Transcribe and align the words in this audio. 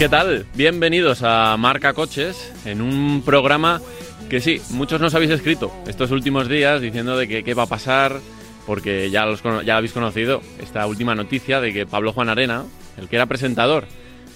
¿Qué 0.00 0.08
tal? 0.08 0.46
Bienvenidos 0.54 1.22
a 1.22 1.54
Marca 1.58 1.92
Coches, 1.92 2.50
en 2.64 2.80
un 2.80 3.20
programa 3.22 3.82
que 4.30 4.40
sí, 4.40 4.58
muchos 4.70 4.98
nos 4.98 5.14
habéis 5.14 5.30
escrito 5.30 5.70
estos 5.86 6.10
últimos 6.10 6.48
días 6.48 6.80
diciendo 6.80 7.18
de 7.18 7.28
que 7.28 7.44
qué 7.44 7.52
va 7.52 7.64
a 7.64 7.66
pasar, 7.66 8.18
porque 8.66 9.10
ya, 9.10 9.26
los, 9.26 9.42
ya 9.66 9.76
habéis 9.76 9.92
conocido 9.92 10.40
esta 10.58 10.86
última 10.86 11.14
noticia 11.14 11.60
de 11.60 11.74
que 11.74 11.84
Pablo 11.84 12.14
Juan 12.14 12.30
Arena, 12.30 12.64
el 12.96 13.10
que 13.10 13.16
era 13.16 13.26
presentador 13.26 13.84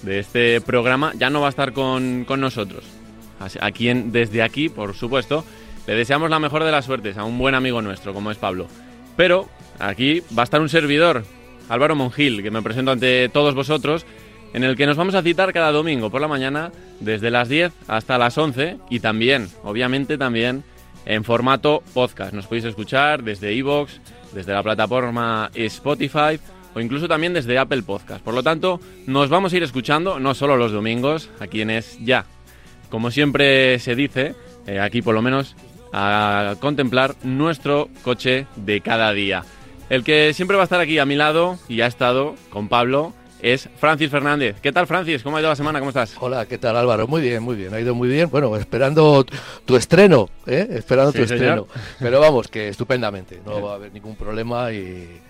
de 0.03 0.19
este 0.19 0.61
programa, 0.61 1.13
ya 1.17 1.31
no 1.31 1.41
va 1.41 1.47
a 1.47 1.49
estar 1.49 1.73
con, 1.73 2.25
con 2.25 2.39
nosotros. 2.39 2.83
A 3.59 3.71
quien 3.71 4.11
desde 4.11 4.43
aquí, 4.43 4.69
por 4.69 4.93
supuesto, 4.93 5.43
le 5.87 5.95
deseamos 5.95 6.29
la 6.29 6.37
mejor 6.37 6.63
de 6.63 6.71
las 6.71 6.85
suertes 6.85 7.17
a 7.17 7.23
un 7.23 7.39
buen 7.39 7.55
amigo 7.55 7.81
nuestro 7.81 8.13
como 8.13 8.29
es 8.29 8.37
Pablo. 8.37 8.67
Pero 9.17 9.49
aquí 9.79 10.21
va 10.37 10.43
a 10.43 10.45
estar 10.45 10.61
un 10.61 10.69
servidor, 10.69 11.25
Álvaro 11.69 11.95
Mongil, 11.95 12.43
que 12.43 12.51
me 12.51 12.61
presento 12.61 12.91
ante 12.91 13.29
todos 13.29 13.55
vosotros 13.55 14.05
en 14.55 14.63
el 14.63 14.77
que 14.77 14.85
nos 14.85 14.95
vamos 14.95 15.15
a 15.15 15.21
citar 15.21 15.51
cada 15.51 15.73
domingo 15.73 16.09
por 16.09 16.21
la 16.21 16.29
mañana 16.29 16.71
desde 17.01 17.29
las 17.29 17.49
10 17.49 17.73
hasta 17.89 18.17
las 18.17 18.37
11 18.37 18.77
y 18.89 19.01
también, 19.01 19.49
obviamente 19.63 20.17
también, 20.17 20.63
en 21.05 21.25
formato 21.25 21.83
podcast. 21.93 22.31
Nos 22.31 22.47
podéis 22.47 22.63
escuchar 22.63 23.21
desde 23.21 23.53
iVoox, 23.53 23.91
desde 24.33 24.53
la 24.53 24.63
plataforma 24.63 25.51
Spotify 25.53 26.39
o 26.73 26.79
incluso 26.79 27.09
también 27.09 27.33
desde 27.33 27.57
Apple 27.57 27.83
Podcast. 27.83 28.23
Por 28.23 28.33
lo 28.33 28.43
tanto, 28.43 28.79
nos 29.07 29.27
vamos 29.27 29.51
a 29.51 29.57
ir 29.57 29.63
escuchando 29.63 30.21
no 30.21 30.33
solo 30.33 30.55
los 30.55 30.71
domingos, 30.71 31.29
a 31.41 31.47
quienes 31.47 31.99
ya, 31.99 32.23
como 32.89 33.11
siempre 33.11 33.77
se 33.79 33.93
dice, 33.93 34.35
eh, 34.67 34.79
aquí 34.79 35.01
por 35.01 35.15
lo 35.15 35.21
menos, 35.21 35.57
a 35.91 36.55
contemplar 36.61 37.15
nuestro 37.23 37.89
coche 38.03 38.47
de 38.55 38.79
cada 38.79 39.11
día. 39.11 39.43
El 39.89 40.05
que 40.05 40.33
siempre 40.33 40.55
va 40.55 40.63
a 40.63 40.65
estar 40.65 40.79
aquí 40.79 40.97
a 40.97 41.05
mi 41.05 41.15
lado 41.15 41.59
y 41.67 41.81
ha 41.81 41.87
estado 41.87 42.35
con 42.49 42.69
Pablo 42.69 43.13
es 43.41 43.69
Francis 43.77 44.09
Fernández. 44.09 44.57
¿Qué 44.61 44.71
tal, 44.71 44.87
Francis? 44.87 45.23
¿Cómo 45.23 45.37
ha 45.37 45.39
ido 45.39 45.49
la 45.49 45.55
semana? 45.55 45.79
¿Cómo 45.79 45.89
estás? 45.89 46.15
Hola, 46.19 46.45
¿qué 46.45 46.57
tal, 46.57 46.75
Álvaro? 46.77 47.07
Muy 47.07 47.21
bien, 47.21 47.43
muy 47.43 47.55
bien. 47.55 47.73
Ha 47.73 47.79
ido 47.79 47.93
muy 47.93 48.07
bien. 48.07 48.29
Bueno, 48.29 48.55
esperando 48.55 49.25
tu 49.65 49.75
estreno, 49.75 50.29
¿eh? 50.45 50.67
Esperando 50.71 51.11
tu 51.11 51.21
estreno. 51.21 51.67
Pero 51.99 52.19
vamos, 52.19 52.47
que 52.47 52.69
estupendamente. 52.69 53.41
No 53.45 53.61
va 53.61 53.73
a 53.73 53.75
haber 53.75 53.93
ningún 53.93 54.15
problema 54.15 54.71
y, 54.71 55.21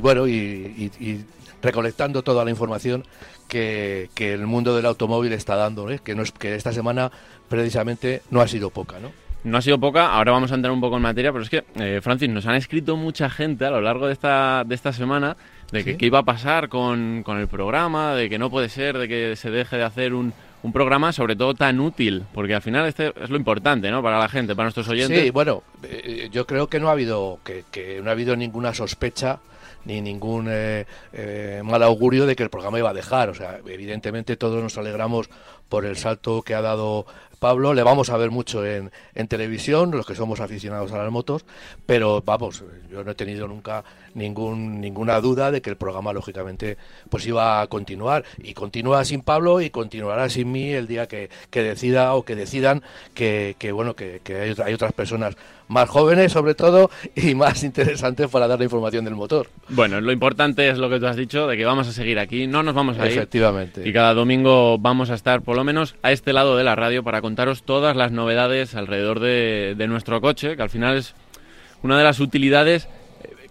bueno, 0.00 0.26
y, 0.28 1.24
recolectando 1.62 2.22
toda 2.22 2.44
la 2.44 2.50
información 2.50 3.04
que, 3.48 4.08
el 4.18 4.46
mundo 4.46 4.76
del 4.76 4.86
automóvil 4.86 5.32
está 5.32 5.56
dando, 5.56 5.90
¿eh? 5.90 6.00
que, 6.02 6.14
no 6.14 6.22
es, 6.22 6.32
que 6.32 6.54
esta 6.54 6.72
semana 6.72 7.10
precisamente 7.48 8.22
no 8.30 8.40
ha 8.40 8.48
sido 8.48 8.70
poca, 8.70 8.98
¿no? 9.00 9.12
No 9.44 9.58
ha 9.58 9.62
sido 9.62 9.78
poca, 9.78 10.14
ahora 10.14 10.32
vamos 10.32 10.52
a 10.52 10.54
entrar 10.54 10.72
un 10.72 10.80
poco 10.80 10.96
en 10.96 11.02
materia, 11.02 11.30
pero 11.30 11.44
es 11.44 11.50
que, 11.50 11.64
eh, 11.76 12.00
Francis, 12.02 12.30
nos 12.30 12.46
han 12.46 12.54
escrito 12.54 12.96
mucha 12.96 13.28
gente 13.28 13.66
a 13.66 13.70
lo 13.70 13.82
largo 13.82 14.06
de 14.06 14.14
esta, 14.14 14.64
de 14.64 14.74
esta 14.74 14.92
semana 14.92 15.36
de 15.72 15.84
que 15.84 15.96
qué 15.96 16.06
iba 16.06 16.20
a 16.20 16.24
pasar 16.24 16.68
con, 16.68 17.22
con, 17.24 17.38
el 17.38 17.48
programa, 17.48 18.14
de 18.14 18.28
que 18.28 18.38
no 18.38 18.50
puede 18.50 18.68
ser, 18.68 18.98
de 18.98 19.08
que 19.08 19.36
se 19.36 19.50
deje 19.50 19.76
de 19.76 19.84
hacer 19.84 20.14
un, 20.14 20.32
un 20.62 20.72
programa 20.72 21.12
sobre 21.12 21.36
todo 21.36 21.54
tan 21.54 21.78
útil, 21.80 22.24
porque 22.32 22.54
al 22.54 22.62
final 22.62 22.86
este 22.86 23.12
es 23.22 23.30
lo 23.30 23.36
importante, 23.36 23.90
¿no? 23.90 24.02
Para 24.02 24.18
la 24.18 24.28
gente, 24.28 24.54
para 24.54 24.64
nuestros 24.64 24.88
oyentes. 24.88 25.22
Sí, 25.22 25.30
bueno, 25.30 25.62
eh, 25.82 26.28
yo 26.32 26.46
creo 26.46 26.68
que 26.68 26.80
no 26.80 26.88
ha 26.88 26.92
habido 26.92 27.38
que, 27.44 27.64
que, 27.70 28.00
no 28.02 28.08
ha 28.08 28.12
habido 28.12 28.34
ninguna 28.34 28.72
sospecha 28.72 29.40
ni 29.84 30.00
ningún 30.00 30.46
eh, 30.48 30.86
eh, 31.12 31.60
mal 31.64 31.82
augurio 31.82 32.26
de 32.26 32.36
que 32.36 32.42
el 32.42 32.50
programa 32.50 32.78
iba 32.78 32.90
a 32.90 32.94
dejar. 32.94 33.28
O 33.28 33.34
sea, 33.34 33.60
evidentemente 33.66 34.36
todos 34.36 34.62
nos 34.62 34.78
alegramos 34.78 35.28
por 35.68 35.84
el 35.84 35.96
salto 35.96 36.42
que 36.42 36.54
ha 36.54 36.62
dado 36.62 37.06
Pablo, 37.44 37.74
le 37.74 37.82
vamos 37.82 38.08
a 38.08 38.16
ver 38.16 38.30
mucho 38.30 38.64
en, 38.64 38.90
en, 39.14 39.28
televisión, 39.28 39.90
los 39.90 40.06
que 40.06 40.14
somos 40.14 40.40
aficionados 40.40 40.92
a 40.92 40.96
las 40.96 41.12
motos, 41.12 41.44
pero 41.84 42.22
vamos, 42.24 42.64
yo 42.90 43.04
no 43.04 43.10
he 43.10 43.14
tenido 43.14 43.46
nunca 43.46 43.84
ningún, 44.14 44.80
ninguna 44.80 45.20
duda 45.20 45.50
de 45.50 45.60
que 45.60 45.68
el 45.68 45.76
programa, 45.76 46.14
lógicamente, 46.14 46.78
pues 47.10 47.26
iba 47.26 47.60
a 47.60 47.66
continuar. 47.66 48.24
Y 48.38 48.54
continúa 48.54 49.04
sin 49.04 49.20
Pablo 49.20 49.60
y 49.60 49.68
continuará 49.68 50.30
sin 50.30 50.52
mí 50.52 50.72
el 50.72 50.86
día 50.86 51.06
que, 51.06 51.28
que 51.50 51.62
decida 51.62 52.14
o 52.14 52.24
que 52.24 52.34
decidan 52.34 52.82
que, 53.12 53.56
que 53.58 53.72
bueno, 53.72 53.94
que, 53.94 54.22
hay 54.64 54.72
otras 54.72 54.94
personas 54.94 55.36
más 55.68 55.88
jóvenes 55.88 56.32
sobre 56.32 56.54
todo 56.54 56.90
y 57.14 57.34
más 57.34 57.62
interesantes 57.64 58.28
para 58.28 58.46
dar 58.46 58.58
la 58.58 58.64
información 58.64 59.04
del 59.04 59.14
motor. 59.14 59.48
Bueno, 59.68 60.00
lo 60.00 60.12
importante 60.12 60.68
es 60.68 60.78
lo 60.78 60.90
que 60.90 61.00
tú 61.00 61.06
has 61.06 61.16
dicho, 61.16 61.46
de 61.46 61.56
que 61.56 61.64
vamos 61.64 61.88
a 61.88 61.92
seguir 61.92 62.18
aquí, 62.18 62.46
no 62.46 62.62
nos 62.62 62.74
vamos 62.74 62.98
a 62.98 63.06
ir. 63.06 63.12
Efectivamente. 63.12 63.86
Y 63.88 63.92
cada 63.92 64.14
domingo 64.14 64.78
vamos 64.78 65.10
a 65.10 65.14
estar 65.14 65.42
por 65.42 65.56
lo 65.56 65.64
menos 65.64 65.96
a 66.02 66.12
este 66.12 66.32
lado 66.32 66.56
de 66.56 66.64
la 66.64 66.74
radio 66.74 67.02
para 67.02 67.20
contaros 67.20 67.62
todas 67.62 67.96
las 67.96 68.12
novedades 68.12 68.74
alrededor 68.74 69.20
de, 69.20 69.84
nuestro 69.88 70.20
coche, 70.20 70.56
que 70.56 70.62
al 70.62 70.70
final 70.70 70.96
es 70.96 71.14
una 71.82 71.98
de 71.98 72.04
las 72.04 72.18
utilidades 72.18 72.88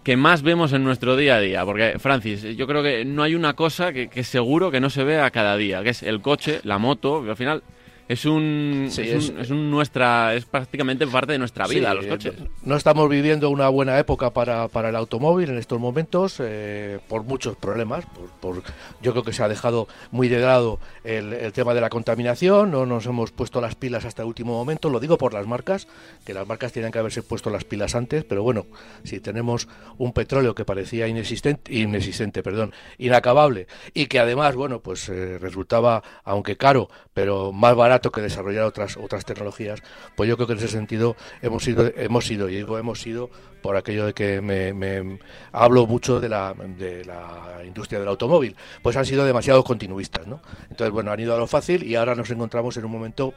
que 0.02 0.16
más 0.16 0.42
vemos 0.42 0.72
en 0.72 0.84
nuestro 0.84 1.16
día 1.16 1.36
a 1.36 1.40
día. 1.40 1.64
Porque, 1.64 1.98
Francis, 1.98 2.42
yo 2.56 2.66
creo 2.66 2.82
que 2.82 3.04
no 3.04 3.22
hay 3.22 3.34
una 3.34 3.54
cosa 3.54 3.92
que, 3.92 4.08
que 4.08 4.24
seguro 4.24 4.70
que 4.70 4.80
no 4.80 4.90
se 4.90 5.04
vea 5.04 5.30
cada 5.30 5.56
día, 5.56 5.82
que 5.82 5.90
es 5.90 6.02
el 6.02 6.20
coche, 6.20 6.60
la 6.64 6.78
moto, 6.78 7.22
que 7.24 7.30
al 7.30 7.36
final 7.36 7.62
es 8.06 8.26
un, 8.26 8.90
es, 8.90 9.50
un, 9.50 9.70
nuestra 9.70 10.34
es 10.34 10.44
prácticamente 10.44 11.06
parte 11.06 11.32
de 11.32 11.38
nuestra 11.38 11.66
vida 11.66 11.94
los 11.94 12.06
coches. 12.06 12.34
no 12.62 12.76
estamos 12.76 13.08
viviendo 13.08 13.48
una 13.48 13.68
buena 13.68 13.98
época 13.98 14.30
para, 14.30 14.68
para 14.68 14.90
el 14.90 14.96
automóvil 14.96 15.48
en 15.48 15.58
estos 15.58 15.80
momentos 15.80 16.36
eh, 16.40 16.98
por 17.08 17.24
muchos 17.24 17.56
problemas 17.56 18.04
por, 18.40 18.62
yo 19.00 19.12
creo 19.12 19.24
que 19.24 19.32
se 19.32 19.42
ha 19.42 19.48
dejado 19.48 19.88
muy 20.10 20.28
de 20.28 20.38
lado 20.40 20.78
el, 21.02 21.32
el, 21.32 21.52
tema 21.54 21.72
de 21.72 21.80
la 21.80 21.88
contaminación 21.88 22.70
no 22.70 22.84
nos 22.84 23.06
hemos 23.06 23.32
puesto 23.32 23.62
las 23.62 23.74
pilas 23.74 24.04
hasta 24.04 24.20
el 24.20 24.28
último 24.28 24.52
momento 24.52 24.90
lo 24.90 25.00
digo 25.00 25.16
por 25.16 25.32
las 25.32 25.46
marcas 25.46 25.88
que 26.26 26.34
las 26.34 26.46
marcas 26.46 26.72
tienen 26.72 26.92
que 26.92 26.98
haberse 26.98 27.22
puesto 27.22 27.48
las 27.48 27.64
pilas 27.64 27.94
antes 27.94 28.24
pero 28.24 28.42
bueno 28.42 28.66
si 29.02 29.18
tenemos 29.20 29.66
un 29.96 30.12
petróleo 30.12 30.54
que 30.54 30.66
parecía 30.66 31.08
inexistente 31.08 31.72
inexistente 31.72 32.42
perdón 32.42 32.74
inacabable 32.98 33.66
y 33.94 34.06
que 34.06 34.18
además 34.18 34.56
bueno 34.56 34.80
pues 34.80 35.08
eh, 35.08 35.38
resultaba 35.38 36.02
aunque 36.24 36.58
caro 36.58 36.90
pero 37.14 37.52
más 37.52 37.74
barato 37.74 37.93
que 38.00 38.20
desarrollar 38.20 38.64
otras 38.64 38.96
otras 38.96 39.24
tecnologías, 39.24 39.82
pues 40.16 40.28
yo 40.28 40.36
creo 40.36 40.46
que 40.46 40.52
en 40.54 40.58
ese 40.58 40.68
sentido 40.68 41.16
hemos 41.42 41.64
sido, 41.64 41.90
hemos 41.96 42.26
sido, 42.26 42.48
y 42.48 42.56
digo 42.56 42.78
hemos 42.78 43.00
sido 43.00 43.30
por 43.64 43.78
aquello 43.78 44.04
de 44.04 44.12
que 44.12 44.42
me, 44.42 45.18
hablo 45.50 45.86
mucho 45.86 46.20
de 46.20 46.28
la, 46.28 46.54
de 46.54 47.02
la 47.06 47.62
industria 47.64 47.98
del 47.98 48.08
automóvil, 48.08 48.54
pues 48.82 48.94
han 48.98 49.06
sido 49.06 49.24
demasiado 49.24 49.64
continuistas, 49.64 50.26
¿no? 50.26 50.42
Entonces, 50.68 50.90
bueno, 50.90 51.10
han 51.10 51.20
ido 51.20 51.34
a 51.34 51.38
lo 51.38 51.46
fácil 51.46 51.82
y 51.82 51.94
ahora 51.94 52.14
nos 52.14 52.28
encontramos 52.30 52.76
en 52.76 52.84
un 52.84 52.90
momento 52.90 53.32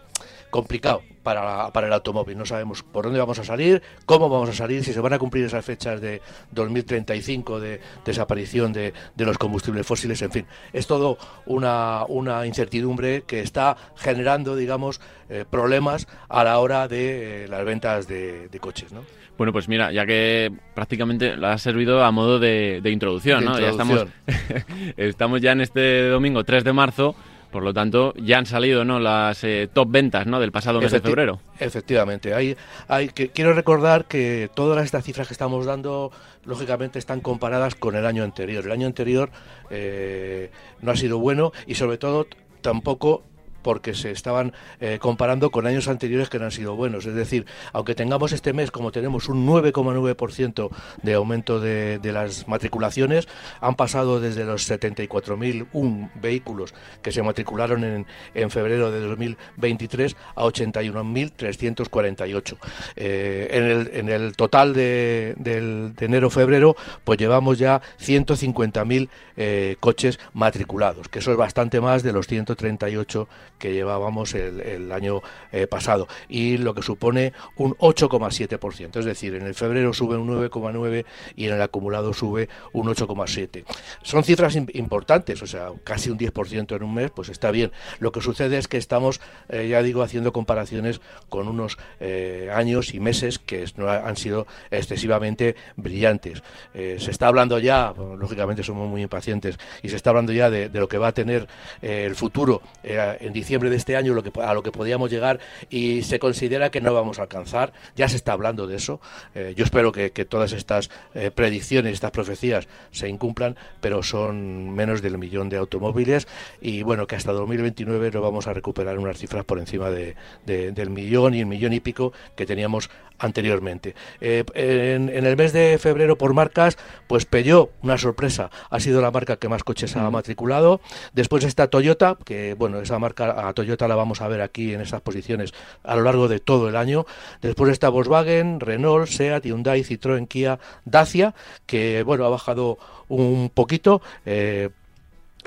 complicado 0.49 1.01
para, 1.23 1.71
para 1.71 1.87
el 1.87 1.93
automóvil. 1.93 2.37
No 2.37 2.45
sabemos 2.45 2.83
por 2.83 3.05
dónde 3.05 3.19
vamos 3.19 3.39
a 3.39 3.43
salir, 3.43 3.81
cómo 4.05 4.29
vamos 4.29 4.49
a 4.49 4.53
salir, 4.53 4.83
si 4.83 4.93
se 4.93 4.99
van 4.99 5.13
a 5.13 5.19
cumplir 5.19 5.45
esas 5.45 5.63
fechas 5.63 6.01
de 6.01 6.21
2035 6.51 7.59
de 7.59 7.79
desaparición 8.05 8.73
de, 8.73 8.93
de 9.15 9.25
los 9.25 9.37
combustibles 9.37 9.85
fósiles, 9.85 10.21
en 10.21 10.31
fin. 10.31 10.45
Es 10.73 10.87
todo 10.87 11.17
una, 11.45 12.05
una 12.07 12.45
incertidumbre 12.45 13.23
que 13.23 13.41
está 13.41 13.77
generando, 13.95 14.46
digamos, 14.55 15.01
eh, 15.29 15.45
problemas 15.49 16.07
a 16.29 16.43
la 16.43 16.59
hora 16.59 16.87
de 16.87 17.45
eh, 17.45 17.47
las 17.47 17.65
ventas 17.65 18.07
de, 18.07 18.47
de 18.47 18.59
coches, 18.59 18.93
¿no? 18.93 19.03
Bueno, 19.37 19.53
pues 19.53 19.67
mira, 19.67 19.91
ya 19.91 20.05
que 20.05 20.51
prácticamente 20.73 21.35
lo 21.35 21.47
ha 21.47 21.57
servido 21.59 22.03
a 22.03 22.11
modo 22.11 22.39
de, 22.39 22.81
introducción, 22.85 23.45
¿no? 23.45 23.59
Ya 23.59 23.69
estamos, 23.69 24.05
estamos 24.97 25.41
ya 25.41 25.51
en 25.51 25.61
este 25.61 26.07
domingo 26.09 26.43
3 26.43 26.63
de 26.63 26.73
marzo, 26.73 27.15
por 27.51 27.61
lo 27.61 27.71
tanto 27.71 28.13
ya 28.15 28.39
han 28.39 28.47
salido 28.47 28.83
¿no? 28.83 28.99
las 28.99 29.43
eh, 29.43 29.69
top 29.71 29.89
ventas 29.91 30.25
¿no? 30.25 30.39
del 30.39 30.51
pasado 30.51 30.81
mes 30.81 30.91
de 30.91 31.01
febrero. 31.01 31.39
Efectivamente, 31.59 32.33
hay, 32.33 32.57
hay 32.87 33.09
que, 33.09 33.29
quiero 33.29 33.53
recordar 33.53 34.05
que 34.05 34.49
todas 34.55 34.83
estas 34.83 35.03
cifras 35.03 35.27
que 35.27 35.33
estamos 35.33 35.67
dando, 35.67 36.11
lógicamente, 36.43 36.97
están 36.97 37.21
comparadas 37.21 37.75
con 37.75 37.95
el 37.95 38.07
año 38.07 38.23
anterior. 38.23 38.65
El 38.65 38.71
año 38.71 38.87
anterior 38.87 39.29
eh, 39.69 40.49
no 40.81 40.91
ha 40.91 40.95
sido 40.95 41.19
bueno 41.19 41.51
y 41.67 41.75
sobre 41.75 41.99
todo 41.99 42.25
tampoco 42.61 43.23
porque 43.67 43.93
se 43.93 44.11
estaban 44.11 44.53
eh, 44.79 44.97
comparando 44.97 45.51
con 45.51 45.67
años 45.67 45.89
anteriores 45.89 46.29
que 46.29 46.39
no 46.39 46.45
han 46.45 46.51
sido 46.51 46.77
buenos. 46.77 47.05
Es 47.05 47.13
decir, 47.13 47.45
aunque 47.73 47.95
tengamos 47.95 48.31
este 48.31 48.53
mes, 48.53 48.71
como 48.71 48.93
tenemos 48.93 49.27
un 49.27 49.45
9,9% 49.45 50.69
de 51.03 51.13
aumento 51.13 51.59
de, 51.59 51.99
las 52.01 52.47
matriculaciones, 52.47 53.27
han 53.59 53.75
pasado 53.75 54.21
desde 54.21 54.45
los 54.45 54.71
74.001 54.71 56.11
vehículos 56.15 56.73
que 57.01 57.11
se 57.11 57.21
matricularon 57.21 57.83
en, 57.83 58.05
en 58.35 58.51
febrero 58.51 58.89
de 58.89 59.01
2023 59.01 60.15
a 60.35 60.45
81.348. 60.45 62.57
Eh, 62.95 63.49
en, 63.51 63.63
el, 63.65 63.89
en 63.91 64.07
el 64.07 64.37
total 64.37 64.73
de, 64.73 65.35
de 65.37 66.05
enero-febrero, 66.05 66.77
pues 67.03 67.19
llevamos 67.19 67.59
ya 67.59 67.81
150.000 67.99 69.09
eh, 69.39 69.75
coches 69.79 70.19
matriculados, 70.33 71.09
que 71.09 71.19
eso 71.19 71.31
es 71.31 71.37
bastante 71.37 71.79
más 71.79 72.01
de 72.01 72.11
los 72.11 72.25
138 72.25 73.27
que 73.57 73.73
llevábamos 73.73 74.33
el, 74.33 74.91
año 74.91 75.21
eh, 75.51 75.67
pasado 75.67 76.07
y 76.29 76.57
lo 76.57 76.73
que 76.73 76.81
supone 76.81 77.33
un 77.55 77.73
8,7%. 77.75 78.97
Es 78.97 79.05
decir, 79.05 79.35
en 79.35 79.43
el 79.45 79.55
febrero 79.55 79.93
sube 79.93 80.17
un 80.17 80.27
9,9 80.29 81.05
y 81.35 81.47
en 81.47 81.53
el 81.53 81.61
acumulado 81.61 82.13
sube 82.13 82.49
un 82.73 82.87
8,7. 82.87 83.65
Son 84.01 84.23
cifras 84.23 84.55
importantes, 84.55 85.41
o 85.41 85.47
sea, 85.47 85.69
casi 85.83 86.09
un 86.09 86.17
10% 86.17 86.75
en 86.75 86.83
un 86.83 86.93
mes, 86.93 87.11
pues 87.11 87.29
está 87.29 87.51
bien. 87.51 87.71
Lo 87.99 88.11
que 88.11 88.21
sucede 88.21 88.57
es 88.57 88.67
que 88.67 88.77
estamos, 88.77 89.19
eh, 89.49 89.67
ya 89.67 89.81
digo, 89.81 90.01
haciendo 90.01 90.31
comparaciones 90.31 91.01
con 91.29 91.47
unos 91.47 91.77
eh, 91.99 92.49
años 92.53 92.93
y 92.93 92.99
meses 92.99 93.39
que 93.39 93.65
no 93.75 93.89
han 93.89 94.15
sido 94.15 94.47
excesivamente 94.71 95.55
brillantes. 95.75 96.43
se 96.73 97.11
está 97.11 97.27
hablando 97.27 97.59
ya, 97.59 97.93
lógicamente 98.17 98.63
somos 98.63 98.87
muy 98.87 99.01
impacientes, 99.01 99.57
y 99.81 99.89
se 99.89 99.95
está 99.95 100.11
hablando 100.11 100.31
ya 100.31 100.49
de, 100.49 100.69
lo 100.69 100.87
que 100.87 100.97
va 100.97 101.07
a 101.07 101.11
tener 101.11 101.47
el 101.81 102.15
futuro 102.15 102.61
en 102.83 103.33
diciembre 103.33 103.46
de 103.47 103.75
este 103.75 103.95
año 103.95 104.13
lo 104.13 104.23
que, 104.23 104.31
a 104.41 104.53
lo 104.53 104.61
que 104.61 104.71
podíamos 104.71 105.09
llegar 105.09 105.39
y 105.69 106.03
se 106.03 106.19
considera 106.19 106.69
que 106.69 106.81
no 106.81 106.93
vamos 106.93 107.19
a 107.19 107.23
alcanzar. 107.23 107.73
Ya 107.95 108.09
se 108.09 108.17
está 108.17 108.33
hablando 108.33 108.67
de 108.67 108.75
eso. 108.75 108.99
Eh, 109.35 109.53
yo 109.55 109.63
espero 109.63 109.91
que, 109.91 110.09
todas 110.27 110.51
estas 110.51 110.89
eh, 111.13 111.31
predicciones, 111.31 111.93
estas 111.93 112.11
profecías 112.11 112.67
se 112.91 113.07
incumplan, 113.07 113.55
pero 113.79 114.03
son 114.03 114.71
menos 114.71 115.01
del 115.01 115.17
millón 115.17 115.49
de 115.49 115.57
automóviles 115.57 116.27
y 116.61 116.83
bueno, 116.83 117.07
que 117.07 117.15
hasta 117.15 117.31
2029 117.31 118.11
no 118.11 118.21
vamos 118.21 118.47
a 118.47 118.53
recuperar 118.53 118.99
unas 118.99 119.17
cifras 119.17 119.45
por 119.45 119.59
encima 119.59 119.89
de, 119.89 120.15
del 120.45 120.89
millón 120.89 121.33
y 121.33 121.39
el 121.39 121.45
millón 121.45 121.73
y 121.73 121.79
pico 121.79 122.11
que 122.35 122.45
teníamos 122.45 122.89
anteriormente. 123.19 123.95
Eh, 124.21 124.43
en, 124.53 125.09
el 125.09 125.37
mes 125.37 125.53
de 125.53 125.77
febrero 125.77 126.17
por 126.17 126.33
marcas, 126.33 126.77
pues 127.07 127.25
Peugeot, 127.25 127.71
una 127.81 127.97
sorpresa, 127.97 128.49
ha 128.69 128.79
sido 128.79 129.01
la 129.01 129.11
marca 129.11 129.37
que 129.37 129.49
más 129.49 129.63
coches 129.63 129.95
ha 129.95 130.09
matriculado. 130.09 130.81
Después 131.13 131.43
está 131.43 131.67
Toyota, 131.67 132.17
que 132.25 132.53
bueno, 132.53 132.79
esa 132.79 132.99
marca 132.99 133.31
a 133.37 133.53
Toyota 133.53 133.87
la 133.87 133.95
vamos 133.95 134.21
a 134.21 134.27
ver 134.27 134.41
aquí 134.41 134.73
en 134.73 134.81
esas 134.81 135.01
posiciones 135.01 135.53
a 135.83 135.95
lo 135.95 136.03
largo 136.03 136.27
de 136.27 136.39
todo 136.39 136.67
el 136.69 136.75
año. 136.75 137.05
Después 137.41 137.71
está 137.71 137.89
Volkswagen, 137.89 138.59
Renault, 138.59 139.07
Seat, 139.07 139.45
Hyundai, 139.45 139.83
Citroën, 139.83 140.27
Kia, 140.27 140.59
Dacia, 140.85 141.35
que 141.65 142.03
bueno, 142.03 142.25
ha 142.25 142.29
bajado 142.29 142.77
un 143.07 143.49
poquito. 143.53 144.01
Eh, 144.25 144.69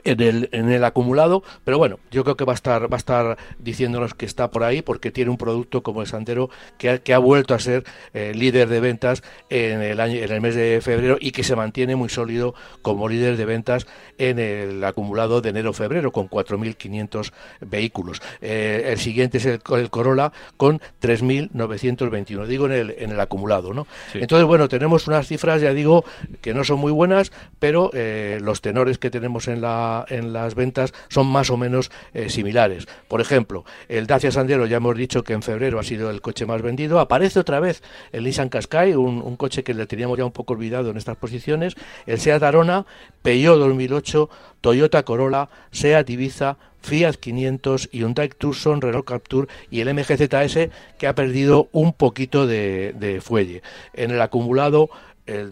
en 0.04 0.20
el, 0.20 0.48
en 0.52 0.70
el 0.70 0.84
acumulado, 0.84 1.42
pero 1.64 1.78
bueno, 1.78 1.98
yo 2.10 2.24
creo 2.24 2.36
que 2.36 2.44
va 2.44 2.52
a 2.52 2.54
estar 2.54 2.90
va 2.90 2.96
a 2.96 2.98
estar 2.98 3.38
diciéndonos 3.58 4.14
que 4.14 4.26
está 4.26 4.50
por 4.50 4.64
ahí 4.64 4.82
porque 4.82 5.10
tiene 5.10 5.30
un 5.30 5.36
producto 5.36 5.82
como 5.82 6.00
el 6.00 6.06
Sandero 6.06 6.50
que 6.78 6.90
ha, 6.90 6.98
que 6.98 7.14
ha 7.14 7.18
vuelto 7.18 7.54
a 7.54 7.58
ser 7.58 7.84
eh, 8.14 8.32
líder 8.34 8.68
de 8.68 8.80
ventas 8.80 9.22
en 9.48 9.82
el 9.82 10.00
año 10.00 10.16
en 10.16 10.32
el 10.32 10.40
mes 10.40 10.54
de 10.54 10.80
febrero 10.82 11.18
y 11.20 11.32
que 11.32 11.44
se 11.44 11.56
mantiene 11.56 11.96
muy 11.96 12.08
sólido 12.08 12.54
como 12.82 13.08
líder 13.08 13.36
de 13.36 13.44
ventas 13.44 13.86
en 14.18 14.38
el 14.38 14.82
acumulado 14.84 15.40
de 15.40 15.50
enero-febrero 15.50 16.12
con 16.12 16.28
4.500 16.28 17.32
vehículos. 17.60 18.22
Eh, 18.40 18.84
el 18.86 18.98
siguiente 18.98 19.38
es 19.38 19.46
el, 19.46 19.60
el 19.76 19.90
Corolla 19.90 20.32
con 20.56 20.80
3.921, 21.02 22.46
digo 22.46 22.66
en 22.66 22.72
el, 22.72 22.94
en 22.98 23.10
el 23.10 23.20
acumulado, 23.20 23.72
¿no? 23.72 23.86
Entonces, 24.14 24.46
bueno, 24.46 24.68
tenemos 24.68 25.08
unas 25.08 25.26
cifras, 25.26 25.60
ya 25.60 25.72
digo, 25.72 26.04
que 26.40 26.54
no 26.54 26.64
son 26.64 26.78
muy 26.78 26.92
buenas, 26.92 27.32
pero 27.58 27.90
eh, 27.94 28.38
los 28.42 28.60
tenores 28.60 28.98
que 28.98 29.10
tenemos 29.10 29.48
en 29.48 29.60
la 29.60 29.89
en 30.08 30.32
las 30.32 30.54
ventas 30.54 30.92
son 31.08 31.26
más 31.26 31.50
o 31.50 31.56
menos 31.56 31.90
eh, 32.14 32.28
similares. 32.28 32.86
Por 33.08 33.20
ejemplo, 33.20 33.64
el 33.88 34.06
Dacia 34.06 34.30
Sandero 34.30 34.66
ya 34.66 34.78
hemos 34.78 34.96
dicho 34.96 35.24
que 35.24 35.32
en 35.32 35.42
febrero 35.42 35.78
ha 35.78 35.82
sido 35.82 36.10
el 36.10 36.20
coche 36.20 36.46
más 36.46 36.62
vendido. 36.62 37.00
Aparece 37.00 37.40
otra 37.40 37.60
vez 37.60 37.82
el 38.12 38.24
Nissan 38.24 38.48
Qashqai, 38.48 38.94
un, 38.94 39.36
coche 39.36 39.62
que 39.62 39.74
le 39.74 39.86
teníamos 39.86 40.18
ya 40.18 40.24
un 40.24 40.32
poco 40.32 40.52
olvidado 40.52 40.90
en 40.90 40.96
estas 40.96 41.16
posiciones. 41.16 41.74
El 42.06 42.20
Seat 42.20 42.42
Arona, 42.42 42.86
Peugeot 43.22 43.58
2008, 43.58 44.30
Toyota 44.60 45.02
Corolla, 45.02 45.48
Seat 45.70 46.10
Ibiza, 46.10 46.56
Fiat 46.82 47.16
500, 47.16 47.90
Hyundai 47.92 48.30
Tucson, 48.30 48.80
Renault 48.80 49.06
Captur 49.06 49.48
y 49.70 49.80
el 49.80 49.92
MGZS 49.94 50.70
que 50.98 51.06
ha 51.06 51.14
perdido 51.14 51.68
un 51.72 51.92
poquito 51.92 52.46
de, 52.46 52.94
de 52.98 53.20
fuelle. 53.20 53.62
En 53.92 54.10
el 54.10 54.20
acumulado 54.20 54.88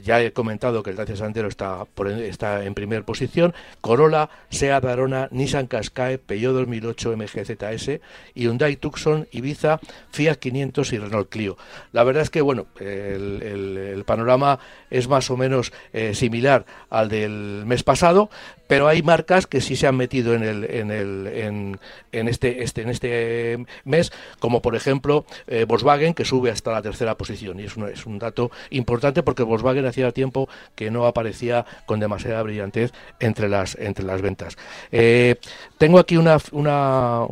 ya 0.03 0.21
he 0.21 0.33
comentado 0.33 0.83
que 0.83 0.91
el 0.91 0.97
Dacia 0.97 1.17
Sandero 1.17 1.49
está, 1.49 1.87
está 2.21 2.65
en 2.65 2.75
primera 2.75 3.05
posición, 3.05 3.55
Corolla, 3.81 4.29
Seat 4.51 4.85
Arona, 4.85 5.29
Nissan 5.31 5.67
Qashqai, 5.67 6.19
Peugeot 6.19 6.55
2008 6.55 7.17
MGZS, 7.17 8.01
Hyundai 8.35 8.77
Tucson, 8.77 9.29
Ibiza, 9.31 9.81
Fiat 10.11 10.37
500 10.37 10.93
y 10.93 10.99
Renault 10.99 11.29
Clio. 11.29 11.57
La 11.93 12.05
verdad 12.05 12.23
es 12.23 12.31
que 12.31 12.41
bueno, 12.41 12.67
el, 12.81 14.03
panorama 14.07 14.59
es 14.91 15.09
más 15.09 15.31
o 15.31 15.37
menos 15.37 15.73
eh, 15.93 16.15
similar 16.15 16.65
al 16.91 17.09
del 17.09 17.65
mes 17.67 17.83
pasado, 17.83 18.31
pero 18.69 18.87
hay 18.87 19.03
marcas 19.03 19.47
que 19.47 19.61
sí 19.61 19.75
se 19.75 19.89
han 19.89 19.97
metido 19.97 20.35
en 20.35 20.45
el 20.45 20.65
en 20.65 20.91
el 20.93 21.79
en, 22.13 22.29
este 22.29 22.63
este 22.63 22.83
en 22.83 22.91
este 22.91 23.67
mes 23.85 24.13
como 24.39 24.63
por 24.63 24.77
ejemplo 24.77 25.25
eh, 25.49 25.65
Volkswagen 25.67 26.15
que 26.15 26.25
sube 26.25 26.51
hasta 26.51 26.71
la 26.71 26.83
tercera 26.83 27.17
posición. 27.17 27.59
Y 27.59 27.65
es 27.65 27.77
un, 27.77 27.89
es 27.89 28.07
un 28.07 28.19
dato 28.19 28.51
importante 28.71 29.23
porque 29.23 29.43
Volkswagen 29.43 29.87
hacía 29.87 30.13
tiempo 30.13 30.49
que 30.75 30.91
no 30.91 31.07
aparecía 31.07 31.65
con 31.87 31.99
demasiada 31.99 32.43
brillantez 32.43 32.93
entre 33.19 33.49
las 33.49 33.75
entre 33.77 34.05
las 34.05 34.23
ventas. 34.23 34.57
Eh, 34.93 35.37
tengo 35.79 35.99
aquí 35.99 36.17
una, 36.17 36.39
una 36.53 37.23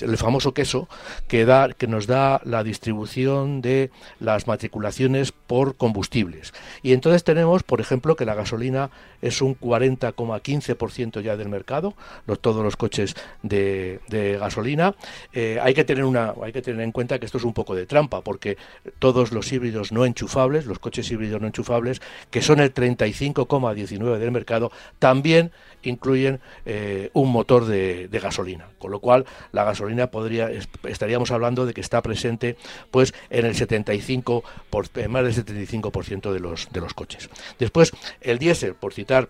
el 0.00 0.16
famoso 0.16 0.54
queso 0.54 0.88
que 1.26 1.44
da 1.44 1.70
que 1.72 1.88
nos 1.88 2.06
da 2.06 2.40
la 2.44 2.62
distribución 2.62 3.60
de 3.60 3.90
las 4.20 4.46
matriculaciones 4.46 5.32
por 5.32 5.76
combustibles. 5.76 6.54
Y 6.82 6.92
entonces 6.92 7.24
tenemos 7.24 7.64
por 7.64 7.80
ejemplo 7.80 8.14
que 8.14 8.24
la 8.24 8.34
gasolina 8.34 8.90
es 9.22 9.42
un 9.42 9.54
40,15% 10.42 11.20
ya 11.20 11.36
del 11.36 11.48
mercado, 11.48 11.94
todos 12.40 12.62
los 12.62 12.76
coches 12.76 13.14
de, 13.42 14.00
gasolina. 14.40 14.94
Eh, 15.32 15.58
hay, 15.62 15.74
que 15.74 15.84
tener 15.84 16.04
una, 16.04 16.34
hay 16.42 16.52
que 16.52 16.62
tener 16.62 16.80
en 16.82 16.92
cuenta 16.92 17.18
que 17.18 17.26
esto 17.26 17.38
es 17.38 17.44
un 17.44 17.52
poco 17.52 17.74
de 17.74 17.86
trampa, 17.86 18.20
porque 18.22 18.56
todos 18.98 19.32
los 19.32 19.50
híbridos 19.52 19.92
no 19.92 20.04
enchufables, 20.04 20.66
los 20.66 20.78
coches 20.78 21.10
híbridos 21.10 21.40
no 21.40 21.46
enchufables, 21.46 22.00
que 22.30 22.42
son 22.42 22.60
el 22.60 22.72
35,19% 22.72 24.18
del 24.18 24.32
mercado, 24.32 24.70
también 24.98 25.50
incluyen 25.82 26.40
eh, 26.64 27.10
un 27.12 27.30
motor 27.30 27.64
de, 27.66 28.08
gasolina, 28.22 28.66
con 28.78 28.90
lo 28.90 29.00
cual 29.00 29.26
la 29.52 29.64
gasolina 29.64 30.10
podría 30.10 30.50
estaríamos 30.84 31.30
hablando 31.30 31.66
de 31.66 31.74
que 31.74 31.80
está 31.80 32.02
presente 32.02 32.56
pues 32.90 33.14
en 33.30 33.44
el 33.44 33.54
75 33.54 34.42
por, 34.70 34.86
más 35.08 35.22
del 35.22 35.44
75% 35.44 36.32
de 36.32 36.40
los 36.40 36.68
de 36.72 36.80
los 36.80 36.94
coches. 36.94 37.28
Después 37.58 37.92
el 38.20 38.38
diésel, 38.38 38.74
por 38.74 38.94
citar 38.94 39.28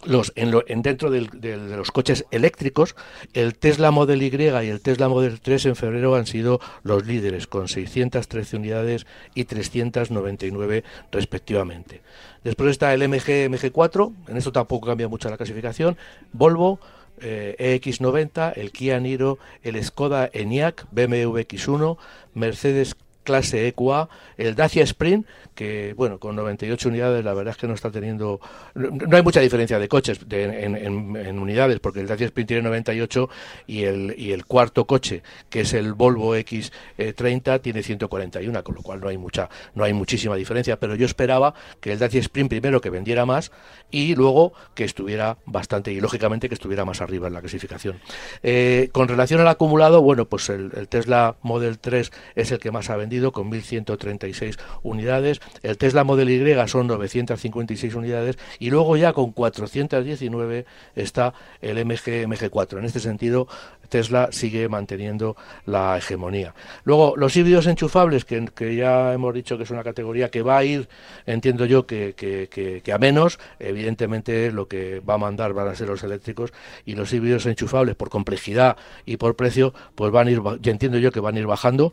los, 0.04 0.32
en, 0.36 0.54
en 0.68 0.82
dentro 0.82 1.10
de 1.10 1.26
los 1.56 1.90
coches 1.90 2.24
eléctricos, 2.30 2.94
el 3.32 3.56
Tesla 3.56 3.90
Model 3.90 4.22
Y 4.22 4.28
y 4.28 4.68
el 4.68 4.80
Tesla 4.80 5.08
Model 5.08 5.40
3 5.40 5.66
en 5.66 5.76
febrero 5.76 6.14
han 6.14 6.26
sido 6.26 6.60
los 6.84 7.04
líderes, 7.04 7.48
con 7.48 7.66
613 7.66 8.56
unidades 8.56 9.06
y 9.34 9.44
399 9.44 10.84
respectivamente. 11.10 12.00
Después 12.44 12.70
está 12.70 12.94
el 12.94 13.08
MG 13.08 13.50
MG4, 13.50 14.12
en 14.28 14.36
esto 14.36 14.52
tampoco 14.52 14.86
cambia 14.86 15.08
mucho 15.08 15.28
la 15.30 15.36
clasificación, 15.36 15.96
Volvo, 16.32 16.78
EX90, 17.20 18.52
eh, 18.52 18.52
e 18.54 18.60
el 18.60 18.70
Kia 18.70 19.00
Niro, 19.00 19.38
el 19.64 19.82
Skoda 19.82 20.30
Enyaq, 20.32 20.86
BMW 20.92 21.38
X1, 21.40 21.96
Mercedes 22.34 22.94
clase 23.28 23.66
EQA, 23.68 24.08
el 24.38 24.56
Dacia 24.56 24.82
Sprint, 24.88 25.26
que 25.58 25.92
bueno, 25.96 26.20
con 26.20 26.36
98 26.36 26.88
unidades 26.88 27.24
la 27.24 27.34
verdad 27.34 27.50
es 27.50 27.56
que 27.56 27.66
no 27.66 27.74
está 27.74 27.90
teniendo, 27.90 28.40
no, 28.76 29.16
hay 29.16 29.24
mucha 29.24 29.40
diferencia 29.40 29.80
de 29.80 29.88
coches 29.88 30.20
en, 30.30 31.36
unidades, 31.36 31.80
porque 31.80 31.98
el 31.98 32.06
Dacia 32.06 32.26
Sprint 32.26 32.46
tiene 32.46 32.62
98 32.62 33.28
y 33.66 33.82
el, 33.82 34.14
y 34.16 34.30
el 34.30 34.46
cuarto 34.46 34.86
coche, 34.86 35.24
que 35.50 35.62
es 35.62 35.72
el 35.74 35.94
Volvo 35.94 36.36
X30, 36.36 37.60
tiene 37.60 37.82
141, 37.82 38.62
con 38.62 38.76
lo 38.76 38.82
cual 38.82 39.00
no 39.00 39.08
hay 39.08 39.18
mucha, 39.18 39.48
no 39.74 39.82
hay 39.82 39.92
muchísima 39.92 40.36
diferencia, 40.36 40.78
pero 40.78 40.94
yo 40.94 41.06
esperaba 41.06 41.54
que 41.80 41.90
el 41.90 41.98
Dacia 41.98 42.20
Sprint 42.20 42.50
primero 42.50 42.80
que 42.80 42.90
vendiera 42.90 43.26
más 43.26 43.50
y 43.90 44.14
luego 44.14 44.52
que 44.76 44.84
estuviera 44.84 45.38
bastante, 45.44 45.90
y 45.90 46.00
lógicamente 46.00 46.48
que 46.48 46.54
estuviera 46.54 46.84
más 46.84 47.00
arriba 47.00 47.26
en 47.26 47.34
la 47.34 47.40
clasificación. 47.40 47.98
Eh, 48.44 48.90
con 48.92 49.08
relación 49.08 49.40
al 49.40 49.48
acumulado, 49.48 50.02
bueno, 50.02 50.26
pues 50.26 50.50
el, 50.50 50.70
el 50.76 50.86
Tesla 50.86 51.34
Model 51.42 51.80
3 51.80 52.12
es 52.36 52.52
el 52.52 52.60
que 52.60 52.70
más 52.70 52.90
ha 52.90 52.96
vendido, 52.96 53.32
con 53.32 53.50
1.136 53.50 54.56
unidades. 54.84 55.40
El 55.62 55.78
Tesla 55.78 56.04
Model 56.04 56.30
Y 56.30 56.68
son 56.68 56.86
956 56.86 57.94
unidades. 57.94 58.38
Y 58.58 58.70
luego 58.70 58.96
ya 58.96 59.12
con 59.12 59.32
419 59.32 60.66
está 60.94 61.34
el 61.60 61.84
MG 61.84 62.26
MG4. 62.26 62.78
En 62.78 62.84
este 62.84 63.00
sentido, 63.00 63.48
Tesla 63.88 64.28
sigue 64.30 64.68
manteniendo 64.68 65.36
la 65.66 65.98
hegemonía. 65.98 66.54
Luego, 66.84 67.14
los 67.16 67.36
híbridos 67.36 67.66
enchufables, 67.66 68.24
que, 68.24 68.76
ya 68.76 69.12
hemos 69.12 69.34
dicho 69.34 69.56
que 69.56 69.64
es 69.64 69.70
una 69.70 69.82
categoría 69.82 70.30
que 70.30 70.42
va 70.42 70.58
a 70.58 70.64
ir, 70.64 70.88
entiendo 71.26 71.64
yo, 71.64 71.86
que, 71.86 72.82
a 72.92 72.98
menos, 72.98 73.38
evidentemente 73.58 74.52
lo 74.52 74.68
que 74.68 75.00
va 75.00 75.14
a 75.14 75.18
mandar 75.18 75.52
van 75.52 75.68
a 75.68 75.74
ser 75.74 75.88
los 75.88 76.02
eléctricos 76.02 76.52
y 76.84 76.94
los 76.94 77.12
híbridos 77.12 77.46
enchufables 77.46 77.96
por 77.96 78.10
complejidad 78.10 78.76
y 79.06 79.16
por 79.16 79.36
precio, 79.36 79.74
pues 79.94 80.10
van 80.12 80.28
a 80.28 80.30
ir, 80.30 80.40
ya 80.60 80.70
entiendo 80.70 80.98
yo 80.98 81.12
que 81.12 81.20
van 81.20 81.36
a 81.36 81.38
ir 81.38 81.46
bajando. 81.46 81.92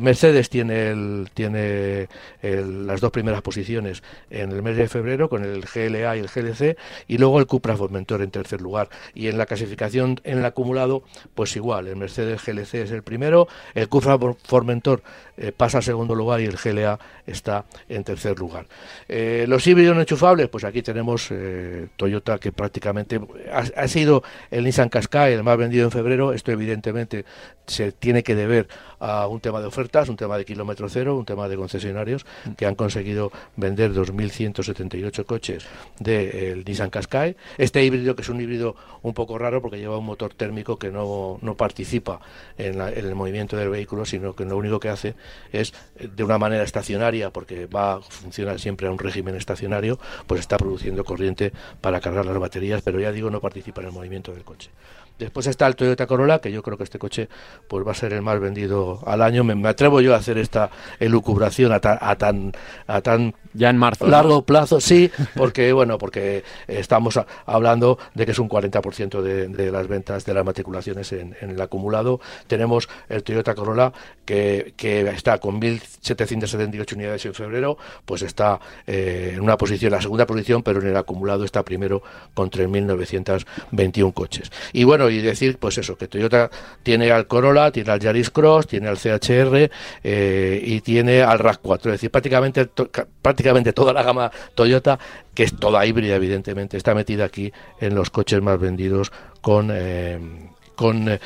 Mercedes 0.00 0.50
tiene, 0.50 0.90
el, 0.90 1.28
tiene 1.34 2.08
las 2.42 3.00
dos 3.00 3.10
primeras 3.10 3.42
posiciones 3.42 4.02
en 4.30 4.52
el 4.52 4.62
mes 4.62 4.76
de 4.76 4.88
febrero 4.88 5.28
con 5.28 5.44
el 5.44 5.62
GLA 5.62 6.16
y 6.16 6.20
el 6.20 6.28
GLC 6.28 6.76
y 7.08 7.18
luego 7.18 7.38
el 7.38 7.46
Cupra 7.46 7.76
Formentor 7.76 8.22
en 8.22 8.30
tercer 8.30 8.60
lugar. 8.60 8.88
Y 9.14 9.28
en 9.28 9.38
la 9.38 9.46
clasificación 9.46 10.20
en 10.24 10.38
el 10.38 10.44
acumulado 10.44 10.95
pues 11.34 11.56
igual, 11.56 11.88
el 11.88 11.96
Mercedes 11.96 12.44
GLC 12.44 12.74
es 12.74 12.90
el 12.90 13.02
primero, 13.02 13.48
el 13.74 13.88
Cupra 13.88 14.18
Formentor 14.18 15.02
eh, 15.36 15.52
pasa 15.52 15.78
a 15.78 15.82
segundo 15.82 16.14
lugar 16.14 16.40
y 16.40 16.44
el 16.44 16.56
GLA 16.56 16.98
está 17.26 17.64
en 17.88 18.04
tercer 18.04 18.38
lugar. 18.38 18.66
Eh, 19.08 19.44
los 19.48 19.66
híbridos 19.66 19.96
enchufables, 19.98 20.48
pues 20.48 20.64
aquí 20.64 20.82
tenemos 20.82 21.28
eh, 21.30 21.88
Toyota 21.96 22.38
que 22.38 22.52
prácticamente 22.52 23.20
ha, 23.52 23.88
sido 23.88 24.22
el 24.50 24.64
Nissan 24.64 24.88
Qashqai 24.88 25.34
el 25.34 25.42
más 25.42 25.58
vendido 25.58 25.84
en 25.84 25.90
febrero, 25.90 26.32
esto 26.32 26.52
evidentemente 26.52 27.24
se 27.66 27.92
tiene 27.92 28.22
que 28.22 28.34
deber 28.34 28.68
a 29.00 29.26
un 29.26 29.40
tema 29.40 29.60
de 29.60 29.66
ofertas, 29.66 30.08
un 30.08 30.16
tema 30.16 30.38
de 30.38 30.44
kilómetro 30.44 30.88
cero, 30.88 31.16
un 31.16 31.24
tema 31.24 31.48
de 31.48 31.56
concesionarios 31.56 32.24
que 32.56 32.64
han 32.64 32.74
conseguido 32.74 33.30
vender 33.56 33.92
2.178 33.92 35.24
coches 35.24 35.66
del 35.98 36.64
Nissan 36.64 36.90
Qashqai. 36.90 37.36
Este 37.58 37.84
híbrido, 37.84 38.14
que 38.16 38.22
es 38.22 38.28
un 38.28 38.40
híbrido 38.40 38.76
un 39.02 39.14
poco 39.14 39.36
raro 39.38 39.60
porque 39.60 39.78
lleva 39.78 39.98
un 39.98 40.06
motor 40.06 40.32
térmico 40.34 40.78
que 40.78 40.90
no, 40.90 41.38
no 41.42 41.54
participa 41.56 42.20
en, 42.56 42.80
el 42.80 43.14
movimiento 43.14 43.56
del 43.56 43.68
vehículo, 43.68 44.04
sino 44.04 44.34
que 44.34 44.44
lo 44.44 44.56
único 44.56 44.80
que 44.80 44.88
hace 44.88 45.14
es 45.52 45.72
de 45.98 46.24
una 46.24 46.38
manera 46.38 46.64
estacionaria, 46.64 47.30
porque 47.30 47.66
va 47.66 47.94
a 47.94 48.00
funcionar 48.00 48.60
siempre 48.60 48.88
a 48.88 48.90
un 48.90 48.98
régimen 48.98 49.34
estacionario, 49.36 49.98
pues 50.26 50.40
está 50.40 50.56
produciendo 50.56 51.04
corriente 51.04 51.52
para 51.80 52.00
cargar 52.00 52.26
las 52.26 52.38
baterías, 52.38 52.82
pero 52.82 53.00
ya 53.00 53.12
digo, 53.12 53.30
no 53.30 53.40
participa 53.40 53.80
en 53.80 53.88
el 53.88 53.92
movimiento 53.92 54.32
del 54.32 54.44
coche. 54.44 54.70
Después 55.18 55.46
está 55.46 55.66
el 55.66 55.76
Toyota 55.76 56.06
Corolla, 56.06 56.40
que 56.40 56.52
yo 56.52 56.62
creo 56.62 56.76
que 56.76 56.84
este 56.84 56.98
coche 56.98 57.28
pues 57.68 57.86
va 57.86 57.92
a 57.92 57.94
ser 57.94 58.12
el 58.12 58.22
más 58.22 58.38
vendido 58.40 59.00
al 59.06 59.22
año. 59.22 59.44
Me, 59.44 59.68
atrevo 59.68 60.00
yo 60.00 60.14
a 60.14 60.18
hacer 60.18 60.38
esta 60.38 60.70
elucubración 61.00 61.72
a, 61.72 61.80
a 61.82 62.16
tan 62.16 62.52
a 62.86 63.00
tan 63.00 63.34
ya 63.54 63.70
en 63.70 63.78
marzo 63.78 64.06
largo 64.06 64.42
plazo, 64.42 64.80
sí, 64.80 65.10
porque 65.34 65.72
bueno, 65.72 65.98
porque 65.98 66.44
estamos 66.68 67.18
hablando 67.46 67.98
de 68.14 68.26
que 68.26 68.32
es 68.32 68.38
un 68.38 68.48
40% 68.48 69.22
de, 69.22 69.48
de 69.48 69.72
las 69.72 69.88
ventas 69.88 70.24
de 70.24 70.34
las 70.34 70.44
matriculaciones 70.44 71.12
en, 71.12 71.36
el 71.40 71.60
acumulado. 71.60 72.20
Tenemos 72.46 72.88
el 73.08 73.22
Toyota 73.22 73.54
Corolla 73.54 73.92
que, 74.24 74.74
que 74.76 75.00
está 75.08 75.38
con 75.38 75.60
1.778 75.60 76.94
unidades 76.94 77.24
en 77.26 77.34
febrero, 77.34 77.78
pues 78.04 78.22
está 78.22 78.60
eh, 78.86 79.32
en 79.34 79.40
una 79.40 79.56
posición, 79.56 79.92
la 79.92 80.02
segunda 80.02 80.26
posición, 80.26 80.62
pero 80.62 80.80
en 80.80 80.88
el 80.88 80.96
acumulado 80.96 81.44
está 81.44 81.64
primero 81.64 82.02
con 82.34 82.50
3.921 82.50 84.12
coches. 84.12 84.50
Y 84.72 84.84
bueno, 84.84 85.05
y 85.08 85.20
decir, 85.20 85.58
pues 85.58 85.78
eso, 85.78 85.96
que 85.96 86.08
Toyota 86.08 86.50
tiene 86.82 87.10
al 87.10 87.26
Corolla, 87.26 87.70
tiene 87.70 87.90
al 87.90 88.00
Yaris 88.00 88.30
Cross, 88.30 88.66
tiene 88.66 88.88
al 88.88 88.98
CHR 88.98 89.70
eh, 90.02 90.62
y 90.64 90.80
tiene 90.80 91.22
al 91.22 91.38
RAV4. 91.38 91.76
Es 91.86 91.92
decir, 91.92 92.10
prácticamente, 92.10 92.68
prácticamente 93.22 93.72
toda 93.72 93.92
la 93.92 94.02
gama 94.02 94.30
Toyota, 94.54 94.98
que 95.34 95.44
es 95.44 95.56
toda 95.56 95.84
híbrida, 95.86 96.16
evidentemente, 96.16 96.76
está 96.76 96.94
metida 96.94 97.24
aquí 97.24 97.52
en 97.80 97.94
los 97.94 98.10
coches 98.10 98.40
más 98.42 98.58
vendidos 98.58 99.12
con... 99.40 99.70
Eh, 99.72 100.18
con 100.76 101.08
eh, 101.08 101.18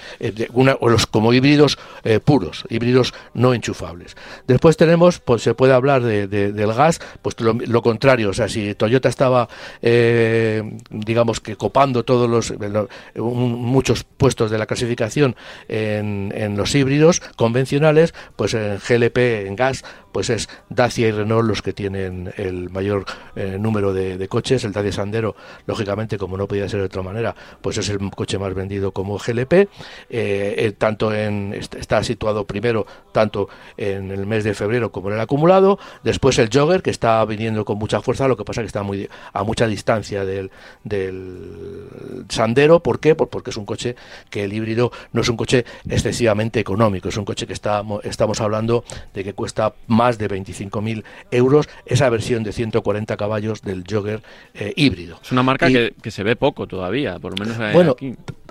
una, 0.52 0.76
o 0.80 0.88
los 0.88 1.06
como 1.06 1.32
híbridos 1.32 1.78
eh, 2.04 2.20
puros, 2.20 2.64
híbridos 2.70 3.12
no 3.34 3.52
enchufables. 3.52 4.16
Después 4.46 4.76
tenemos, 4.76 5.18
pues 5.18 5.42
se 5.42 5.54
puede 5.54 5.74
hablar 5.74 6.02
de, 6.02 6.26
del 6.28 6.72
gas, 6.72 7.00
pues 7.22 7.36
lo, 7.40 7.82
contrario, 7.82 8.30
o 8.30 8.32
sea, 8.32 8.48
si 8.48 8.74
Toyota 8.74 9.08
estaba, 9.08 9.48
eh, 9.82 10.78
digamos 10.90 11.40
que 11.40 11.56
copando 11.56 12.04
todos 12.04 12.30
los 12.30 12.54
muchos 13.16 14.04
puestos 14.04 14.50
de 14.50 14.58
la 14.58 14.66
clasificación 14.66 15.36
en, 15.68 16.56
los 16.56 16.74
híbridos 16.74 17.20
convencionales, 17.36 18.14
pues 18.36 18.54
en 18.54 18.78
GLP, 18.78 19.46
en 19.46 19.56
gas, 19.56 19.84
pues 20.12 20.30
es 20.30 20.48
Dacia 20.68 21.08
y 21.08 21.12
Renault 21.12 21.48
los 21.48 21.62
que 21.62 21.72
tienen 21.72 22.32
el 22.36 22.70
mayor 22.70 23.04
eh, 23.36 23.56
número 23.58 23.92
de, 23.92 24.28
coches. 24.28 24.64
El 24.64 24.72
Dacia 24.72 24.92
Sandero, 24.92 25.36
lógicamente, 25.66 26.18
como 26.18 26.36
no 26.36 26.46
podía 26.46 26.68
ser 26.68 26.80
de 26.80 26.86
otra 26.86 27.02
manera, 27.02 27.34
pues 27.60 27.78
es 27.78 27.88
el 27.88 27.98
coche 28.10 28.38
más 28.38 28.54
vendido 28.54 28.92
como 28.92 29.18
GLP. 29.18 29.39
Eh, 29.42 29.68
eh, 30.10 30.72
tanto 30.76 31.14
en 31.14 31.54
está 31.54 32.02
situado 32.02 32.44
primero 32.44 32.86
tanto 33.12 33.48
en 33.76 34.10
el 34.10 34.26
mes 34.26 34.44
de 34.44 34.54
febrero 34.54 34.92
como 34.92 35.08
en 35.08 35.14
el 35.14 35.20
acumulado. 35.20 35.78
Después 36.02 36.38
el 36.38 36.48
Jogger 36.52 36.82
que 36.82 36.90
está 36.90 37.24
viniendo 37.24 37.64
con 37.64 37.78
mucha 37.78 38.00
fuerza, 38.00 38.28
lo 38.28 38.36
que 38.36 38.44
pasa 38.44 38.60
que 38.60 38.66
está 38.66 38.82
muy 38.82 39.08
a 39.32 39.44
mucha 39.44 39.66
distancia 39.66 40.24
del, 40.24 40.50
del 40.84 41.86
Sandero. 42.28 42.80
¿Por 42.80 43.00
qué? 43.00 43.14
Pues 43.14 43.30
porque 43.30 43.50
es 43.50 43.56
un 43.56 43.66
coche 43.66 43.96
que 44.30 44.44
el 44.44 44.52
híbrido 44.52 44.92
no 45.12 45.22
es 45.22 45.28
un 45.28 45.36
coche 45.36 45.64
excesivamente 45.88 46.60
económico, 46.60 47.08
es 47.08 47.16
un 47.16 47.24
coche 47.24 47.46
que 47.46 47.52
está, 47.52 47.82
estamos 48.04 48.40
hablando 48.40 48.84
de 49.14 49.24
que 49.24 49.34
cuesta 49.34 49.74
más 49.86 50.18
de 50.18 50.28
25.000 50.28 51.04
euros 51.30 51.68
esa 51.86 52.08
versión 52.08 52.42
de 52.42 52.52
140 52.52 53.16
caballos 53.16 53.62
del 53.62 53.84
Jogger 53.88 54.22
eh, 54.54 54.72
híbrido. 54.76 55.18
Es 55.22 55.32
una 55.32 55.42
marca 55.42 55.68
que, 55.68 56.10
se 56.10 56.22
ve 56.22 56.34
poco 56.36 56.66
todavía, 56.66 57.18
por 57.18 57.38
lo 57.38 57.44
menos 57.44 57.72
bueno, 57.72 57.96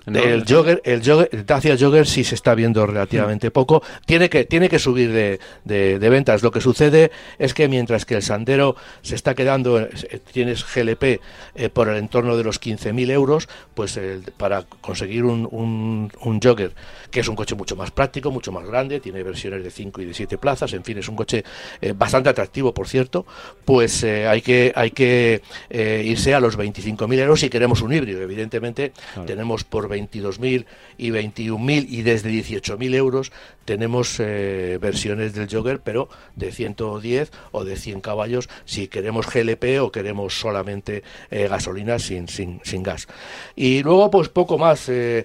el 0.05 0.45
jogger, 0.45 0.81
el 0.85 1.01
jogger, 1.03 1.29
el 1.31 1.45
Dacia 1.45 1.77
Jogger 1.77 2.07
sí 2.07 2.23
se 2.23 2.35
está 2.35 2.55
viendo 2.55 2.85
relativamente 2.85 3.51
poco. 3.51 3.83
Tiene 4.05 4.29
que, 4.29 4.45
tiene 4.45 4.69
que 4.69 4.79
subir 4.79 5.11
de, 5.11 5.39
de, 5.65 6.09
ventas. 6.09 6.43
Lo 6.43 6.51
que 6.51 6.61
sucede 6.61 7.11
es 7.37 7.53
que 7.53 7.67
mientras 7.67 8.05
que 8.05 8.15
el 8.15 8.23
Sandero 8.23 8.75
se 9.01 9.15
está 9.15 9.35
quedando, 9.35 9.79
eh, 9.79 9.89
tienes 10.31 10.65
GLP 10.73 11.03
eh, 11.03 11.69
por 11.71 11.89
el 11.89 11.97
entorno 11.97 12.37
de 12.37 12.43
los 12.43 12.61
15.000 12.61 13.11
euros, 13.11 13.49
pues 13.73 13.99
para 14.37 14.63
conseguir 14.81 15.23
un, 15.25 15.47
un, 15.51 16.11
un, 16.21 16.39
Jogger, 16.41 16.73
que 17.11 17.19
es 17.19 17.27
un 17.27 17.35
coche 17.35 17.55
mucho 17.55 17.75
más 17.75 17.91
práctico, 17.91 18.31
mucho 18.31 18.51
más 18.51 18.65
grande, 18.65 18.99
tiene 18.99 19.23
versiones 19.23 19.63
de 19.63 19.71
5 19.71 20.01
y 20.01 20.05
de 20.05 20.13
7 20.13 20.37
plazas, 20.37 20.73
en 20.73 20.83
fin, 20.83 20.97
es 20.97 21.07
un 21.09 21.15
coche 21.15 21.43
eh, 21.81 21.93
bastante 21.95 22.29
atractivo, 22.29 22.73
por 22.73 22.87
cierto, 22.87 23.25
pues 23.65 24.03
hay 24.03 24.41
que, 24.41 24.71
hay 24.75 24.91
que 24.91 25.41
irse 25.69 26.33
a 26.33 26.39
los 26.39 26.57
25.000 26.57 27.19
euros 27.19 27.39
si 27.39 27.49
queremos 27.49 27.81
un 27.81 27.93
híbrido. 27.93 28.21
Evidentemente, 28.21 28.93
tenemos 29.25 29.63
por 29.63 29.88
22.000 29.89 30.65
y 30.97 31.09
21.000 31.09 31.85
y 31.89 32.01
desde 32.03 32.29
18.000 32.31 32.95
euros 32.95 33.31
tenemos 33.69 34.19
eh, 34.19 34.79
versiones 34.81 35.35
del 35.35 35.47
Jogger, 35.47 35.79
pero 35.81 36.09
de 36.35 36.51
110 36.51 37.31
o 37.51 37.63
de 37.63 37.75
100 37.75 38.01
caballos 38.01 38.49
si 38.65 38.87
queremos 38.87 39.27
GLP 39.31 39.79
o 39.79 39.91
queremos 39.91 40.39
solamente 40.39 41.03
eh, 41.29 41.47
gasolina 41.47 41.99
sin, 41.99 42.27
sin, 42.27 42.61
sin, 42.63 42.81
gas. 42.81 43.07
Y 43.55 43.83
luego, 43.83 44.09
pues 44.09 44.29
poco 44.29 44.57
más. 44.57 44.89
Eh, 44.89 45.23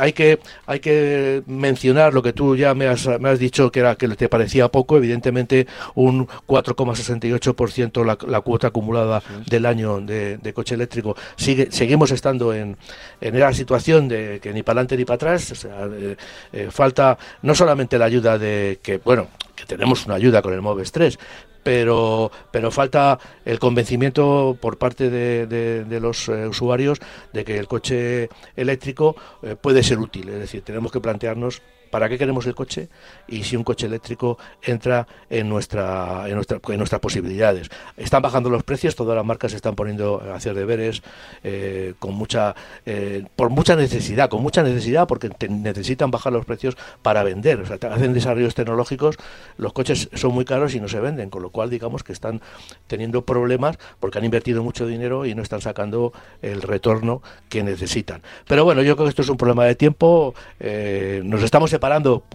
hay, 0.00 0.14
que, 0.14 0.38
hay 0.64 0.80
que 0.80 1.42
mencionar 1.46 2.14
lo 2.14 2.22
que 2.22 2.32
tú 2.32 2.56
ya 2.56 2.72
me 2.72 2.86
has, 2.86 3.06
me 3.20 3.28
has 3.28 3.38
dicho 3.38 3.70
que 3.70 3.80
era 3.80 3.96
que 3.96 4.08
te 4.08 4.30
parecía 4.30 4.68
poco. 4.68 4.96
Evidentemente, 4.96 5.66
un 5.94 6.26
4,68% 6.26 8.02
la, 8.02 8.16
la 8.26 8.40
cuota 8.40 8.68
acumulada 8.68 9.22
del 9.46 9.66
año 9.66 10.00
de, 10.00 10.38
de 10.38 10.54
coche 10.54 10.74
eléctrico. 10.74 11.16
Sigue, 11.36 11.68
seguimos 11.70 12.12
estando 12.12 12.54
en, 12.54 12.78
en 13.20 13.36
esa 13.36 13.52
situación 13.52 13.93
de 14.02 14.40
que 14.40 14.52
ni 14.52 14.62
para 14.62 14.80
adelante 14.80 14.96
ni 14.96 15.04
para 15.04 15.16
atrás, 15.16 15.64
eh, 15.64 16.16
eh, 16.52 16.68
falta 16.70 17.16
no 17.42 17.54
solamente 17.54 17.98
la 17.98 18.06
ayuda 18.06 18.38
de 18.38 18.78
que, 18.82 18.98
bueno, 18.98 19.28
que 19.54 19.64
tenemos 19.66 20.06
una 20.06 20.16
ayuda 20.16 20.42
con 20.42 20.52
el 20.52 20.60
Moves 20.60 20.92
3, 20.92 21.18
pero, 21.62 22.30
pero 22.50 22.70
falta 22.70 23.18
el 23.44 23.58
convencimiento 23.58 24.56
por 24.60 24.76
parte 24.76 25.08
de, 25.08 25.46
de, 25.46 26.00
los 26.00 26.28
eh, 26.28 26.46
usuarios 26.46 26.98
de 27.32 27.44
que 27.44 27.56
el 27.56 27.66
coche 27.66 28.28
eléctrico 28.56 29.16
puede 29.60 29.82
ser 29.82 29.98
útil. 29.98 30.28
Es 30.28 30.40
decir, 30.40 30.62
tenemos 30.62 30.92
que 30.92 31.00
plantearnos 31.00 31.62
para 31.94 32.08
qué 32.08 32.18
queremos 32.18 32.44
el 32.46 32.56
coche 32.56 32.88
y 33.28 33.44
si 33.44 33.54
un 33.54 33.62
coche 33.62 33.86
eléctrico 33.86 34.36
entra 34.62 35.06
en 35.30 35.48
nuestra 35.48 36.28
en, 36.28 36.34
nuestra, 36.34 36.58
en 36.66 36.76
nuestras 36.78 37.00
posibilidades. 37.00 37.70
Están 37.96 38.20
bajando 38.20 38.50
los 38.50 38.64
precios, 38.64 38.96
todas 38.96 39.14
las 39.14 39.24
marcas 39.24 39.52
se 39.52 39.56
están 39.58 39.76
poniendo 39.76 40.20
a 40.20 40.34
hacer 40.34 40.56
deberes 40.56 41.04
eh, 41.44 41.94
con 42.00 42.14
mucha 42.14 42.56
eh, 42.84 43.24
por 43.36 43.50
mucha 43.50 43.76
necesidad, 43.76 44.28
con 44.28 44.42
mucha 44.42 44.64
necesidad 44.64 45.06
porque 45.06 45.30
necesitan 45.48 46.10
bajar 46.10 46.32
los 46.32 46.44
precios 46.44 46.76
para 47.00 47.22
vender. 47.22 47.62
Hacen 47.62 48.12
desarrollos 48.12 48.56
tecnológicos, 48.56 49.16
los 49.56 49.72
coches 49.72 50.08
son 50.14 50.34
muy 50.34 50.44
caros 50.44 50.74
y 50.74 50.80
no 50.80 50.88
se 50.88 50.98
venden, 50.98 51.30
con 51.30 51.42
lo 51.42 51.50
cual 51.50 51.70
digamos 51.70 52.02
que 52.02 52.12
están 52.12 52.40
teniendo 52.88 53.22
problemas 53.22 53.78
porque 54.00 54.18
han 54.18 54.24
invertido 54.24 54.64
mucho 54.64 54.84
dinero 54.84 55.26
y 55.26 55.36
no 55.36 55.42
están 55.42 55.60
sacando 55.60 56.12
el 56.42 56.60
retorno 56.60 57.22
que 57.48 57.62
necesitan. 57.62 58.20
Pero 58.48 58.64
bueno, 58.64 58.82
yo 58.82 58.96
creo 58.96 59.06
que 59.06 59.10
esto 59.10 59.22
es 59.22 59.28
un 59.28 59.36
problema 59.36 59.64
de 59.64 59.76
tiempo. 59.76 60.34
Eh, 60.58 61.22
nos 61.24 61.44
estamos 61.44 61.70
separando 61.70 61.83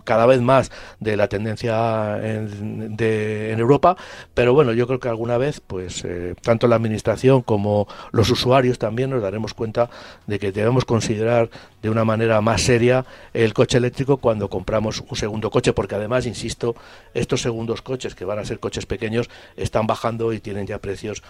cada 0.03 0.25
vez 0.25 0.41
más 0.41 0.71
de 0.99 1.17
la 1.17 1.27
tendencia 1.27 2.17
en, 2.23 2.95
en 2.99 3.59
Europa, 3.59 3.95
pero 4.33 4.53
bueno, 4.53 4.73
yo 4.73 4.87
creo 4.87 4.99
que 4.99 5.09
alguna 5.09 5.37
vez, 5.37 5.61
pues 5.65 6.03
eh, 6.05 6.35
tanto 6.41 6.67
la 6.67 6.75
administración 6.75 7.41
como 7.41 7.87
los 8.11 8.29
usuarios 8.29 8.79
también 8.79 9.09
nos 9.09 9.21
daremos 9.21 9.53
cuenta 9.53 9.89
de 10.27 10.39
que 10.39 10.51
debemos 10.51 10.85
considerar 10.85 11.49
de 11.81 11.89
una 11.89 12.03
manera 12.03 12.41
más 12.41 12.61
seria 12.61 13.05
el 13.33 13.53
coche 13.53 13.77
eléctrico 13.77 14.17
cuando 14.17 14.49
compramos 14.49 15.01
un 15.07 15.15
segundo 15.15 15.49
coche, 15.49 15.73
porque 15.73 15.95
además, 15.95 16.25
insisto, 16.25 16.75
estos 17.13 17.41
segundos 17.41 17.81
coches, 17.81 18.15
que 18.15 18.25
van 18.25 18.39
a 18.39 18.45
ser 18.45 18.59
coches 18.59 18.85
pequeños, 18.85 19.29
están 19.55 19.87
bajando 19.87 20.33
y 20.33 20.39
tienen 20.39 20.67
ya 20.67 20.79
precios 20.79 21.23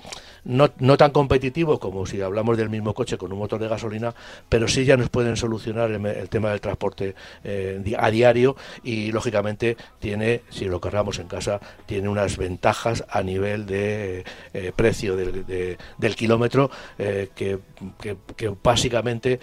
no, 0.44 0.70
tan 0.70 1.12
competitivos 1.12 1.80
como 1.80 2.06
si 2.06 2.22
hablamos 2.22 2.58
del 2.58 2.70
mismo 2.70 2.94
coche 2.94 3.18
con 3.18 3.32
un 3.32 3.40
motor 3.40 3.60
de 3.60 3.68
gasolina, 3.68 4.14
pero 4.48 4.68
sí 4.68 4.86
ya 4.86 4.98
nos 4.98 5.10
pueden 5.10 5.36
solucionar 5.36 5.92
el, 5.92 6.30
tema 6.30 6.50
del 6.52 6.62
transporte 6.62 7.16
eh, 7.44 7.80
a 8.10 8.12
diario 8.12 8.56
y, 8.84 9.12
lógicamente, 9.12 9.78
tiene, 10.00 10.42
si 10.50 10.66
lo 10.66 10.80
cargamos 10.80 11.20
en 11.20 11.28
casa, 11.28 11.60
tiene 11.86 12.10
unas 12.10 12.38
ventajas 12.38 13.06
a 13.10 13.24
nivel 13.24 13.66
de 13.66 14.26
eh, 14.54 14.72
precio 14.76 15.16
del, 15.16 15.78
del 15.98 16.16
kilómetro 16.16 16.70
eh, 16.98 17.30
que, 17.36 17.60
que, 18.36 18.54
básicamente 18.62 19.40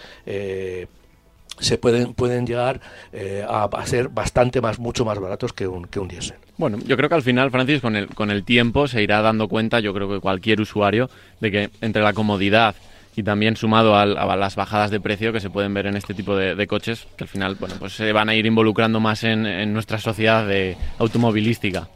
se 1.58 1.78
pueden, 1.78 2.14
pueden 2.14 2.46
llegar 2.46 2.80
eh, 3.12 3.44
a, 3.48 3.68
ser 3.86 4.08
bastante 4.08 4.60
más, 4.60 4.78
mucho 4.78 5.04
más 5.04 5.18
baratos 5.18 5.52
que 5.52 5.66
un, 5.66 5.86
que 5.86 5.98
un 5.98 6.08
diésel. 6.08 6.36
Bueno, 6.56 6.78
yo 6.86 6.96
creo 6.96 7.08
que 7.08 7.14
al 7.14 7.22
final, 7.22 7.50
Francis, 7.50 7.80
con 7.80 7.96
el, 7.96 8.08
con 8.08 8.30
el 8.30 8.44
tiempo 8.44 8.88
se 8.88 9.02
irá 9.02 9.22
dando 9.22 9.48
cuenta, 9.48 9.80
yo 9.80 9.94
creo 9.94 10.08
que 10.08 10.20
cualquier 10.20 10.60
usuario, 10.60 11.10
de 11.40 11.50
que 11.50 11.70
entre 11.80 12.02
la 12.02 12.12
comodidad 12.12 12.74
y 13.16 13.22
también 13.22 13.56
sumado 13.56 13.96
a, 13.96 14.04
las 14.04 14.56
bajadas 14.56 14.90
de 14.90 15.00
precio 15.00 15.32
que 15.32 15.40
se 15.40 15.48
pueden 15.48 15.72
ver 15.72 15.86
en 15.86 15.96
este 15.96 16.12
tipo 16.12 16.36
de, 16.36 16.66
coches, 16.66 17.08
que 17.16 17.24
al 17.24 17.28
final, 17.28 17.56
bueno, 17.58 17.76
pues 17.78 17.94
se 17.94 18.12
van 18.12 18.28
a 18.28 18.34
ir 18.34 18.44
involucrando 18.44 19.00
más 19.00 19.24
en, 19.24 19.72
nuestra 19.72 19.98
sociedad 19.98 20.46
de 20.46 20.76
automovilística. 20.98 21.88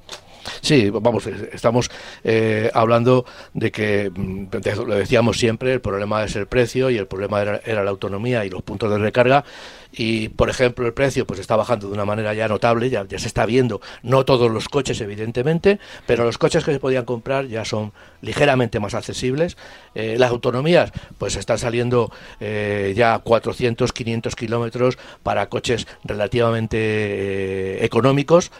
Sí, 0.62 0.88
vamos, 0.88 1.26
estamos 1.26 1.90
eh, 2.24 2.70
hablando 2.72 3.26
de 3.52 3.70
que, 3.70 4.10
mm, 4.10 4.46
lo 4.86 4.94
decíamos 4.94 5.38
siempre, 5.38 5.74
el 5.74 5.82
problema 5.82 6.24
es 6.24 6.34
el 6.36 6.46
precio 6.46 6.88
y 6.88 6.96
el 6.96 7.06
problema 7.06 7.42
era, 7.42 7.84
la 7.84 7.90
autonomía 7.90 8.46
y 8.46 8.50
los 8.50 8.62
puntos 8.62 8.90
de 8.90 8.96
recarga 8.96 9.44
y 9.92 10.28
por 10.28 10.50
ejemplo 10.50 10.86
el 10.86 10.92
precio 10.92 11.26
pues 11.26 11.40
está 11.40 11.56
bajando 11.56 11.88
de 11.88 11.94
una 11.94 12.04
manera 12.04 12.34
ya 12.34 12.48
notable, 12.48 12.90
ya, 12.90 13.06
se 13.08 13.26
está 13.26 13.46
viendo, 13.46 13.80
no 14.02 14.24
todos 14.24 14.50
los 14.50 14.68
coches 14.68 15.00
evidentemente, 15.00 15.78
pero 16.06 16.24
los 16.24 16.38
coches 16.38 16.64
que 16.64 16.72
se 16.72 16.80
podían 16.80 17.04
comprar 17.04 17.46
ya 17.46 17.64
son 17.64 17.92
ligeramente 18.22 18.80
más 18.80 18.94
accesibles. 18.94 19.56
Eh, 19.94 20.16
las 20.18 20.30
autonomías 20.30 20.92
pues 21.18 21.36
están 21.36 21.58
saliendo 21.58 22.12
eh, 22.38 22.92
ya 22.96 23.18
400, 23.18 23.92
500 23.92 24.36
kilómetros 24.36 24.98
para 25.22 25.48
coches 25.48 25.86
relativamente 26.04 26.78
eh, 26.78 27.84
económicos, 27.84 28.52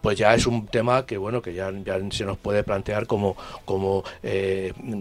pues 0.00 0.18
ya 0.18 0.34
es 0.34 0.46
un 0.46 0.66
tema 0.66 1.06
que 1.06 1.16
bueno 1.16 1.42
que 1.42 1.54
ya, 1.54 1.72
ya 1.84 1.98
se 2.10 2.24
nos 2.24 2.38
puede 2.38 2.62
plantear 2.62 3.06
como, 3.06 3.36
como 3.64 4.04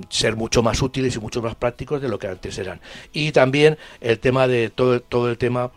ser 0.09 0.35
mucho 0.35 0.63
más 0.63 0.81
útiles 0.81 1.15
y 1.15 1.19
mucho 1.19 1.41
más 1.41 1.55
prácticos 1.55 2.01
de 2.01 2.07
lo 2.07 2.19
que 2.19 2.27
antes 2.27 2.57
eran. 2.57 2.79
Y 3.11 3.31
también 3.31 3.77
el 4.01 4.19
tema 4.19 4.47
de 4.47 4.69
todo, 4.69 5.01
todo 5.01 5.29
el 5.29 5.37
tema 5.37 5.71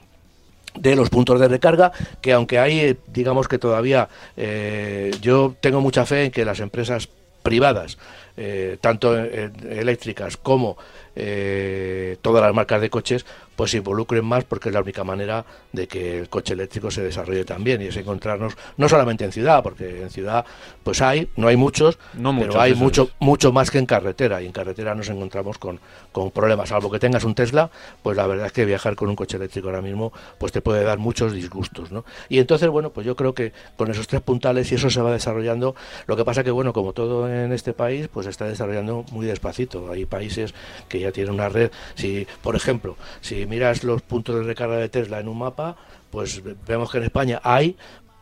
de 0.79 0.97
los 0.97 1.11
puntos 1.11 1.41
de 1.41 1.49
recarga, 1.49 1.93
que 2.21 2.33
aunque 2.33 2.59
hay, 2.59 2.97
digamos 3.07 3.49
que 3.49 3.59
todavía 3.59 4.09
eh, 4.37 5.13
yo 5.21 5.55
tengo 5.61 5.81
mucha 5.81 6.07
fe 6.07 6.25
en 6.27 6.31
que 6.31 6.45
las 6.45 6.61
empresas 6.61 7.09
privadas, 7.43 7.99
eh, 8.37 8.77
tanto 8.81 9.17
eléctricas 9.17 10.37
como 10.37 10.77
eh, 11.17 12.17
todas 12.23 12.43
las 12.43 12.55
marcas 12.55 12.81
de 12.81 12.91
coches, 12.91 13.27
pues 13.57 13.71
se 13.71 13.79
involucren 13.79 14.25
más 14.25 14.45
porque 14.45 14.69
es 14.69 14.75
la 14.75 14.83
única 14.83 15.03
manera 15.03 15.45
de 15.73 15.89
que 15.89 16.19
el 16.19 16.29
coche 16.29 16.53
eléctrico 16.53 16.91
se 16.91 17.03
desarrolle 17.03 17.45
también 17.45 17.81
y 17.81 17.87
es 17.87 17.97
encontrarnos 17.97 18.57
no 18.77 18.89
solamente 18.89 19.25
en 19.25 19.33
ciudad, 19.33 19.63
porque 19.63 20.03
en 20.03 20.11
ciudad 20.11 20.45
pues 20.85 21.01
hay, 21.01 21.29
no 21.37 21.49
hay 21.49 21.57
muchos, 21.57 21.99
pero 22.39 22.61
hay 22.61 22.75
mucho 22.75 23.11
mucho 23.19 23.53
más 23.53 23.71
que 23.71 23.79
en 23.79 23.87
carretera 23.87 24.43
y 24.43 24.47
en 24.47 24.53
carretera 24.53 24.95
nos 24.95 25.09
encontramos 25.09 25.59
con, 25.59 25.81
con 26.13 26.31
problemas, 26.31 26.69
salvo 26.69 26.91
que 26.91 26.99
tengas 26.99 27.25
un 27.25 27.35
Tesla, 27.35 27.71
pues 28.03 28.17
la 28.17 28.27
verdad 28.27 28.47
es 28.47 28.53
que 28.53 28.65
viajar 28.65 28.95
con 28.95 29.09
un 29.09 29.17
coche 29.17 29.39
eléctrico 29.39 29.69
ahora 29.69 29.83
mismo 29.83 30.13
pues 30.39 30.53
te 30.53 30.61
puede 30.61 30.85
dar 30.85 30.99
muchos 30.99 31.33
disgustos, 31.33 31.91
¿no? 31.91 32.05
Y 32.29 32.39
entonces, 32.39 32.69
bueno, 32.69 32.91
pues 32.91 33.07
yo 33.07 33.17
creo 33.17 33.35
que 33.35 33.53
con 33.77 33.91
esos 33.91 34.07
tres 34.07 34.21
puntales 34.23 34.71
y 34.73 34.75
eso 34.75 34.91
se 34.91 35.01
va 35.01 35.13
desarrollando, 35.13 35.75
lo 36.07 36.17
que 36.17 36.25
pasa 36.25 36.45
que 36.45 36.51
bueno, 36.51 36.73
como 36.73 36.93
todo 36.93 37.29
en 37.29 37.53
este 37.53 37.73
país, 37.73 38.09
pues 38.09 38.25
se 38.25 38.31
está 38.31 38.47
desarrollando 38.47 39.05
muy 39.13 39.27
despacito. 39.27 39.91
Hay 39.91 40.05
países 40.05 40.55
que 40.89 41.01
ya 41.01 41.06
tienen 41.13 41.35
una 41.35 41.49
red, 41.49 41.71
si 41.95 42.27
por 42.43 42.57
ejemplo, 42.57 42.97
si 43.21 43.47
miras 43.47 43.85
los 43.85 44.03
puntos 44.03 44.37
de 44.37 44.43
recarga 44.43 44.77
de 44.77 44.89
Tesla 44.89 45.21
en 45.21 45.29
un 45.29 45.39
mapa, 45.39 45.77
pues 46.11 46.43
vemos 46.67 46.91
que 46.91 46.99
en 46.99 47.05
España 47.05 47.41
hay, 47.43 47.77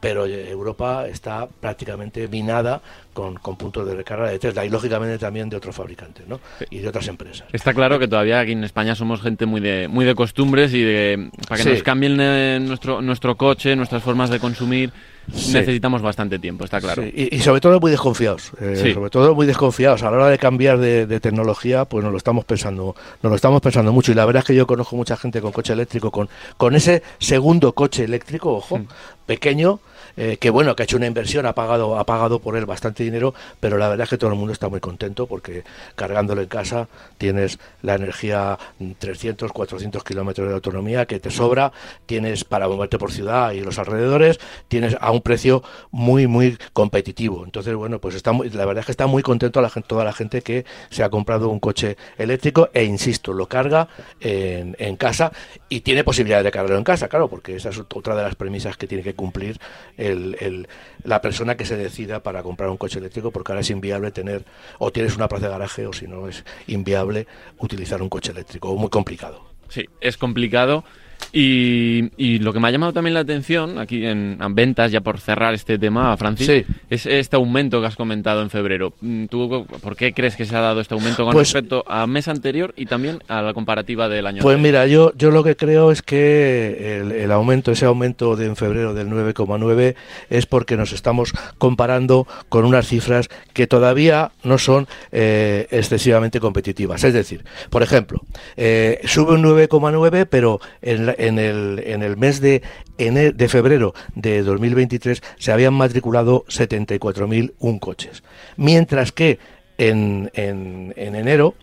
pero 0.05 0.27
Europa 0.27 1.07
está 1.09 1.47
prácticamente 1.47 2.29
minada 2.29 2.83
con, 3.14 3.37
puntos 3.37 3.87
de 3.87 3.94
recarga 3.94 4.29
de 4.29 4.38
Tesla 4.38 4.62
y 4.62 4.68
lógicamente 4.68 5.16
también 5.16 5.49
de 5.49 5.57
otros 5.57 5.75
fabricantes 5.75 6.29
¿no? 6.29 6.40
y 6.68 6.81
de 6.81 6.88
otras 6.88 7.09
empresas. 7.09 7.47
Está 7.55 7.73
claro 7.73 7.99
que 7.99 8.07
todavía 8.07 8.40
aquí 8.40 8.53
en 8.53 8.64
España 8.64 8.94
somos 8.94 9.23
gente 9.23 9.47
muy 9.47 9.62
de 9.62 9.88
muy 9.88 10.05
de 10.05 10.14
costumbres 10.14 10.75
y 10.75 10.83
de 10.83 11.31
para 11.49 11.62
que 11.62 11.70
nos 11.70 11.83
cambien 11.83 12.18
eh, 12.20 12.59
nuestro 12.61 13.01
nuestro 13.01 13.37
coche, 13.37 13.77
nuestras 13.77 14.03
formas 14.03 14.29
de 14.29 14.40
consumir 14.40 14.92
necesitamos 15.27 16.03
bastante 16.03 16.39
tiempo, 16.39 16.65
está 16.65 16.81
claro. 16.81 17.03
Y, 17.05 17.39
sobre 17.41 17.61
todo 17.61 17.81
muy 17.81 17.91
desconfiados, 17.91 18.53
eh, 18.61 18.93
sobre 18.95 19.11
todo 19.11 19.35
muy 19.35 19.47
desconfiados. 19.47 20.03
A 20.03 20.11
la 20.11 20.17
hora 20.17 20.29
de 20.29 20.39
cambiar 20.39 20.79
de, 20.79 21.21
tecnología, 21.21 21.85
pues 21.85 22.03
nos 22.05 22.13
lo 22.13 22.19
estamos 22.19 22.45
pensando, 22.45 22.95
nos 23.23 23.31
lo 23.31 23.37
estamos 23.37 23.61
pensando 23.61 23.93
mucho. 23.93 24.13
Y 24.13 24.15
la 24.15 24.25
verdad 24.25 24.43
es 24.43 24.47
que 24.47 24.55
yo 24.55 24.67
conozco 24.67 24.97
mucha 24.97 25.17
gente 25.17 25.41
con 25.41 25.53
coche 25.53 25.73
eléctrico, 25.73 26.11
con, 26.11 26.29
con 26.57 26.75
ese 26.75 27.03
segundo 27.19 27.73
coche 27.73 28.05
eléctrico, 28.05 28.53
ojo, 28.53 28.81
pequeño, 29.27 29.81
eh, 30.16 30.37
que 30.38 30.50
bueno, 30.50 30.77
que 30.77 30.83
ha 30.83 30.85
hecho 30.85 30.96
una 30.96 31.07
inversión, 31.07 31.46
ha 31.46 31.55
pagado, 31.55 31.98
ha 31.98 32.07
pagado 32.07 32.38
por 32.38 32.57
él 32.57 32.66
bastante 32.66 33.03
dinero, 33.05 33.35
pero 33.61 33.79
la 33.79 33.88
verdad 33.88 34.05
es 34.05 34.11
que 34.11 34.18
todo 34.18 34.31
el 34.31 34.37
mundo 34.37 34.53
está 34.53 34.68
muy 34.68 34.81
contento 34.81 35.27
porque 35.27 35.64
cargándolo 35.94 36.42
en 36.42 36.48
casa 36.48 36.88
tienes 37.18 37.59
la 37.83 37.94
energía 37.94 38.59
300, 38.98 39.53
400 39.53 40.05
kilómetros 40.05 40.48
de 40.48 40.55
autonomía 40.55 41.07
que 41.07 41.20
te 41.20 41.31
sobra, 41.31 41.72
tienes 42.07 42.44
para 42.44 42.68
moverte 42.68 42.98
por 42.98 43.12
ciudad 43.12 43.53
y 43.53 43.61
los 43.61 43.79
alrededores, 43.79 44.38
tienes 44.68 44.96
a 45.00 45.11
un 45.11 45.22
precio 45.22 45.62
muy, 45.90 46.27
muy 46.27 46.59
competitivo. 46.72 47.44
Entonces, 47.44 47.74
bueno, 47.74 48.00
pues 48.00 48.14
está 48.14 48.33
la 48.33 48.66
verdad 48.66 48.81
es 48.81 48.87
que 48.87 48.92
está 48.92 49.07
muy 49.07 49.22
contento 49.22 49.61
la 49.61 49.70
gente, 49.70 49.88
toda 49.88 50.05
la 50.05 50.12
gente 50.12 50.42
que 50.42 50.64
se 50.90 51.03
ha 51.03 51.11
comprado 51.11 51.48
un 51.48 51.61
coche 51.61 51.96
eléctrico 52.18 52.70
e 52.72 52.85
insisto, 52.85 53.33
lo 53.33 53.46
carga 53.46 53.88
en, 54.20 54.77
en 54.79 54.96
casa 54.96 55.33
y 55.68 55.81
tiene 55.81 56.05
posibilidad 56.05 56.42
de 56.42 56.50
cargarlo 56.50 56.79
en 56.79 56.85
casa, 56.85 57.09
claro, 57.09 57.29
porque 57.29 57.57
esa 57.57 57.70
es 57.70 57.79
otra 57.79 58.14
de 58.16 58.22
las 58.22 58.35
premisas 58.35 58.77
que 58.77 58.87
tiene 58.87 59.03
que 59.03 59.14
cumplir 59.14 59.59
el, 60.05 60.69
la 61.03 61.21
persona 61.21 61.57
que 61.57 61.64
se 61.64 61.77
decida 61.77 62.23
para 62.23 62.43
comprar 62.43 62.71
un 62.71 62.77
coche 62.77 62.99
eléctrico, 62.99 63.31
porque 63.31 63.53
ahora 63.53 63.61
es 63.61 63.71
inviable 63.71 64.11
tener, 64.11 64.45
o 64.79 64.90
tienes 64.90 65.17
una 65.17 65.29
plaza 65.29 65.47
de 65.47 65.53
garaje, 65.53 65.87
o 65.87 65.93
si 65.93 66.07
no, 66.07 66.29
es 66.29 66.45
inviable 66.67 67.27
utilizar 67.59 68.03
un 68.03 68.09
coche 68.09 68.33
eléctrico, 68.33 68.75
muy 68.77 68.90
complicado. 68.90 69.45
Sí, 69.69 69.88
es 70.01 70.17
complicado 70.17 70.85
y, 71.33 72.39
lo 72.39 72.53
que 72.53 72.61
me 72.61 72.69
ha 72.69 72.71
llamado 72.71 72.93
también 72.93 73.15
la 73.15 73.21
atención 73.21 73.79
aquí 73.79 74.05
en, 74.07 74.39
ventas, 74.51 74.93
ya 74.93 75.01
por 75.01 75.19
cerrar 75.21 75.55
este 75.55 75.79
tema, 75.79 76.17
Francis, 76.17 76.65
es 76.91 77.07
este 77.07 77.37
aumento 77.37 77.81
que 77.81 77.87
has 77.87 77.97
comentado 77.97 78.43
en 78.43 78.51
febrero. 78.51 78.93
Mm, 79.01 79.27
¿Tú 79.27 79.67
por 79.83 79.97
qué 79.97 80.13
crees 80.13 80.37
que 80.37 80.45
se 80.45 80.57
ha 80.57 80.61
dado 80.61 80.81
este 80.81 80.95
aumento 80.95 81.25
con 81.25 81.33
pues 81.33 81.53
respecto 81.53 81.85
a 81.87 82.07
mes 82.07 82.29
anterior 82.29 82.75
y 82.77 82.87
también 82.87 83.23
a 83.29 83.43
la 83.43 83.55
comparativa 83.55 84.09
del 84.09 84.27
año 84.27 84.43
Pues 84.43 84.59
mira, 84.59 84.87
yo, 84.87 85.13
yo 85.17 85.31
lo 85.31 85.43
que 85.43 85.57
creo 85.57 85.91
es 85.91 86.03
que 86.03 87.01
el, 87.01 87.33
aumento, 87.33 87.73
ese 87.73 87.87
aumento 87.87 88.37
de 88.37 88.45
en 88.47 88.57
febrero 88.57 88.95
del 88.95 89.09
9,9 89.09 89.95
es 90.31 90.47
porque 90.47 90.77
nos 90.77 90.93
estamos 90.93 91.33
comparando 91.59 92.27
con 92.49 92.65
unas 92.65 92.87
cifras 92.87 93.29
que 93.53 93.67
todavía 93.67 94.33
no 94.43 94.59
son 94.59 94.87
eh, 95.13 95.67
excesivamente 95.71 96.41
competitivas. 96.41 97.05
Es 97.05 97.15
decir, 97.15 97.45
por 97.71 97.83
ejemplo, 97.83 98.21
eh, 98.57 99.01
sube 99.05 99.35
un 99.35 99.43
9,9, 99.43 100.27
pero 100.29 100.61
en 100.83 101.13
en 101.18 101.38
el, 101.38 101.83
en 101.85 102.03
el 102.03 102.16
mes 102.16 102.40
de, 102.40 102.62
de 102.96 103.48
febrero 103.48 103.94
de 104.14 104.42
2023 104.42 105.22
se 105.38 105.53
habían 105.53 105.74
matriculado 105.74 106.44
74.001 106.46 107.81
coches. 107.81 108.22
Mientras 108.57 109.12
que 109.12 109.38
en, 109.79 110.31
en, 110.35 110.92
en 110.96 111.14
enero 111.14 111.55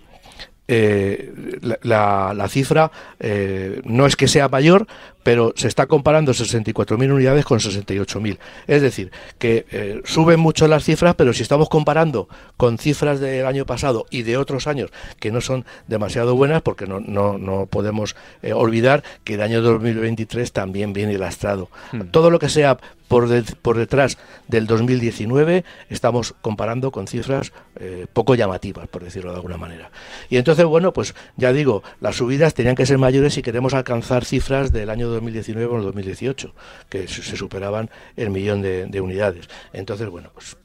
eh, 0.67 1.33
la, 1.81 2.33
la, 2.33 2.47
cifra 2.47 2.91
eh, 3.19 3.81
no 3.83 4.05
es 4.05 4.15
que 4.15 4.29
sea 4.29 4.47
mayor, 4.47 4.87
pero 5.23 5.53
se 5.55 5.67
está 5.67 5.87
comparando 5.87 6.31
64.000 6.31 7.11
unidades 7.11 7.45
con 7.45 7.59
68.000. 7.59 8.37
Es 8.67 8.81
decir, 8.81 9.11
que 9.37 9.65
eh, 9.71 10.01
suben 10.05 10.39
mucho 10.39 10.67
las 10.67 10.83
cifras, 10.83 11.15
pero 11.15 11.33
si 11.33 11.43
estamos 11.43 11.69
comparando 11.69 12.27
con 12.57 12.77
cifras 12.77 13.19
del 13.19 13.45
año 13.45 13.65
pasado 13.65 14.05
y 14.09 14.23
de 14.23 14.37
otros 14.37 14.67
años 14.67 14.89
que 15.19 15.31
no 15.31 15.41
son 15.41 15.65
demasiado 15.87 16.35
buenas, 16.35 16.61
porque 16.61 16.87
no, 16.87 16.99
no, 16.99 17.37
no 17.37 17.65
podemos 17.65 18.15
eh, 18.41 18.53
olvidar 18.53 19.03
que 19.23 19.35
el 19.35 19.41
año 19.41 19.61
2023 19.61 20.51
también 20.51 20.93
viene 20.93 21.17
lastrado. 21.17 21.69
Hmm. 21.91 22.01
Todo 22.11 22.29
lo 22.29 22.39
que 22.39 22.49
sea 22.49 22.77
por, 23.11 23.27
por 23.61 23.77
detrás 23.77 24.17
del 24.47 24.67
2019 24.67 25.65
estamos 25.89 26.33
comparando 26.41 26.91
con 26.91 27.07
cifras 27.07 27.51
eh, 27.75 28.07
poco 28.13 28.35
llamativas, 28.35 28.87
por 28.87 29.03
decirlo 29.03 29.31
de 29.31 29.35
alguna 29.35 29.57
manera. 29.57 29.91
Y 30.29 30.37
entonces, 30.37 30.63
bueno, 30.65 30.93
pues 30.93 31.13
ya 31.35 31.51
digo, 31.51 31.83
las 31.99 32.15
subidas 32.15 32.53
tenían 32.53 32.75
que 32.75 32.85
ser 32.85 32.97
mayores 32.97 33.33
si 33.33 33.41
queremos 33.41 33.73
alcanzar 33.73 34.23
cifras 34.23 34.71
del 34.71 34.89
año 34.89 35.10
2019 35.13 35.65
o 35.65 35.77
el 35.77 35.83
2018, 35.83 36.53
que 36.89 37.07
se 37.07 37.37
superaban 37.37 37.89
el 38.15 38.29
millón 38.29 38.61
de, 38.61 38.85
de 38.85 39.01
unidades. 39.01 39.47
Entonces, 39.73 40.09
bueno, 40.09 40.31
pues 40.33 40.57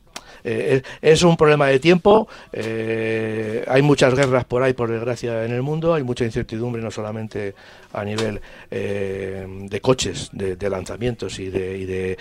eh, 0.49 0.83
es, 1.03 1.25
un 1.25 1.37
problema 1.37 1.67
de 1.67 1.81
tiempo. 1.81 2.29
Eh, 2.53 3.65
hay 3.67 3.83
muchas 3.83 4.15
guerras 4.15 4.45
por 4.45 4.63
ahí, 4.63 4.75
por 4.75 4.89
desgracia, 4.89 5.45
en 5.45 5.51
el 5.51 5.63
mundo. 5.63 5.93
Hay 5.93 6.05
mucha 6.05 6.25
incertidumbre, 6.25 6.81
no 6.81 6.93
solamente 6.93 7.57
a 7.93 8.05
nivel 8.05 8.41
eh, 8.71 9.45
de 9.49 9.81
coches, 9.81 10.31
de, 10.33 10.71
lanzamientos 10.71 11.41
y 11.41 11.51
de, 11.51 12.17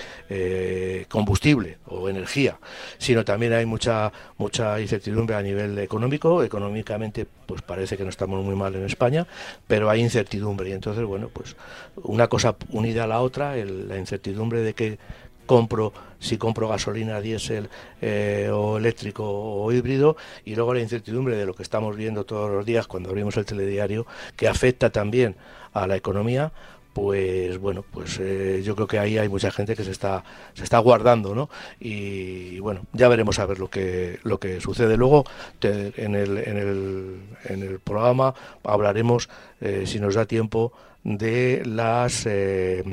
combustible 1.07 1.77
o 1.85 2.09
energía, 2.09 2.57
sino 2.97 3.23
también 3.23 3.53
hay 3.53 3.65
mucha 3.65 4.11
mucha 4.37 4.79
incertidumbre 4.79 5.35
a 5.35 5.43
nivel 5.43 5.77
económico. 5.77 6.43
Económicamente, 6.43 7.27
pues 7.45 7.61
parece 7.61 7.95
que 7.95 8.03
no 8.03 8.09
estamos 8.09 8.43
muy 8.43 8.55
mal 8.55 8.73
en 8.73 8.85
España, 8.85 9.27
pero 9.67 9.87
hay 9.87 10.01
incertidumbre 10.01 10.69
y 10.69 10.73
entonces, 10.73 11.05
bueno, 11.05 11.29
pues 11.31 11.55
una 11.97 12.27
cosa 12.27 12.55
unida 12.69 13.03
a 13.03 13.07
la 13.07 13.21
otra, 13.21 13.55
la 13.55 13.99
incertidumbre 13.99 14.61
de 14.61 14.73
que 14.73 14.97
compro 15.45 15.93
si 16.19 16.37
compro 16.37 16.67
gasolina, 16.67 17.21
diésel 17.21 17.69
eh, 18.01 18.49
o 18.51 18.77
eléctrico 18.77 19.23
o 19.25 19.71
híbrido 19.71 20.17
y 20.43 20.55
luego 20.55 20.73
la 20.73 20.81
incertidumbre 20.81 21.35
de 21.35 21.45
lo 21.45 21.53
que 21.53 21.63
estamos 21.63 21.95
viendo 21.95 22.25
todos 22.25 22.49
los 22.49 22.65
días 22.65 22.87
cuando 22.87 23.09
abrimos 23.09 23.37
el 23.37 23.45
telediario 23.45 24.05
que 24.35 24.47
afecta 24.47 24.89
también 24.89 25.35
a 25.73 25.87
la 25.87 25.95
economía 25.95 26.51
pues 26.95 27.57
bueno, 27.57 27.83
pues 27.91 28.17
eh, 28.21 28.61
yo 28.63 28.73
creo 28.73 28.87
que 28.87 28.99
ahí 28.99 29.17
hay 29.17 29.27
mucha 29.27 29.51
gente 29.51 29.75
que 29.75 29.83
se 29.83 29.91
está 29.91 30.23
se 30.53 30.63
está 30.63 30.79
guardando, 30.79 31.35
¿no? 31.35 31.49
Y, 31.77 32.59
bueno, 32.59 32.85
ya 32.93 33.09
veremos 33.09 33.37
a 33.39 33.45
ver 33.45 33.59
lo 33.59 33.69
que 33.69 34.19
lo 34.23 34.39
que 34.39 34.61
sucede 34.61 34.95
luego 34.95 35.25
en, 35.61 36.15
el, 36.15 36.37
en, 36.37 36.57
el, 36.57 37.19
en 37.49 37.63
el 37.63 37.79
programa 37.81 38.33
hablaremos 38.63 39.27
eh, 39.59 39.83
si 39.85 39.99
nos 39.99 40.15
da 40.15 40.25
tiempo 40.25 40.71
de 41.05 41.61
las 41.65 42.25
eh, 42.25 42.83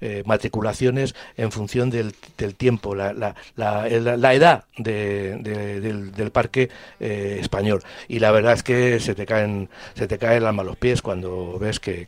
eh, 0.00 0.22
matriculaciones 0.26 1.14
en 1.36 1.50
función 1.50 1.90
del, 1.90 2.14
del 2.36 2.54
tiempo, 2.54 2.94
la, 2.94 3.12
la, 3.14 3.34
la, 3.56 4.34
edad 4.34 4.64
del, 4.76 6.30
parque 6.30 6.68
eh, 7.00 7.38
español. 7.40 7.82
Y 8.06 8.18
la 8.18 8.30
verdad 8.30 8.52
es 8.52 8.62
que 8.62 9.00
se 9.00 9.14
te 9.14 9.24
caen, 9.24 9.70
se 9.94 10.06
te 10.06 10.18
cae 10.18 10.36
el 10.36 10.46
alma 10.46 10.62
a 10.62 10.66
los 10.66 10.76
pies 10.76 11.00
cuando 11.00 11.58
ves 11.58 11.80
que, 11.80 12.06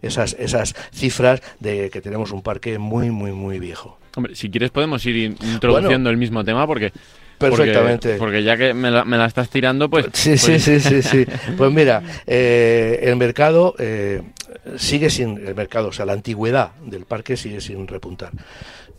esas, 0.00 0.34
esas 0.38 0.74
cifras 0.92 1.42
de 1.58 1.90
que 1.90 2.00
tenemos 2.00 2.30
un 2.30 2.42
parque 2.42 2.78
muy, 2.78 3.10
muy, 3.10 3.32
muy 3.32 3.58
viejo. 3.58 3.98
Hombre, 4.14 4.36
si 4.36 4.50
quieres 4.50 4.70
podemos 4.70 5.04
ir 5.04 5.16
introduciendo 5.16 6.10
el 6.10 6.16
mismo 6.16 6.44
tema 6.44 6.66
porque 6.66 6.92
Perfectamente. 7.50 8.16
Porque, 8.16 8.42
ya 8.42 8.56
que 8.56 8.74
me 8.74 8.90
la, 8.90 9.26
estás 9.26 9.48
tirando, 9.48 9.88
pues... 9.88 10.06
Sí, 10.12 10.36
sí, 10.38 10.52
pues 10.52 10.64
sí, 10.64 10.80
sí, 10.80 11.02
sí. 11.02 11.26
Pues 11.56 11.72
mira, 11.72 12.02
eh, 12.26 13.00
el 13.02 13.16
mercado 13.16 13.74
eh, 13.78 14.22
sigue 14.76 15.10
sin... 15.10 15.46
El 15.46 15.54
mercado, 15.54 15.88
o 15.88 15.92
sea, 15.92 16.06
la 16.06 16.12
antigüedad 16.12 16.72
del 16.84 17.04
parque 17.04 17.36
sigue 17.36 17.60
sin 17.60 17.86
repuntar. 17.86 18.32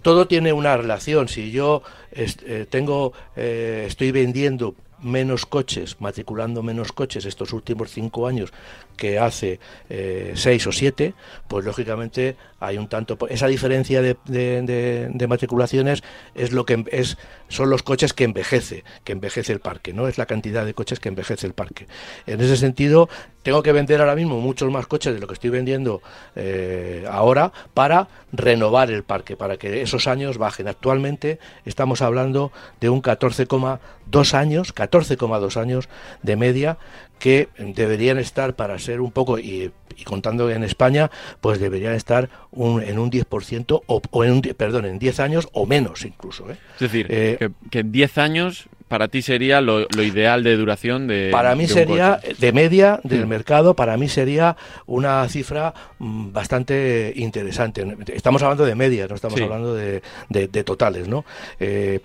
Todo 0.02 0.28
tiene 0.28 0.52
una 0.54 0.76
relación. 0.76 1.28
Si 1.28 1.52
yo 1.52 1.82
eh, 2.12 2.66
tengo, 2.70 3.14
estoy 3.36 4.12
vendiendo 4.12 4.76
menos 5.02 5.46
coches, 5.46 5.98
matriculando 6.00 6.64
menos 6.64 6.92
coches 6.92 7.26
estos 7.26 7.54
últimos 7.54 7.92
cinco 7.92 8.28
años 8.28 8.54
que 8.96 9.20
hace 9.20 9.60
eh, 9.90 10.34
seis 10.36 10.66
o 10.68 10.72
siete, 10.72 11.14
pues 11.48 11.66
lógicamente 11.66 12.36
hay 12.60 12.78
un 12.78 12.88
tanto. 12.88 13.18
Esa 13.30 13.48
diferencia 13.48 14.02
de, 14.02 15.26
matriculaciones 15.28 16.04
es 16.34 16.52
lo 16.52 16.66
que 16.66 16.86
es 16.92 17.18
son 17.50 17.70
los 17.70 17.84
coches 17.84 18.14
que 18.14 18.24
envejece, 18.24 18.84
que 19.04 19.12
envejece 19.12 19.52
el 19.54 19.60
parque, 19.60 19.94
no 19.94 20.08
es 20.08 20.18
la 20.18 20.26
cantidad 20.26 20.66
de 20.66 20.74
coches 20.74 21.00
que 21.00 21.10
envejece 21.10 21.46
el 21.46 21.54
parque. 21.54 21.88
En 22.26 22.42
ese 22.42 22.58
sentido, 22.58 23.10
tengo 23.44 23.62
que 23.62 23.74
vender 23.74 24.00
ahora 24.00 24.16
mismo 24.16 24.40
muchos 24.40 24.72
más 24.72 24.88
coches 24.88 25.14
de 25.14 25.20
lo 25.20 25.28
que 25.28 25.34
estoy 25.34 25.50
vendiendo 25.50 26.02
eh, 26.36 27.06
ahora 27.12 27.52
para 27.74 28.08
renovar 28.32 28.90
el 28.90 29.04
parque, 29.04 29.36
para 29.36 29.58
que 29.58 29.82
esos 29.82 30.08
años 30.08 30.38
bajen. 30.38 30.68
Actualmente 30.68 31.40
estamos 31.66 32.02
hablando 32.02 32.52
de 32.80 32.90
un 32.90 33.02
14,2 33.02 34.34
años, 34.34 34.74
14,2 34.74 35.58
años 35.58 35.90
de 36.22 36.36
media 36.38 36.78
que 37.24 37.48
deberían 37.58 38.18
estar 38.18 38.54
para 38.54 38.78
ser 38.80 39.00
un 39.00 39.14
poco, 39.14 39.40
y, 39.40 39.72
contando 40.04 40.52
en 40.52 40.62
España, 40.62 41.10
pues 41.40 41.58
deberían 41.58 41.94
estar 41.94 42.30
un, 42.52 42.84
en 42.84 43.00
un 43.00 43.10
10% 43.10 43.82
o, 43.86 44.02
o, 44.12 44.24
en 44.26 44.32
un, 44.34 44.42
perdón, 44.42 44.84
en 44.84 45.00
10 45.00 45.22
años 45.22 45.48
o 45.54 45.66
menos 45.66 46.04
incluso. 46.04 46.52
¿eh? 46.52 46.58
Es 46.74 46.80
decir, 46.82 47.08
eh, 47.10 47.50
que, 47.72 47.80
en 47.80 47.94
10 47.94 48.18
años 48.18 48.66
para 48.90 49.08
ti 49.08 49.22
sería 49.22 49.62
lo, 49.62 49.84
ideal 49.84 50.44
de 50.44 50.58
duración 50.58 51.08
de 51.08 51.30
para 51.32 51.56
mí 51.56 51.66
sería 51.66 52.20
de 52.38 52.52
media 52.52 53.00
del 53.04 53.26
mm. 53.26 53.30
mercado 53.30 53.76
para 53.76 53.98
mí 53.98 54.08
sería 54.08 54.56
una 54.86 55.28
cifra 55.30 55.74
mm, 55.98 56.32
bastante 56.32 57.12
interesante 57.16 57.88
estamos 58.14 58.44
hablando 58.44 58.66
de 58.66 58.76
media 58.76 59.08
no 59.08 59.16
estamos 59.16 59.42
hablando 59.42 59.74
de, 59.74 60.04
de, 60.30 60.64
totales 60.64 61.08
no 61.08 61.26
eh, 61.60 62.02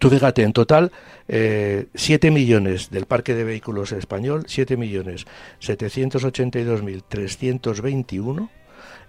Tú 0.00 0.08
fíjate, 0.08 0.42
en 0.42 0.52
total, 0.54 0.92
eh, 1.28 1.88
7 1.94 2.30
millones 2.30 2.88
del 2.88 3.04
parque 3.04 3.34
de 3.34 3.44
vehículos 3.44 3.92
español, 3.92 4.44
7 4.46 4.78
millones 4.78 5.26
782.321, 5.60 8.48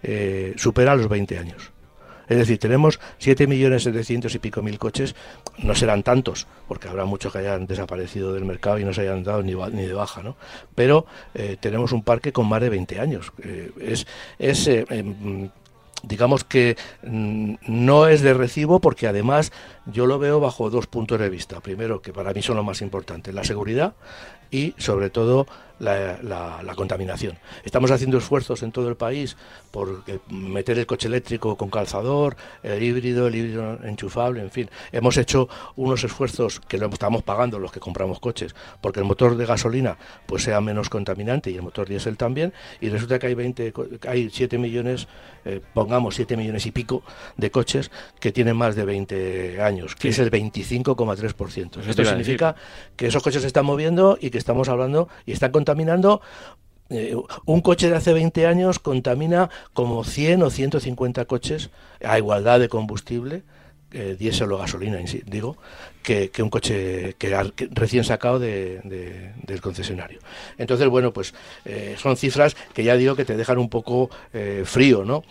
eh, 0.03 0.53
supera 0.57 0.97
los 0.97 1.07
20 1.07 1.37
años. 1.37 1.71
Es 2.27 2.37
decir, 2.37 2.59
tenemos 2.59 2.99
7 3.19 3.47
millones 3.47 3.83
700 3.83 4.35
y 4.35 4.39
pico 4.39 4.61
mil 4.61 4.77
coches, 4.79 5.15
no 5.59 5.75
serán 5.75 6.03
tantos, 6.03 6.45
porque 6.67 6.89
habrá 6.89 7.05
muchos 7.05 7.31
que 7.31 7.39
hayan 7.39 7.67
desaparecido 7.67 8.33
del 8.33 8.43
mercado 8.43 8.77
y 8.77 8.83
no 8.83 8.93
se 8.93 8.99
hayan 9.01 9.23
dado 9.23 9.43
ni, 9.43 9.53
de 9.53 9.93
baja, 9.93 10.21
¿no? 10.23 10.35
Pero 10.75 11.05
eh, 11.33 11.55
tenemos 11.57 11.93
un 11.93 12.03
parque 12.03 12.33
con 12.33 12.47
más 12.47 12.59
de 12.61 12.69
20 12.69 12.99
años. 12.99 13.31
Eh, 13.43 13.71
es 13.79 14.05
es 14.39 14.67
eh, 14.67 14.85
em, 14.89 15.49
digamos 16.03 16.43
que 16.43 16.77
mm, 17.03 17.55
no 17.67 18.07
es 18.07 18.21
de 18.21 18.33
recibo 18.33 18.79
porque 18.79 19.07
además 19.07 19.51
yo 19.85 20.05
lo 20.05 20.19
veo 20.19 20.39
bajo 20.39 20.69
dos 20.69 20.87
puntos 20.87 21.19
de 21.19 21.29
vista. 21.29 21.59
Primero, 21.61 22.01
que 22.01 22.13
para 22.13 22.33
mí 22.33 22.41
son 22.41 22.57
lo 22.57 22.63
más 22.63 22.81
importante, 22.81 23.33
la 23.33 23.43
seguridad 23.43 23.93
y 24.49 24.73
sobre 24.77 25.09
todo 25.09 25.47
la, 25.81 26.73
contaminación. 26.75 27.37
Estamos 27.63 27.91
haciendo 27.91 28.17
esfuerzos 28.17 28.63
en 28.63 28.71
todo 28.71 28.89
el 28.89 28.95
país 28.95 29.37
por 29.71 30.03
meter 30.29 30.79
el 30.79 30.85
coche 30.85 31.07
eléctrico 31.07 31.55
con 31.57 31.69
calzador, 31.69 32.35
el 32.63 32.81
híbrido, 32.81 33.27
el 33.27 33.35
híbrido 33.35 33.79
enchufable, 33.83 34.41
en 34.41 34.51
fin. 34.51 34.69
Hemos 34.91 35.17
hecho 35.17 35.49
unos 35.75 36.03
esfuerzos 36.03 36.59
que 36.59 36.77
lo 36.77 36.87
estamos 36.87 37.23
pagando 37.23 37.59
los 37.59 37.71
que 37.71 37.79
compramos 37.79 38.19
coches, 38.19 38.55
porque 38.79 38.99
el 38.99 39.05
motor 39.05 39.35
de 39.35 39.45
gasolina 39.45 39.97
pues 40.25 40.43
sea 40.43 40.61
menos 40.61 40.89
contaminante 40.89 41.51
y 41.51 41.55
el 41.55 41.61
motor 41.61 41.87
diésel 41.87 42.17
también, 42.17 42.53
y 42.79 42.89
resulta 42.89 43.19
que 43.19 43.27
hay 43.27 43.35
20, 43.35 43.73
hay 44.07 44.29
7 44.29 44.57
millones, 44.57 45.07
eh, 45.45 45.61
pongamos 45.73 46.15
7 46.15 46.37
millones 46.37 46.65
y 46.65 46.71
pico 46.71 47.03
de 47.37 47.51
coches 47.51 47.91
que 48.19 48.31
tienen 48.31 48.55
más 48.55 48.75
de 48.75 48.85
20 48.85 49.61
años, 49.61 49.95
que 49.95 50.09
es 50.09 50.19
el 50.19 50.31
25,3%. 50.31 51.81
Esto 51.87 52.05
significa 52.05 52.55
que 52.95 53.07
esos 53.07 53.23
coches 53.23 53.41
se 53.41 53.47
están 53.47 53.65
moviendo 53.65 54.17
y 54.19 54.29
que 54.29 54.37
estamos 54.37 54.69
hablando 54.69 55.07
y 55.25 55.31
están 55.31 55.51
contaminando 55.51 55.70
contaminando 55.71 56.21
eh, 56.89 57.15
un 57.45 57.61
coche 57.61 57.89
de 57.89 57.95
hace 57.95 58.11
20 58.11 58.45
años 58.45 58.79
contamina 58.79 59.49
como 59.73 60.03
100 60.03 60.43
o 60.43 60.49
150 60.49 61.23
coches 61.25 61.69
a 62.03 62.17
igualdad 62.17 62.59
de 62.59 62.67
combustible, 62.67 63.43
eh, 63.93 64.17
diésel 64.19 64.51
o 64.51 64.57
gasolina, 64.57 64.99
digo, 65.25 65.55
que, 66.03 66.29
un 66.39 66.49
coche 66.49 67.15
que, 67.17 67.31
recién 67.71 68.03
sacado 68.03 68.39
de, 68.39 68.81
del 69.41 69.61
concesionario. 69.61 70.19
Entonces, 70.57 70.89
bueno, 70.89 71.13
pues 71.13 71.33
eh, 71.63 71.95
son 71.97 72.17
cifras 72.17 72.57
que 72.73 72.83
ya 72.83 72.97
digo 72.97 73.15
que 73.15 73.23
te 73.23 73.37
dejan 73.37 73.57
un 73.57 73.69
poco 73.69 74.09
frío, 74.65 75.05
¿no? 75.05 75.23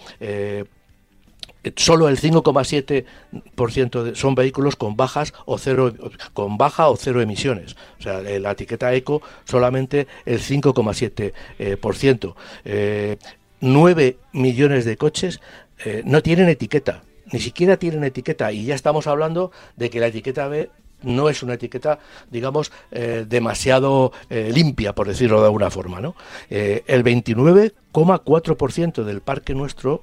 Solo 1.76 2.08
el 2.08 2.18
5,7% 2.18 4.14
son 4.14 4.34
vehículos 4.34 4.76
con 4.76 4.96
bajas 4.96 5.34
o 5.44 5.58
cero 5.58 5.92
con 6.32 6.56
baja 6.56 6.88
o 6.88 6.96
cero 6.96 7.20
emisiones. 7.20 7.76
O 7.98 8.02
sea, 8.02 8.20
la 8.20 8.52
etiqueta 8.52 8.94
eco 8.94 9.22
solamente 9.44 10.06
el 10.24 10.40
5,7%. 10.40 11.32
Eh, 11.58 11.76
por 11.76 11.96
ciento. 11.96 12.36
9 12.64 14.06
eh, 14.06 14.16
millones 14.32 14.84
de 14.84 14.96
coches 14.96 15.40
eh, 15.84 16.02
no 16.04 16.22
tienen 16.22 16.48
etiqueta, 16.48 17.02
ni 17.32 17.40
siquiera 17.40 17.76
tienen 17.76 18.04
etiqueta 18.04 18.52
y 18.52 18.64
ya 18.64 18.74
estamos 18.74 19.06
hablando 19.06 19.52
de 19.76 19.90
que 19.90 20.00
la 20.00 20.08
etiqueta 20.08 20.48
B 20.48 20.70
no 21.02 21.28
es 21.28 21.42
una 21.42 21.54
etiqueta, 21.54 21.98
digamos, 22.30 22.70
eh, 22.90 23.24
demasiado 23.28 24.12
eh, 24.28 24.50
limpia, 24.52 24.94
por 24.94 25.08
decirlo 25.08 25.40
de 25.40 25.46
alguna 25.46 25.70
forma. 25.70 26.00
¿no? 26.00 26.14
Eh, 26.48 26.84
el 26.86 27.02
29,4% 27.04 29.02
del 29.04 29.20
parque 29.20 29.54
nuestro 29.54 30.02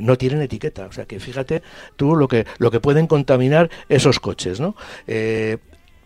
no 0.00 0.18
tienen 0.18 0.42
etiqueta. 0.42 0.86
O 0.86 0.92
sea 0.92 1.06
que 1.06 1.20
fíjate 1.20 1.62
tú 1.96 2.16
lo 2.16 2.28
que, 2.28 2.46
lo 2.58 2.70
que 2.70 2.80
pueden 2.80 3.06
contaminar 3.06 3.70
esos 3.88 4.20
coches. 4.20 4.60
¿no? 4.60 4.76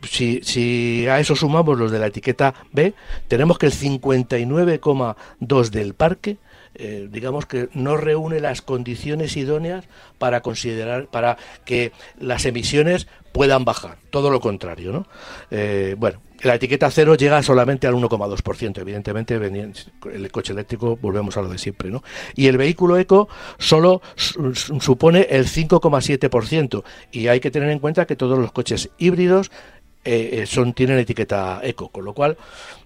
si, 0.02 0.40
si, 0.42 1.06
a 1.08 1.20
eso 1.20 1.34
sumamos 1.34 1.78
los 1.78 1.90
de 1.90 1.98
la 1.98 2.06
etiqueta 2.06 2.54
B, 2.72 2.94
tenemos 3.26 3.58
que 3.58 3.66
el 3.66 3.72
59,2 3.72 5.70
del 5.70 5.94
parque 5.94 6.36
eh, 6.74 7.08
digamos 7.10 7.46
que 7.46 7.68
no 7.74 7.96
reúne 7.96 8.40
las 8.40 8.62
condiciones 8.62 9.36
idóneas 9.36 9.84
para 10.18 10.40
considerar, 10.40 11.06
para 11.06 11.36
que 11.64 11.92
las 12.18 12.44
emisiones 12.44 13.06
puedan 13.32 13.64
bajar. 13.64 13.98
Todo 14.10 14.30
lo 14.30 14.40
contrario, 14.40 14.92
¿no? 14.92 15.06
Eh, 15.50 15.94
bueno, 15.98 16.20
la 16.42 16.54
etiqueta 16.54 16.90
cero 16.90 17.14
llega 17.16 17.42
solamente 17.42 17.86
al 17.86 17.94
1,2%, 17.94 18.78
evidentemente 18.78 19.34
el 19.34 20.30
coche 20.30 20.52
eléctrico 20.52 20.96
volvemos 20.96 21.36
a 21.36 21.42
lo 21.42 21.48
de 21.48 21.58
siempre, 21.58 21.90
¿no? 21.90 22.02
Y 22.36 22.46
el 22.46 22.56
vehículo 22.56 22.96
eco 22.96 23.28
solo 23.58 24.02
supone 24.16 25.26
el 25.30 25.46
5,7% 25.46 26.84
y 27.10 27.26
hay 27.26 27.40
que 27.40 27.50
tener 27.50 27.70
en 27.70 27.80
cuenta 27.80 28.06
que 28.06 28.16
todos 28.16 28.38
los 28.38 28.52
coches 28.52 28.90
híbridos 28.98 29.50
eh, 30.04 30.44
son 30.46 30.72
tienen 30.72 30.98
etiqueta 30.98 31.60
eco, 31.62 31.88
con 31.88 32.04
lo 32.04 32.14
cual 32.14 32.36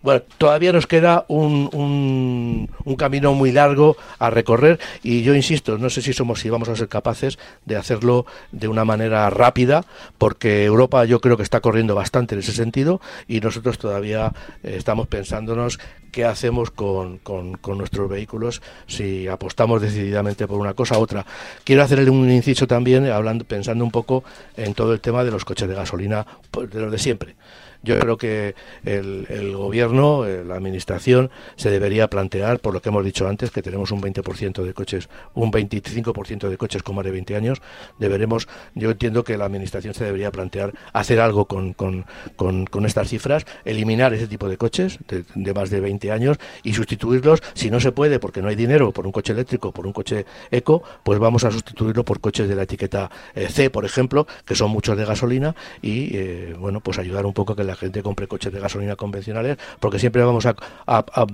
bueno, 0.03 0.23
todavía 0.39 0.73
nos 0.73 0.87
queda 0.87 1.25
un, 1.29 2.69
un, 2.85 2.97
camino 2.97 3.35
muy 3.35 3.53
largo 3.53 3.97
a 4.19 4.31
recorrer 4.31 4.79
y 5.03 5.23
yo 5.23 5.35
insisto, 5.35 5.79
no 5.79 5.91
sé 5.91 6.03
si 6.03 6.13
somos 6.13 6.41
si 6.41 6.51
vamos 6.51 6.69
a 6.69 6.77
ser 6.77 6.89
capaces 6.89 7.39
de 7.65 7.77
hacerlo 7.77 8.27
de 8.53 8.69
una 8.69 8.85
manera 8.85 9.29
rápida, 9.31 9.85
porque 10.19 10.65
Europa 10.65 11.05
yo 11.05 11.21
creo 11.21 11.37
que 11.37 11.43
está 11.43 11.61
corriendo 11.61 11.95
bastante 11.95 12.35
en 12.35 12.41
ese 12.41 12.53
sentido 12.53 13.01
y 13.29 13.41
nosotros 13.41 13.79
todavía 13.79 14.33
eh, 14.63 14.75
estamos 14.77 15.09
pensándonos 15.09 15.79
qué 16.13 16.25
hacemos 16.25 16.71
con, 16.71 17.19
con, 17.19 17.59
nuestros 17.79 18.09
vehículos 18.09 18.63
si 18.87 19.27
apostamos 19.27 19.83
decididamente 19.83 20.47
por 20.47 20.61
una 20.61 20.75
cosa 20.75 20.99
u 20.99 21.03
otra. 21.03 21.27
Quiero 21.65 21.83
hacerle 21.83 22.11
un 22.11 22.31
inciso 22.31 22.69
también, 22.69 23.11
hablando, 23.11 23.45
pensando 23.45 23.83
un 23.83 23.91
poco 23.91 24.23
en 24.57 24.75
todo 24.75 24.93
el 24.93 25.01
tema 25.01 25.25
de 25.25 25.33
los 25.33 25.45
coches 25.45 25.69
de 25.69 25.75
gasolina, 25.75 26.25
pues, 26.51 26.71
de 26.71 26.81
los 26.81 26.93
de 26.93 26.99
siempre. 26.99 27.35
Yo 27.83 27.99
creo 27.99 28.17
que 28.17 28.55
el, 28.85 29.57
gobierno, 29.57 30.25
eh, 30.25 30.45
la 30.45 30.55
administración, 30.55 31.31
se 31.57 31.71
debería 31.71 32.09
plantear, 32.09 32.61
por 32.61 32.75
lo 32.75 32.81
que 32.81 32.91
hemos 32.91 33.05
dicho 33.05 33.29
antes, 33.29 33.51
que 33.51 33.63
tenemos 33.63 33.91
un 33.91 34.01
20% 34.01 34.63
de 34.63 34.75
coches, 34.75 35.09
un 35.35 35.51
25% 35.51 36.49
de 36.49 36.57
coches 36.57 36.83
con 36.83 36.97
más 36.97 37.05
de 37.05 37.11
20 37.11 37.37
años, 37.37 37.61
deberemos, 37.99 38.49
yo 38.75 38.91
entiendo 38.91 39.25
que 39.25 39.37
la 39.37 39.47
administración 39.47 39.95
se 39.95 40.05
debería 40.05 40.31
plantear 40.31 40.73
hacer 40.93 41.21
algo 41.21 41.47
con, 41.47 41.73
con, 41.73 42.05
con, 42.37 42.87
estas 42.87 43.09
cifras, 43.09 43.47
eliminar 43.65 44.13
ese 44.15 44.27
tipo 44.27 44.49
de 44.49 44.57
coches 44.57 44.99
de, 45.09 45.55
más 45.55 45.71
de 45.71 45.81
20 45.81 46.11
años 46.13 46.39
y 46.63 46.75
sustituirlos, 46.75 47.43
si 47.55 47.71
no 47.71 47.81
se 47.81 47.93
puede, 47.93 48.19
porque 48.19 48.43
no 48.43 48.49
hay 48.49 48.57
dinero, 48.57 48.93
por 48.93 49.07
un 49.07 49.13
coche 49.13 49.33
eléctrico, 49.33 49.73
por 49.73 49.87
un 49.87 49.93
coche 49.93 50.27
eco, 50.51 50.83
pues 51.03 51.19
vamos 51.19 51.45
a 51.45 51.51
sustituirlo 51.51 52.05
por 52.05 52.21
coches 52.21 52.49
de 52.49 52.55
la 52.55 52.63
etiqueta 52.63 53.11
eh, 53.35 53.49
C, 53.49 53.71
por 53.71 53.85
ejemplo, 53.85 54.27
que 54.45 54.55
son 54.55 54.71
muchos 54.71 54.97
de 54.97 55.05
gasolina 55.05 55.55
y, 55.81 56.17
eh, 56.17 56.55
bueno, 56.59 56.81
pues 56.81 56.99
ayudar 56.99 57.27
un 57.27 57.33
poco 57.33 57.53
a 57.53 57.57
que 57.57 57.65
la 57.65 57.72
la 57.73 57.77
gente 57.77 58.03
compre 58.03 58.27
coches 58.27 58.53
de 58.53 58.61
gasolina 58.61 58.97
convencionales, 58.97 59.57
porque 59.81 59.99
siempre 59.99 60.23
vamos 60.23 60.45
a, 60.45 60.55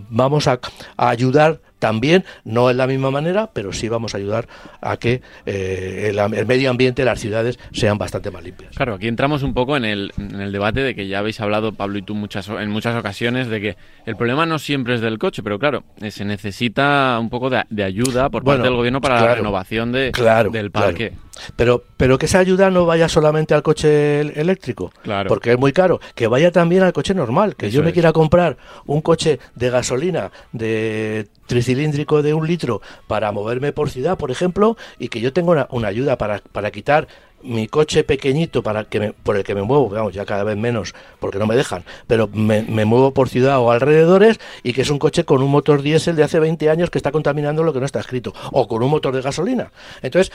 vamos 0.09 0.46
a, 0.46 0.61
ayudar 0.96 1.59
también, 1.81 2.24
no 2.44 2.70
en 2.70 2.77
la 2.77 2.87
misma 2.87 3.11
manera, 3.11 3.51
pero 3.53 3.72
sí 3.72 3.88
vamos 3.88 4.14
a 4.14 4.18
ayudar 4.18 4.48
a 4.81 4.96
que 4.96 5.20
eh, 5.46 6.12
el, 6.12 6.46
medio 6.46 6.70
ambiente, 6.70 7.05
las 7.05 7.20
ciudades 7.20 7.59
sean 7.72 7.98
bastante 7.98 8.31
más 8.31 8.42
limpias. 8.42 8.77
Claro, 8.77 8.94
aquí 8.94 9.09
entramos 9.09 9.42
un 9.42 9.53
poco 9.53 9.77
en 9.77 9.85
el, 9.85 10.12
en 10.16 10.40
el 10.40 10.53
debate 10.53 10.81
de 10.81 10.94
que 10.94 11.09
ya 11.09 11.18
habéis 11.18 11.40
hablado, 11.40 11.72
Pablo 11.72 11.98
y 11.98 12.03
tú, 12.03 12.14
muchas, 12.14 12.48
en 12.48 12.70
muchas 12.70 12.96
ocasiones, 12.96 13.48
de 13.48 13.61
que 13.61 13.77
el 14.07 14.16
problema 14.16 14.46
no 14.46 14.59
siempre 14.59 14.94
es 14.94 15.01
del 15.01 15.18
coche, 15.18 15.42
pero 15.42 15.59
claro, 15.59 15.83
eh, 16.01 16.12
se 16.12 16.24
necesita 16.24 17.18
un 17.20 17.31
poco 17.31 17.51
de, 17.51 17.83
ayuda 17.83 18.29
por 18.29 18.44
parte 18.44 18.62
del 18.62 18.74
gobierno 18.74 19.01
para 19.01 19.20
la 19.20 19.35
renovación 19.35 19.90
de, 19.90 20.12
del 20.53 20.70
parque. 20.70 21.14
Pero, 21.57 21.85
pero 21.96 22.18
que 22.18 22.27
esa 22.27 22.38
ayuda 22.38 22.70
no 22.70 22.87
vaya 22.87 23.09
solamente 23.09 23.55
al 23.55 23.62
coche 23.62 24.20
eléctrico, 24.40 24.92
claro. 25.03 25.29
porque 25.29 25.53
es 25.53 25.59
muy 25.59 25.72
caro, 25.72 26.01
que 26.14 26.27
vaya 26.27 26.51
también 26.51 26.83
al 26.83 26.92
coche 26.92 27.14
normal, 27.14 27.57
que 27.57 27.70
yo 27.70 27.83
me 27.83 27.92
quiera 27.92 28.12
comprar 28.12 28.57
un 28.87 29.01
coche 29.01 29.38
de 29.55 29.70
gasolina 29.70 30.31
de 30.53 31.29
tricilíndrico 31.46 32.22
de 32.22 32.35
un 32.35 32.46
litro 32.46 32.81
para 33.07 33.33
moverme 33.33 33.72
por 33.72 33.90
ciudad, 33.90 34.16
por 34.16 34.31
ejemplo, 34.31 34.77
y 34.98 35.09
que 35.09 35.20
yo 35.20 35.33
tenga 35.33 35.66
una, 35.70 35.88
ayuda 35.88 36.16
para, 36.18 36.40
para 36.53 36.70
quitar 36.70 37.09
mi 37.42 37.68
coche 37.68 38.05
pequeñito 38.05 38.62
para 38.62 38.85
que 38.85 39.01
me, 39.01 39.12
por 39.12 39.37
el 39.37 39.44
que 39.44 39.55
me 39.55 39.62
muevo, 39.62 39.88
vamos, 39.88 40.12
ya 40.12 40.24
cada 40.24 40.44
vez 40.44 40.57
menos 40.57 40.94
porque 41.20 41.38
no 41.38 41.46
me 41.46 41.57
dejan, 41.57 41.85
pero 42.07 42.29
me, 42.29 42.62
me, 42.62 42.85
muevo 42.85 43.12
por 43.14 43.29
ciudad 43.29 43.61
o 43.61 43.70
alrededores 43.70 44.40
y 44.62 44.72
que 44.72 44.83
es 44.83 44.90
un 44.90 44.98
coche 44.98 45.24
con 45.24 45.42
un 45.42 45.51
motor 45.51 45.83
diésel 45.83 46.16
de 46.16 46.24
hace 46.24 46.40
20 46.40 46.68
años 46.68 46.90
que 46.90 46.98
está 46.98 47.12
contaminando 47.12 47.62
lo 47.62 47.72
que 47.72 47.81
no 47.81 47.87
está 47.87 48.01
escrito, 48.01 48.35
o 48.53 48.66
con 48.66 48.83
un 48.83 48.90
motor 48.90 49.14
de 49.14 49.22
gasolina. 49.22 49.70
Entonces, 50.03 50.33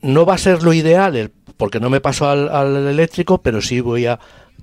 no 0.00 0.26
va 0.26 0.34
a 0.34 0.38
ser 0.38 0.62
lo 0.62 0.72
ideal, 0.72 1.30
porque 1.56 1.80
no 1.80 1.90
me 1.90 2.00
paso 2.00 2.28
al, 2.28 2.88
eléctrico, 2.88 3.38
pero 3.38 3.60
sí 3.60 3.80
voy 3.80 4.06
a 4.06 4.18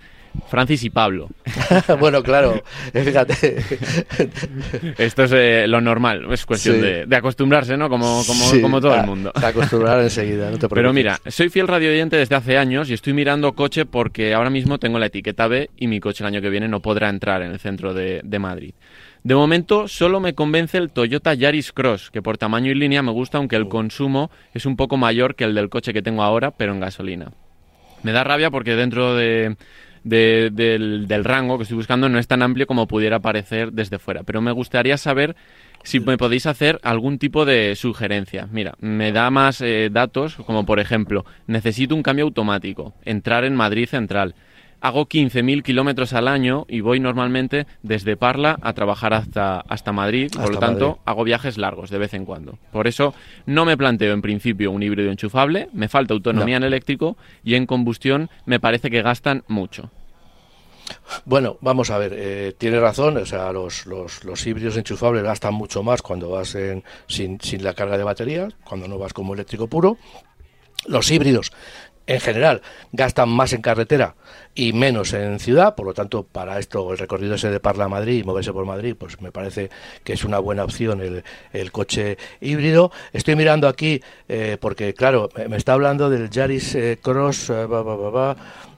Francis 0.49 0.83
y 0.83 0.89
Pablo. 0.89 1.29
bueno, 1.99 2.23
claro, 2.23 2.63
fíjate. 2.93 3.57
Esto 4.97 5.23
es 5.23 5.31
eh, 5.33 5.65
lo 5.67 5.81
normal, 5.81 6.31
es 6.31 6.45
cuestión 6.45 6.81
de, 6.81 7.15
acostumbrarse, 7.15 7.77
¿no? 7.77 7.89
Como, 7.89 8.23
como, 8.25 8.61
como 8.61 8.81
todo 8.81 8.95
el 8.95 9.05
mundo. 9.05 9.31
acostumbrar 9.35 10.01
enseguida, 10.01 10.49
no 10.51 10.57
te 10.57 10.67
Pero 10.69 10.93
mira, 10.93 11.19
soy 11.27 11.49
fiel 11.49 11.67
radio 11.67 11.89
oyente 11.89 12.17
desde 12.17 12.35
hace 12.35 12.57
años 12.57 12.89
y 12.89 12.93
estoy 12.93 13.13
mirando 13.13 13.53
coche 13.53 13.85
porque 13.85 14.33
ahora 14.33 14.49
mismo 14.49 14.77
tengo 14.79 14.99
la 14.99 15.07
etiqueta 15.07 15.47
B 15.47 15.69
y 15.77 15.87
mi 15.87 15.99
coche 15.99 16.23
el 16.23 16.27
año 16.27 16.41
que 16.41 16.49
viene 16.49 16.67
no 16.67 16.81
podrá 16.81 17.09
entrar 17.09 17.41
en 17.41 17.51
el 17.51 17.59
centro 17.59 17.93
de, 17.93 18.21
de 18.23 18.39
Madrid. 18.39 18.73
De 19.23 19.35
momento 19.35 19.87
solo 19.87 20.19
me 20.19 20.35
convence 20.35 20.77
el 20.77 20.89
Toyota 20.89 21.33
Yaris 21.33 21.73
Cross, 21.73 22.11
que 22.11 22.21
por 22.21 22.37
tamaño 22.37 22.71
y 22.71 22.75
línea 22.75 23.01
me 23.01 23.11
gusta, 23.11 23.37
aunque 23.37 23.57
el 23.57 23.67
consumo 23.67 24.31
es 24.53 24.65
un 24.65 24.77
poco 24.77 24.95
mayor 24.95 25.35
que 25.35 25.43
el 25.43 25.53
del 25.53 25.69
coche 25.69 25.91
que 25.91 26.01
tengo 26.01 26.23
ahora, 26.23 26.51
pero 26.51 26.71
en 26.71 26.79
gasolina. 26.79 27.33
Me 28.03 28.11
da 28.11 28.23
rabia 28.23 28.51
porque 28.51 28.75
dentro 28.75 29.15
de, 29.15 29.57
del, 30.07 31.23
rango 31.23 31.57
que 31.57 31.63
estoy 31.63 31.77
buscando 31.77 32.09
no 32.09 32.19
es 32.19 32.27
tan 32.27 32.41
amplio 32.41 32.67
como 32.67 32.87
pudiera 32.87 33.19
parecer 33.19 33.71
desde 33.71 33.99
fuera, 33.99 34.23
pero 34.23 34.41
me 34.41 34.51
gustaría 34.51 34.97
saber 34.97 35.35
si 35.83 35.99
me 35.99 36.17
podéis 36.17 36.45
hacer 36.45 36.79
algún 36.83 37.17
tipo 37.17 37.45
de 37.45 37.75
sugerencia. 37.75 38.47
Mira, 38.51 38.75
me 38.79 39.11
da 39.11 39.29
más 39.29 39.61
eh, 39.61 39.89
datos, 39.91 40.35
como 40.35 40.65
por 40.65 40.79
ejemplo, 40.79 41.25
necesito 41.45 41.95
un 41.95 42.03
cambio 42.03 42.25
automático, 42.25 42.93
entrar 43.05 43.45
en 43.45 43.55
Madrid 43.55 43.87
Central, 43.87 44.35
hago 44.81 45.07
15.000 45.07 45.63
kilómetros 45.63 46.13
al 46.13 46.27
año 46.27 46.65
y 46.67 46.81
voy 46.81 46.99
normalmente 46.99 47.65
desde 47.83 48.17
Parla 48.17 48.57
a 48.61 48.73
trabajar 48.73 49.13
hasta, 49.13 49.59
hasta 49.61 49.91
Madrid. 49.91 50.31
Por 50.33 50.53
lo 50.53 50.59
tanto, 50.59 50.99
hago 51.05 51.23
viajes 51.23 51.57
largos 51.57 51.89
de 51.89 51.97
vez 51.97 52.13
en 52.13 52.25
cuando. 52.25 52.57
Por 52.71 52.87
eso 52.87 53.13
no 53.45 53.65
me 53.65 53.77
planteo 53.77 54.13
en 54.13 54.21
principio 54.21 54.71
un 54.71 54.83
híbrido 54.83 55.11
enchufable, 55.11 55.69
me 55.73 55.87
falta 55.87 56.13
autonomía 56.13 56.57
en 56.57 56.63
eléctrico 56.63 57.17
y 57.43 57.55
en 57.55 57.65
combustión 57.65 58.29
me 58.45 58.59
parece 58.59 58.89
que 58.89 59.01
gastan 59.01 59.43
mucho. 59.47 59.89
Bueno, 61.25 61.57
vamos 61.61 61.89
a 61.89 61.97
ver, 61.97 62.13
eh, 62.15 62.53
tiene 62.57 62.79
razón, 62.79 63.17
o 63.17 63.25
sea, 63.25 63.51
los, 63.51 63.85
los, 63.85 64.47
híbridos 64.47 64.77
enchufables 64.77 65.23
gastan 65.23 65.53
mucho 65.53 65.83
más 65.83 66.01
cuando 66.01 66.29
vas 66.29 66.55
en, 66.55 66.83
sin, 67.07 67.41
sin 67.41 67.63
la 67.63 67.73
carga 67.73 67.97
de 67.97 68.03
batería, 68.03 68.47
cuando 68.63 68.87
no 68.87 68.97
vas 68.97 69.13
como 69.13 69.33
eléctrico 69.33 69.67
puro. 69.67 69.97
Los 70.85 71.11
híbridos 71.11 71.51
en 72.07 72.19
general 72.19 72.61
gastan 72.91 73.29
más 73.29 73.53
en 73.53 73.61
carretera 73.61 74.15
y 74.55 74.73
menos 74.73 75.13
en 75.13 75.39
ciudad, 75.39 75.75
por 75.75 75.85
lo 75.85 75.93
tanto, 75.93 76.23
para 76.23 76.57
esto 76.57 76.91
el 76.91 76.97
recorrido 76.97 77.35
ese 77.35 77.51
de 77.51 77.59
Parla 77.59 77.85
a 77.85 77.89
Madrid 77.89 78.19
y 78.19 78.23
moverse 78.23 78.51
por 78.51 78.65
Madrid, 78.65 78.95
pues 78.97 79.21
me 79.21 79.31
parece 79.31 79.69
que 80.03 80.13
es 80.13 80.23
una 80.23 80.39
buena 80.39 80.63
opción 80.63 81.23
el, 81.53 81.71
coche 81.71 82.17
híbrido. 82.41 82.91
Estoy 83.13 83.35
mirando 83.35 83.67
aquí, 83.67 84.01
eh, 84.27 84.57
porque 84.59 84.93
claro, 84.93 85.29
me, 85.47 85.57
está 85.57 85.73
hablando 85.73 86.09
del 86.09 86.29
Yaris 86.29 86.73
eh, 86.75 86.97
Cross, 87.01 87.51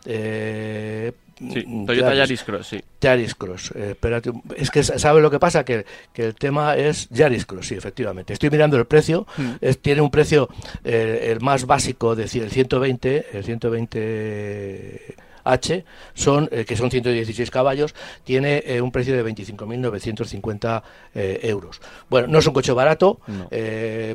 eh, 0.05 1.11
Sí, 1.39 1.63
mm, 1.65 1.85
Toyota 1.85 2.13
Yaris, 2.13 2.43
Cross, 2.43 2.67
sí. 2.67 2.83
Yaris 2.99 3.35
Cross. 3.35 3.71
Eh, 3.75 3.91
espérate, 3.91 4.31
es 4.57 4.69
que 4.69 4.83
sabe 4.83 5.21
lo 5.21 5.31
que 5.31 5.39
pasa 5.39 5.63
que, 5.63 5.85
que, 6.13 6.25
el 6.25 6.35
tema 6.35 6.75
es 6.75 7.07
Yaris 7.09 7.45
Cross, 7.45 7.67
sí, 7.67 7.75
efectivamente. 7.75 8.33
Estoy 8.33 8.49
mirando 8.49 8.77
el 8.77 8.85
precio, 8.85 9.25
mm. 9.37 9.69
tiene 9.81 10.01
un 10.01 10.11
precio 10.11 10.49
eh, 10.83 11.29
el 11.31 11.39
más 11.39 11.65
básico, 11.65 12.15
de, 12.15 12.23
el 12.23 12.51
120, 12.51 13.25
el 13.33 13.43
120 13.43 15.15
H, 15.43 15.85
son, 16.13 16.49
eh, 16.51 16.65
que 16.65 16.75
son 16.75 16.91
116 16.91 17.51
caballos, 17.51 17.95
tiene 18.23 18.63
eh, 18.65 18.81
un 18.81 18.91
precio 18.91 19.15
de 19.15 19.25
25.950 19.25 20.83
eh, 21.15 21.39
euros. 21.43 21.81
Bueno, 22.09 22.27
no 22.27 22.39
es 22.39 22.47
un 22.47 22.53
coche 22.53 22.71
barato, 22.71 23.19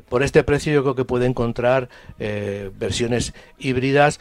por 0.08 0.22
este 0.22 0.44
precio 0.44 0.72
yo 0.72 0.82
creo 0.82 0.94
que 0.94 1.04
puede 1.04 1.26
encontrar 1.26 1.88
versiones 2.18 3.34
híbridas 3.58 4.20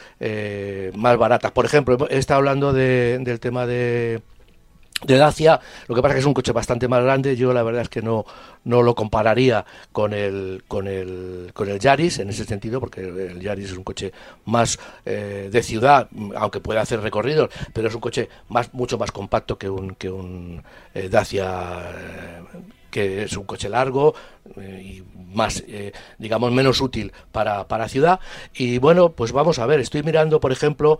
más 0.93 1.17
baratas. 1.17 1.51
Por 1.51 1.65
ejemplo, 1.65 2.07
he 2.09 2.17
estado 2.17 2.39
hablando 2.39 2.73
del 2.73 3.39
tema 3.39 3.65
de 3.65 4.21
de 5.01 5.17
Dacia, 5.17 5.59
lo 5.87 5.95
que 5.95 6.01
pasa 6.01 6.13
es 6.13 6.15
que 6.15 6.19
es 6.21 6.25
un 6.25 6.33
coche 6.33 6.51
bastante 6.51 6.87
más 6.87 7.03
grande, 7.03 7.35
yo 7.35 7.51
la 7.51 7.63
verdad 7.63 7.81
es 7.81 7.89
que 7.89 8.01
no, 8.01 8.25
no 8.63 8.81
lo 8.81 8.95
compararía 8.95 9.65
con 9.91 10.13
el, 10.13 10.63
con 10.67 10.87
el, 10.87 11.51
con 11.53 11.69
el 11.69 11.79
Yaris 11.79 12.19
en 12.19 12.29
ese 12.29 12.45
sentido, 12.45 12.79
porque 12.79 13.01
el 13.01 13.39
Yaris 13.39 13.71
es 13.71 13.77
un 13.77 13.83
coche 13.83 14.13
más 14.45 14.79
eh, 15.05 15.49
de 15.51 15.63
ciudad, 15.63 16.07
aunque 16.35 16.61
puede 16.61 16.79
hacer 16.79 17.01
recorridos, 17.01 17.49
pero 17.73 17.87
es 17.87 17.95
un 17.95 18.01
coche 18.01 18.29
más, 18.49 18.73
mucho 18.73 18.97
más 18.97 19.11
compacto 19.11 19.57
que 19.57 19.69
un, 19.69 19.95
que 19.95 20.09
un 20.09 20.63
eh, 20.93 21.09
Dacia 21.09 21.81
eh, 21.81 22.41
que 22.89 23.23
es 23.23 23.35
un 23.35 23.45
coche 23.45 23.69
largo 23.69 24.13
y 24.57 25.03
más, 25.33 25.63
digamos, 26.19 26.51
menos 26.51 26.81
útil 26.81 27.11
para, 27.31 27.67
para 27.67 27.89
ciudad. 27.89 28.19
Y 28.53 28.77
bueno, 28.77 29.13
pues 29.13 29.31
vamos 29.31 29.59
a 29.59 29.65
ver, 29.65 29.79
estoy 29.79 30.03
mirando, 30.03 30.39
por 30.39 30.51
ejemplo, 30.51 30.99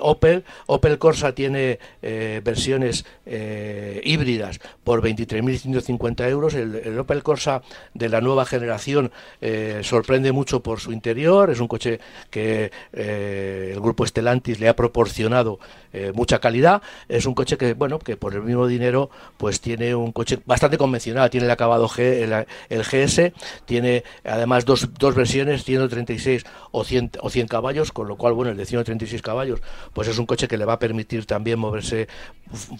Opel. 0.00 0.44
Opel 0.66 0.98
Corsa 0.98 1.34
tiene 1.34 1.78
versiones 2.00 3.04
híbridas 3.24 4.60
por 4.84 5.02
23.150 5.02 6.28
euros. 6.28 6.54
El, 6.54 6.76
el 6.76 6.98
Opel 6.98 7.22
Corsa 7.22 7.62
de 7.94 8.08
la 8.08 8.20
nueva 8.20 8.44
generación 8.44 9.12
eh, 9.40 9.80
sorprende 9.82 10.32
mucho 10.32 10.62
por 10.62 10.80
su 10.80 10.92
interior, 10.92 11.50
es 11.50 11.60
un 11.60 11.68
coche 11.68 12.00
que 12.30 12.70
eh, 12.92 13.70
el 13.72 13.80
grupo 13.80 14.06
Stellantis 14.06 14.60
le 14.60 14.68
ha 14.68 14.76
proporcionado 14.76 15.58
eh, 15.92 16.12
mucha 16.14 16.38
calidad, 16.38 16.82
es 17.08 17.26
un 17.26 17.34
coche 17.34 17.56
que, 17.56 17.74
bueno, 17.74 17.98
que 17.98 18.16
por 18.16 18.34
el 18.34 18.42
mismo 18.42 18.66
dinero 18.66 19.10
pues 19.36 19.60
tiene 19.60 19.94
un 19.94 20.12
coche 20.12 20.38
bastante 20.44 20.78
convencional, 20.78 21.30
tiene 21.30 21.46
el 21.46 21.50
acabado 21.50 21.88
G, 21.88 22.46
el, 22.68 22.75
GS, 22.82 23.32
tiene 23.64 24.04
además 24.24 24.64
dos, 24.64 24.88
dos 24.98 25.14
versiones, 25.14 25.64
136 25.64 26.44
o 26.72 26.84
100, 26.84 27.12
o 27.20 27.30
100 27.30 27.48
caballos, 27.48 27.92
con 27.92 28.08
lo 28.08 28.16
cual, 28.16 28.34
bueno, 28.34 28.50
el 28.52 28.56
de 28.56 28.66
136 28.66 29.22
caballos 29.22 29.60
pues 29.92 30.08
es 30.08 30.18
un 30.18 30.26
coche 30.26 30.48
que 30.48 30.56
le 30.56 30.64
va 30.64 30.74
a 30.74 30.78
permitir 30.78 31.26
también 31.26 31.58
moverse 31.58 32.08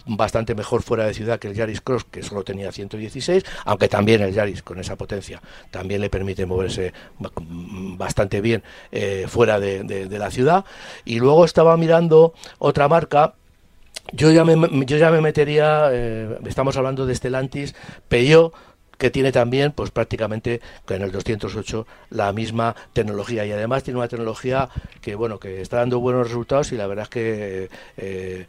bastante 0.06 0.54
mejor 0.54 0.82
fuera 0.82 1.06
de 1.06 1.14
ciudad 1.14 1.38
que 1.38 1.48
el 1.48 1.54
Yaris 1.54 1.80
Cross, 1.80 2.04
que 2.04 2.22
solo 2.22 2.44
tenía 2.44 2.70
116, 2.70 3.44
aunque 3.64 3.88
también 3.88 4.22
el 4.22 4.32
Yaris 4.32 4.62
con 4.62 4.78
esa 4.78 4.96
potencia 4.96 5.40
también 5.70 6.00
le 6.00 6.10
permite 6.10 6.46
moverse 6.46 6.92
bastante 7.18 8.40
bien 8.40 8.62
eh, 8.92 9.26
fuera 9.28 9.58
de, 9.60 10.06
la 10.16 10.30
ciudad. 10.30 10.64
Y 11.04 11.18
luego 11.18 11.44
estaba 11.44 11.76
mirando 11.76 12.34
otra 12.58 12.88
marca 12.88 13.34
yo 14.12 14.30
ya 14.30 14.44
me, 14.44 14.86
yo 14.86 14.98
ya 14.98 15.10
me 15.10 15.20
metería, 15.20 15.88
eh, 15.90 16.38
estamos 16.46 16.76
hablando 16.76 17.06
de 17.06 17.14
Stellantis, 17.16 17.74
Peugeot, 18.08 18.54
que 18.98 19.10
tiene 19.10 19.32
también, 19.32 19.72
pues 19.72 19.90
prácticamente 19.90 20.60
en 20.88 21.02
el 21.02 21.12
208 21.12 21.86
la 22.10 22.32
misma 22.32 22.74
tecnología. 22.92 23.44
Y 23.46 23.52
además 23.52 23.82
tiene 23.82 23.98
una 23.98 24.08
tecnología 24.08 24.68
que 25.00 25.14
bueno 25.14 25.38
que 25.38 25.60
está 25.60 25.78
dando 25.78 26.00
buenos 26.00 26.28
resultados 26.28 26.72
y 26.72 26.76
la 26.76 26.86
verdad 26.86 27.04
es 27.04 27.08
que 27.10 27.70
eh, 27.96 28.46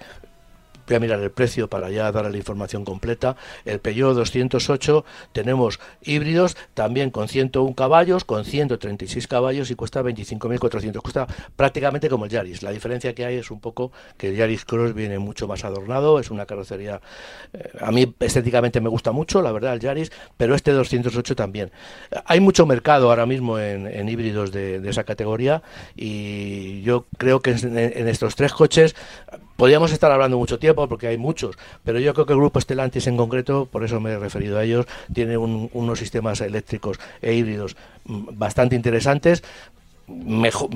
voy 0.87 0.95
a 0.95 0.99
mirar 0.99 1.21
el 1.21 1.31
precio 1.31 1.69
para 1.69 1.89
ya 1.89 2.11
darle 2.11 2.31
la 2.31 2.37
información 2.37 2.85
completa. 2.85 3.35
El 3.65 3.79
Peugeot 3.79 4.15
208 4.15 5.05
tenemos 5.33 5.79
híbridos 6.01 6.55
también 6.73 7.11
con 7.11 7.27
101 7.27 7.75
caballos, 7.75 8.23
con 8.23 8.45
136 8.45 9.27
caballos 9.27 9.69
y 9.69 9.75
cuesta 9.75 10.01
25.400. 10.01 11.01
Cuesta 11.01 11.27
prácticamente 11.55 12.09
como 12.09 12.25
el 12.25 12.31
Yaris. 12.31 12.63
La 12.63 12.71
diferencia 12.71 13.13
que 13.13 13.25
hay 13.25 13.35
es 13.35 13.51
un 13.51 13.59
poco 13.59 13.91
que 14.17 14.29
el 14.29 14.35
Yaris 14.35 14.65
Cross 14.65 14.93
viene 14.93 15.19
mucho 15.19 15.47
más 15.47 15.63
adornado, 15.65 16.19
es 16.19 16.31
una 16.31 16.45
carrocería... 16.45 17.01
Eh, 17.53 17.71
a 17.81 17.91
mí 17.91 18.13
estéticamente 18.19 18.81
me 18.81 18.89
gusta 18.89 19.11
mucho, 19.11 19.41
la 19.41 19.51
verdad, 19.51 19.73
el 19.73 19.79
Yaris, 19.79 20.11
pero 20.37 20.55
este 20.55 20.71
208 20.71 21.35
también. 21.35 21.71
Hay 22.25 22.39
mucho 22.39 22.65
mercado 22.65 23.09
ahora 23.09 23.25
mismo 23.25 23.59
en, 23.59 24.07
híbridos 24.07 24.51
de, 24.51 24.87
esa 24.87 25.03
categoría 25.03 25.61
y 25.95 26.81
yo 26.81 27.07
creo 27.17 27.41
que 27.41 27.51
en 27.51 28.07
estos 28.07 28.35
tres 28.35 28.53
coches 28.53 28.95
Podríamos 29.57 29.91
estar 29.91 30.11
hablando 30.11 30.37
mucho 30.37 30.59
tiempo 30.59 30.87
porque 30.87 31.07
hay 31.07 31.17
muchos, 31.17 31.57
pero 31.83 31.99
yo 31.99 32.13
creo 32.13 32.27
que 32.27 32.33
el 32.33 32.39
grupo 32.39 32.61
Stellantis 32.61 33.07
en 33.07 33.17
concreto, 33.17 33.65
por 33.65 33.83
eso 33.83 33.99
me 33.99 34.11
he 34.11 34.19
referido 34.19 34.59
a 34.59 34.63
ellos, 34.63 34.85
tiene 35.11 35.35
unos 35.35 35.97
sistemas 35.97 36.41
eléctricos 36.41 36.99
e 37.23 37.33
híbridos 37.33 37.75
mm, 38.05 38.37
bastante 38.37 38.75
interesantes 38.75 39.43
mejor, 40.07 40.69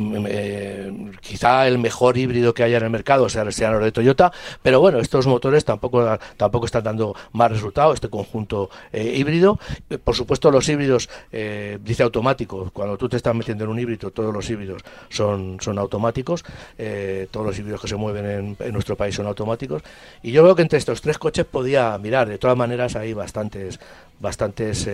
quizá 1.21 1.67
el 1.67 1.77
mejor 1.77 2.17
híbrido 2.17 2.53
que 2.53 2.63
haya 2.63 2.77
en 2.77 2.83
el 2.83 2.89
mercado 2.89 3.29
sea, 3.29 3.49
sea 3.51 3.71
los 3.71 3.83
de 3.83 3.91
Toyota, 3.91 4.31
pero 4.61 4.79
bueno, 4.79 4.99
estos 4.99 5.27
motores 5.27 5.65
tampoco, 5.65 6.17
tampoco 6.37 6.65
están 6.65 6.83
dando 6.83 7.15
más 7.31 7.51
resultados, 7.51 7.95
este 7.95 8.09
conjunto 8.09 8.69
eh, 8.91 9.13
híbrido. 9.15 9.59
Por 10.03 10.15
supuesto, 10.15 10.51
los 10.51 10.67
híbridos, 10.67 11.09
eh, 11.31 11.79
dice 11.83 12.03
automático, 12.03 12.69
cuando 12.73 12.97
tú 12.97 13.07
te 13.07 13.17
estás 13.17 13.33
metiendo 13.35 13.63
en 13.63 13.69
un 13.69 13.79
híbrido, 13.79 14.11
todos 14.11 14.33
los 14.33 14.49
híbridos 14.49 14.83
son, 15.09 15.57
son 15.61 15.79
automáticos, 15.79 16.43
eh, 16.77 17.27
todos 17.31 17.45
los 17.45 17.57
híbridos 17.57 17.81
que 17.81 17.87
se 17.87 17.95
mueven 17.95 18.25
en, 18.25 18.57
en, 18.59 18.73
nuestro 18.73 18.97
país 18.97 19.15
son 19.15 19.27
automáticos, 19.27 19.81
y 20.21 20.31
yo 20.31 20.43
veo 20.43 20.55
que 20.55 20.61
entre 20.61 20.79
estos 20.79 21.01
tres 21.01 21.17
coches 21.17 21.45
podía 21.45 21.97
mirar, 21.97 22.27
de 22.27 22.37
todas 22.37 22.57
maneras 22.57 22.95
hay 22.95 23.13
bastantes, 23.13 23.79
bastantes 24.19 24.87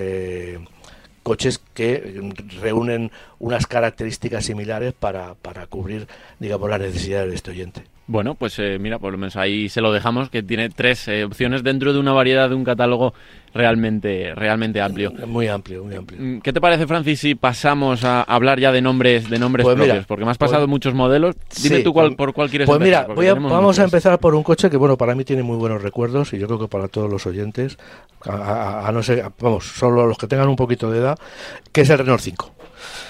coches 1.28 1.60
que 1.74 2.32
reúnen 2.62 3.12
unas 3.38 3.68
características 3.68 4.46
similares 4.46 4.94
para, 4.94 5.36
para 5.36 5.68
cubrir, 5.68 6.08
digamos, 6.40 6.70
las 6.70 6.80
necesidades 6.80 7.30
de 7.30 7.36
este 7.36 7.52
oyente. 7.52 7.97
Bueno, 8.10 8.36
pues 8.36 8.58
eh, 8.60 8.78
mira, 8.80 9.00
por 9.00 9.12
lo 9.12 9.17
menos 9.17 9.36
ahí 9.36 9.67
se 9.67 9.82
lo 9.82 9.91
dejamos, 9.91 10.30
que 10.30 10.41
tiene 10.41 10.70
tres 10.70 11.10
eh, 11.10 11.26
opciones 11.26 11.62
dentro 11.62 11.91
de 11.91 12.00
una 12.00 12.13
variedad 12.13 12.48
de 12.48 12.56
un 12.56 12.63
catálogo 12.63 13.13
realmente, 13.54 14.34
realmente 14.34 14.80
amplio. 14.80 15.12
Muy 15.28 15.50
amplio, 15.50 15.84
muy 15.84 15.96
amplio. 15.96 16.17
Mm, 16.22 16.39
¿Qué 16.39 16.54
te 16.54 16.62
parece, 16.62 16.88
Francis, 16.88 17.20
si 17.20 17.36
pasamos 17.36 18.06
a 18.06 18.22
hablar 18.24 18.62
ya 18.62 18.72
de 18.72 18.82
nombres, 18.82 19.30
de 19.30 19.38
nombres 19.38 19.65
pues 19.65 19.76
propios? 19.76 20.06
Porque 20.06 20.24
me 20.24 20.32
has 20.32 20.38
pasado 20.38 20.62
pues 20.62 20.70
muchos 20.70 20.93
modelos. 20.93 21.36
Dime 21.62 21.80
tú 21.82 21.91
cuál, 21.91 22.15
por 22.15 22.32
cuál 22.32 22.50
quieres 22.50 22.67
pues 22.67 22.78
empezar. 22.78 23.08
Pues 23.08 23.17
mira, 23.20 23.34
vamos 23.34 23.78
a 23.78 23.84
empezar 23.84 24.17
por 24.20 24.36
un 24.36 24.43
coche 24.43 24.70
que, 24.70 24.78
bueno, 24.78 24.98
para 24.98 25.13
mí 25.13 25.26
tiene 25.26 25.43
muy 25.43 25.58
buenos 25.58 25.82
recuerdos 25.82 26.32
y 26.32 26.39
yo 26.39 26.48
creo 26.48 26.60
que 26.60 26.70
para 26.70 26.88
todos 26.88 27.12
los 27.12 27.26
oyentes, 27.26 27.78
a, 28.26 28.89
no 28.93 29.04
ser, 29.04 29.26
vamos, 29.41 29.65
solo 29.65 30.08
los 30.08 30.17
que 30.17 30.27
tengan 30.27 30.48
un 30.48 30.56
poquito 30.56 30.90
de 30.90 31.00
edad, 31.00 31.19
que 31.73 31.82
es 31.82 31.90
el 31.90 31.98
Renault 31.98 32.21
5. 32.21 32.52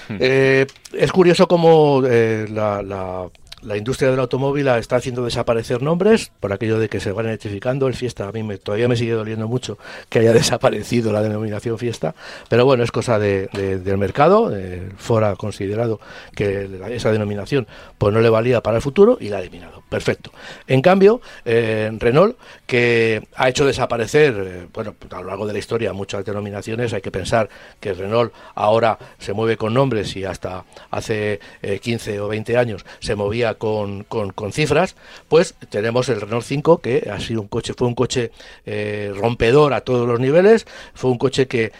Hmm. 0.08 0.16
Eh, 0.18 0.66
es 0.92 1.12
curioso 1.12 1.46
cómo 1.46 2.02
la 2.02 2.82
la 2.82 3.28
industria 3.76 4.10
del 4.10 4.20
automóvil 4.20 4.68
está 4.68 4.96
haciendo 4.96 5.24
desaparecer 5.24 5.82
nombres 5.82 6.30
por 6.40 6.52
aquello 6.52 6.78
de 6.78 6.88
que 6.88 7.00
se 7.00 7.12
van 7.12 7.26
electrificando. 7.26 7.88
El 7.88 7.94
Fiesta 7.94 8.28
a 8.28 8.32
mí 8.32 8.42
me, 8.42 8.58
todavía 8.58 8.88
me 8.88 8.96
sigue 8.96 9.12
doliendo 9.12 9.48
mucho 9.48 9.78
que 10.08 10.20
haya 10.20 10.32
desaparecido 10.38 11.12
la 11.12 11.22
denominación 11.22 11.78
Fiesta, 11.78 12.14
pero 12.48 12.64
bueno, 12.64 12.84
es 12.84 12.92
cosa 12.92 13.18
de, 13.18 13.48
del 13.48 13.98
mercado. 13.98 14.56
Eh, 14.56 14.88
Ford 14.96 15.24
ha 15.24 15.36
considerado 15.36 16.00
que 16.34 16.68
esa 16.90 17.12
denominación 17.12 17.66
pues 17.98 18.14
no 18.14 18.20
le 18.20 18.28
valía 18.28 18.62
para 18.62 18.76
el 18.76 18.82
futuro 18.82 19.18
y 19.20 19.28
la 19.28 19.38
ha 19.38 19.40
eliminado. 19.40 19.82
Perfecto. 19.88 20.30
En 20.66 20.82
cambio, 20.82 21.20
eh, 21.44 21.90
Renault, 21.98 22.36
que 22.66 23.26
ha 23.34 23.48
hecho 23.48 23.64
desaparecer, 23.66 24.34
eh, 24.46 24.66
bueno, 24.72 24.94
a 25.10 25.20
lo 25.20 25.28
largo 25.28 25.46
de 25.46 25.52
la 25.52 25.58
historia 25.58 25.92
muchas 25.92 26.24
denominaciones, 26.24 26.92
hay 26.92 27.00
que 27.00 27.10
pensar 27.10 27.48
que 27.80 27.94
Renault 27.94 28.32
ahora 28.54 28.98
se 29.18 29.32
mueve 29.32 29.56
con 29.56 29.74
nombres 29.74 30.14
y 30.16 30.24
hasta 30.24 30.64
hace 30.90 31.40
15 31.80 32.20
o 32.20 32.28
20 32.28 32.56
años 32.56 32.84
se 33.00 33.14
movía 33.14 33.47
con, 33.54 34.06
cifras, 34.52 34.96
pues 35.28 35.54
tenemos 35.70 36.08
el 36.08 36.20
Renault 36.20 36.44
5 36.44 36.78
que 36.78 37.10
ha 37.10 37.20
sido 37.20 37.40
un 37.40 37.48
coche, 37.48 37.74
fue 37.76 37.86
un 37.86 37.94
coche 37.94 38.30
eh, 38.66 39.12
rompedor 39.14 39.72
a 39.72 39.82
todos 39.82 40.06
los 40.06 40.20
niveles, 40.20 40.66
fue 40.94 41.10
un 41.10 41.18
coche 41.18 41.46
que, 41.46 41.72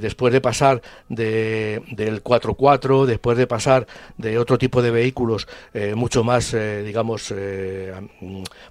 después 0.00 0.32
de 0.32 0.40
pasar 0.40 0.82
de, 1.08 1.82
del 1.92 2.22
4x4, 2.22 3.06
después 3.06 3.38
de 3.38 3.46
pasar 3.46 3.86
de 4.18 4.38
otro 4.38 4.58
tipo 4.58 4.82
de 4.82 4.90
vehículos 4.90 5.48
eh, 5.72 5.94
mucho 5.94 6.24
más, 6.24 6.52
eh, 6.54 6.82
digamos, 6.82 7.34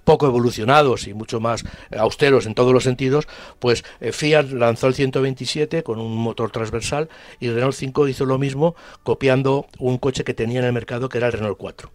poco 0.04 0.26
evolucionados 0.26 1.06
y 1.06 1.14
mucho 1.14 1.40
más 1.40 1.64
austeros 1.96 2.46
en 2.46 2.54
todos 2.54 2.72
los 2.72 2.84
sentidos, 2.84 3.26
pues 3.58 3.84
Fiat 4.00 4.50
lanzó 4.50 4.86
el 4.86 4.94
127 4.94 5.82
con 5.82 5.98
un 5.98 6.16
motor 6.16 6.50
transversal 6.50 7.08
y 7.40 7.50
Renault 7.50 7.74
5 7.74 8.08
hizo 8.08 8.24
lo 8.24 8.38
mismo 8.38 8.74
copiando 9.02 9.66
un 9.78 9.98
coche 9.98 10.24
que 10.24 10.34
tenía 10.34 10.60
en 10.60 10.66
el 10.66 10.72
mercado 10.72 11.08
que 11.08 11.18
era 11.18 11.26
el 11.26 11.32
Renault 11.32 11.58
4. 11.58 11.90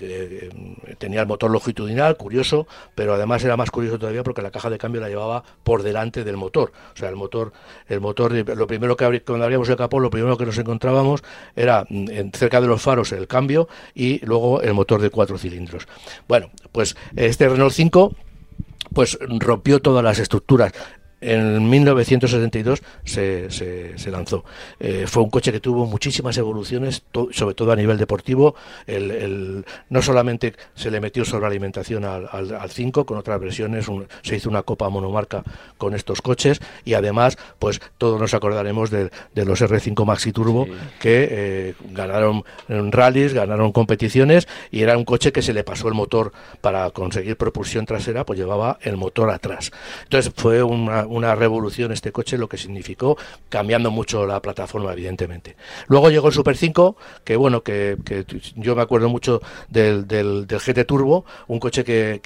Eh, 0.00 0.50
tenía 0.98 1.20
el 1.20 1.26
motor 1.26 1.50
longitudinal, 1.50 2.16
curioso, 2.16 2.66
pero 2.94 3.14
además 3.14 3.44
era 3.44 3.56
más 3.56 3.70
curioso 3.70 3.98
todavía 3.98 4.22
porque 4.22 4.42
la 4.42 4.50
caja 4.50 4.70
de 4.70 4.78
cambio 4.78 5.00
la 5.00 5.08
llevaba 5.08 5.44
por 5.62 5.82
delante 5.82 6.24
del 6.24 6.36
motor. 6.36 6.72
O 6.92 6.96
sea, 6.96 7.08
el 7.08 7.16
motor, 7.16 7.52
el 7.88 8.00
motor, 8.00 8.32
lo 8.32 8.66
primero 8.66 8.96
que 8.96 9.20
cuando 9.22 9.44
abríamos 9.44 9.68
el 9.68 9.76
capó, 9.76 10.00
lo 10.00 10.10
primero 10.10 10.36
que 10.36 10.46
nos 10.46 10.58
encontrábamos 10.58 11.22
era 11.56 11.86
mm, 11.88 12.30
cerca 12.32 12.60
de 12.60 12.66
los 12.66 12.82
faros 12.82 13.12
el 13.12 13.26
cambio 13.26 13.68
y 13.94 14.24
luego 14.24 14.60
el 14.62 14.74
motor 14.74 15.00
de 15.00 15.10
cuatro 15.10 15.38
cilindros. 15.38 15.86
Bueno, 16.28 16.50
pues 16.72 16.96
este 17.16 17.48
Renault 17.48 17.72
5 17.72 18.14
pues 18.92 19.18
rompió 19.40 19.80
todas 19.80 20.04
las 20.04 20.18
estructuras 20.18 20.72
en 21.24 21.68
1972 21.68 22.82
se, 23.04 23.50
se, 23.50 24.10
lanzó. 24.10 24.44
Eh, 24.78 25.06
fue 25.06 25.22
un 25.22 25.30
coche 25.30 25.52
que 25.52 25.60
tuvo 25.60 25.86
muchísimas 25.86 26.36
evoluciones, 26.36 27.02
sobre 27.30 27.54
todo 27.54 27.72
a 27.72 27.76
nivel 27.76 27.96
deportivo. 27.96 28.54
El, 28.86 29.64
no 29.88 30.02
solamente 30.02 30.54
se 30.74 30.90
le 30.90 31.00
metió 31.00 31.24
sobrealimentación 31.24 32.04
al, 32.04 32.28
al, 32.30 32.70
5 32.70 33.06
con 33.06 33.16
otras 33.16 33.40
versiones, 33.40 33.86
se 34.22 34.36
hizo 34.36 34.50
una 34.50 34.62
copa 34.62 34.88
monomarca 34.90 35.42
con 35.78 35.94
estos 35.94 36.20
coches 36.20 36.60
y 36.84 36.94
además, 36.94 37.38
pues 37.58 37.80
todos 37.96 38.20
nos 38.20 38.34
acordaremos 38.34 38.90
de, 38.90 39.10
los 39.34 39.62
R5 39.62 40.04
Maxi 40.04 40.32
Turbo 40.32 40.66
que 41.00 41.28
eh, 41.30 41.74
ganaron 41.90 42.44
rallies, 42.68 43.32
ganaron 43.32 43.72
competiciones 43.72 44.46
y 44.70 44.82
era 44.82 44.96
un 44.96 45.04
coche 45.04 45.32
que 45.32 45.42
se 45.42 45.54
le 45.54 45.64
pasó 45.64 45.88
el 45.88 45.94
motor 45.94 46.32
para 46.60 46.90
conseguir 46.90 47.36
propulsión 47.36 47.86
trasera, 47.86 48.24
pues 48.24 48.38
llevaba 48.38 48.78
el 48.82 48.96
motor 48.96 49.30
atrás. 49.30 49.70
Entonces 50.04 50.32
fue 50.34 50.62
una 50.62 51.06
una 51.14 51.34
revolución 51.34 51.92
este 51.92 52.10
coche, 52.12 52.36
lo 52.36 52.48
que 52.48 52.58
significó, 52.58 53.16
cambiando 53.48 53.90
mucho 53.90 54.26
la 54.26 54.42
plataforma, 54.42 54.92
evidentemente. 54.92 55.56
Luego 55.86 56.10
llegó 56.10 56.28
el 56.28 56.34
Super 56.34 56.56
5, 56.56 56.96
que 57.22 57.36
bueno, 57.36 57.62
que, 57.62 57.96
yo 58.56 58.74
me 58.74 58.82
acuerdo 58.82 59.08
mucho 59.08 59.40
del, 59.68 60.08
del, 60.08 60.46
GT 60.48 60.84
Turbo, 60.86 61.24
un 61.46 61.60
coche 61.60 61.84
que, 61.84 62.20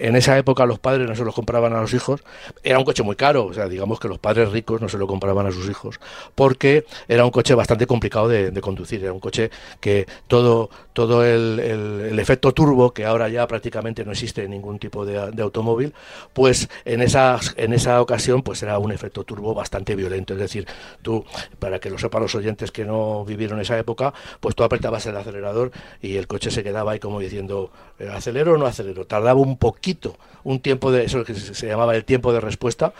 en 0.00 0.16
esa 0.16 0.38
época 0.38 0.64
los 0.64 0.78
padres 0.78 1.06
no 1.08 1.14
se 1.14 1.24
lo 1.24 1.32
compraban 1.32 1.74
a 1.74 1.80
los 1.80 1.92
hijos. 1.92 2.22
Era 2.62 2.78
un 2.78 2.84
coche 2.84 3.02
muy 3.02 3.16
caro, 3.16 3.46
o 3.46 3.52
sea, 3.52 3.68
digamos 3.68 4.00
que 4.00 4.08
los 4.08 4.18
padres 4.18 4.50
ricos 4.50 4.80
no 4.80 4.88
se 4.88 4.96
lo 4.98 5.06
compraban 5.06 5.46
a 5.46 5.52
sus 5.52 5.68
hijos, 5.68 6.00
porque 6.34 6.86
era 7.08 7.24
un 7.24 7.30
coche 7.30 7.54
bastante 7.54 7.86
complicado 7.86 8.28
de, 8.28 8.60
conducir. 8.62 9.02
Era 9.02 9.12
un 9.12 9.20
coche 9.20 9.50
que 9.80 10.06
todo, 10.26 10.70
todo 10.92 11.24
el, 11.24 12.18
efecto 12.18 12.52
turbo, 12.52 12.92
que 12.92 13.04
ahora 13.04 13.28
ya 13.28 13.46
prácticamente 13.46 14.04
no 14.04 14.12
existe 14.12 14.44
en 14.44 14.52
ningún 14.52 14.78
tipo 14.78 15.04
de, 15.04 15.32
de 15.32 15.42
automóvil, 15.42 15.92
pues 16.32 16.68
en 16.84 17.02
esa, 17.02 17.40
en 17.56 17.72
esa 17.72 18.00
ocasión 18.00 18.21
pues 18.42 18.62
era 18.62 18.78
un 18.78 18.92
efecto 18.92 19.24
turbo 19.24 19.54
bastante 19.54 19.96
violento. 19.96 20.34
Es 20.34 20.40
decir, 20.40 20.66
tú, 21.02 21.24
para 21.58 21.78
que 21.78 21.90
lo 21.90 21.98
sepan 21.98 22.22
los 22.22 22.34
oyentes 22.34 22.70
que 22.70 22.84
no 22.84 23.24
vivieron 23.24 23.60
esa 23.60 23.78
época, 23.78 24.14
pues 24.40 24.54
tú 24.54 24.64
apretabas 24.64 25.04
el 25.06 25.16
acelerador 25.16 25.72
y 26.00 26.16
el 26.16 26.26
coche 26.26 26.50
se 26.50 26.62
quedaba 26.62 26.92
ahí 26.92 26.98
como 26.98 27.20
diciendo, 27.20 27.70
eh, 27.98 28.08
¿acelero 28.12 28.54
o 28.54 28.56
no 28.56 28.66
acelero? 28.66 29.06
Tardaba 29.06 29.40
un 29.40 29.56
poquito, 29.56 30.16
un 30.44 30.60
tiempo 30.60 30.92
de, 30.92 31.04
eso 31.04 31.24
que 31.24 31.34
se, 31.34 31.66
llamaba 31.66 31.94
el 31.96 32.04
tiempo 32.04 32.32
de 32.32 32.40
respuesta. 32.40 32.92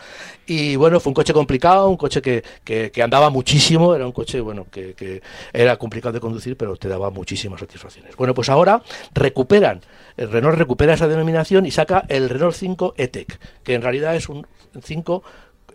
Y 0.45 0.75
bueno, 0.75 0.99
fue 0.99 1.11
un 1.11 1.15
coche 1.15 1.33
complicado, 1.33 1.89
un 1.89 1.97
coche 1.97 2.21
que, 2.21 2.43
que, 2.63 3.03
andaba 3.03 3.29
muchísimo, 3.29 3.95
era 3.95 4.05
un 4.05 4.11
coche, 4.11 4.39
bueno, 4.41 4.65
que, 4.71 4.93
que 4.93 5.21
era 5.51 5.77
complicado 5.77 6.13
de 6.13 6.19
conducir, 6.19 6.57
pero 6.57 6.75
te 6.75 6.87
daba 6.87 7.09
muchísimas 7.09 7.59
satisfacciones. 7.59 8.15
Bueno, 8.15 8.33
pues 8.33 8.49
ahora 8.49 8.81
recuperan, 9.13 9.81
el 10.17 10.31
Renault 10.31 10.57
recupera 10.57 10.93
esa 10.93 11.07
denominación 11.07 11.65
y 11.65 11.71
saca 11.71 12.05
el 12.07 12.29
Renault 12.29 12.55
5 12.55 12.95
E-Tech, 12.97 13.39
que 13.63 13.73
en 13.73 13.81
realidad 13.81 14.15
es 14.15 14.29
un 14.29 14.45
5 14.81 15.23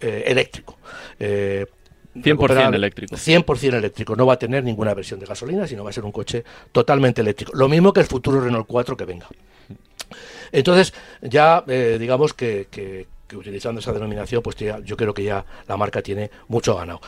eh, 0.00 0.24
eléctrico. 0.26 0.78
Eh, 1.18 1.66
100% 2.14 2.74
eléctrico. 2.74 3.16
100% 3.16 3.74
eléctrico. 3.74 4.16
No 4.16 4.26
va 4.26 4.34
a 4.34 4.38
tener 4.38 4.64
ninguna 4.64 4.94
versión 4.94 5.20
de 5.20 5.26
gasolina, 5.26 5.66
sino 5.66 5.84
va 5.84 5.90
a 5.90 5.92
ser 5.92 6.04
un 6.04 6.12
coche 6.12 6.44
totalmente 6.72 7.20
eléctrico. 7.20 7.52
Lo 7.54 7.68
mismo 7.68 7.92
que 7.92 8.00
el 8.00 8.06
futuro 8.06 8.40
Renault 8.40 8.66
4 8.66 8.96
que 8.96 9.04
venga. 9.04 9.28
Entonces, 10.52 10.94
ya 11.20 11.62
eh, 11.66 11.96
digamos 12.00 12.32
que, 12.34 12.68
que, 12.70 13.06
utilizando 13.36 13.80
esa 13.80 13.92
denominación, 13.92 14.42
pues 14.42 14.56
yo 14.56 14.96
creo 14.96 15.12
que 15.12 15.22
ya 15.22 15.44
la 15.66 15.76
marca 15.76 16.00
tiene 16.02 16.30
mucho 16.48 16.74
ganado. 16.76 17.00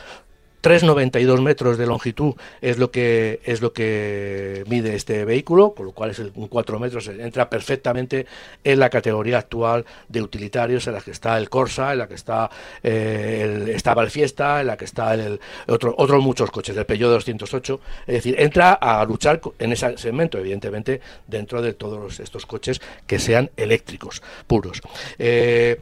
3,92 0.61 1.41
metros 1.41 1.77
de 1.77 1.85
longitud 1.85 2.35
es 2.61 2.77
lo 2.77 2.91
que 2.91 3.39
es 3.43 3.61
lo 3.61 3.73
que 3.73 4.63
mide 4.67 4.95
este 4.95 5.25
vehículo, 5.25 5.73
con 5.73 5.87
lo 5.87 5.91
cual 5.91 6.11
es 6.11 6.19
el, 6.19 6.31
un 6.35 6.47
4 6.47 6.79
metros, 6.79 7.07
entra 7.07 7.49
perfectamente 7.49 8.27
en 8.63 8.79
la 8.79 8.89
categoría 8.89 9.39
actual 9.39 9.85
de 10.07 10.21
utilitarios, 10.21 10.85
en 10.87 10.93
la 10.93 11.01
que 11.01 11.11
está 11.11 11.37
el 11.37 11.49
Corsa, 11.49 11.93
en 11.93 11.99
la 11.99 12.07
que 12.07 12.15
está 12.15 12.49
eh, 12.83 13.41
el, 13.43 13.69
estaba 13.69 14.03
el 14.03 14.11
Fiesta, 14.11 14.61
en 14.61 14.67
la 14.67 14.77
que 14.77 14.85
está 14.85 15.13
el, 15.13 15.39
otro, 15.67 15.95
otros 15.97 16.23
muchos 16.23 16.51
coches, 16.51 16.77
el 16.77 16.85
Peugeot 16.85 17.11
208, 17.11 17.79
es 18.07 18.13
decir, 18.15 18.35
entra 18.37 18.73
a 18.73 19.03
luchar 19.05 19.41
en 19.59 19.71
ese 19.71 19.97
segmento, 19.97 20.37
evidentemente, 20.37 21.01
dentro 21.27 21.61
de 21.61 21.73
todos 21.73 22.19
estos 22.19 22.45
coches 22.45 22.81
que 23.07 23.19
sean 23.19 23.49
eléctricos, 23.57 24.21
puros. 24.47 24.81
Eh, 25.17 25.79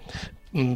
mm, 0.52 0.76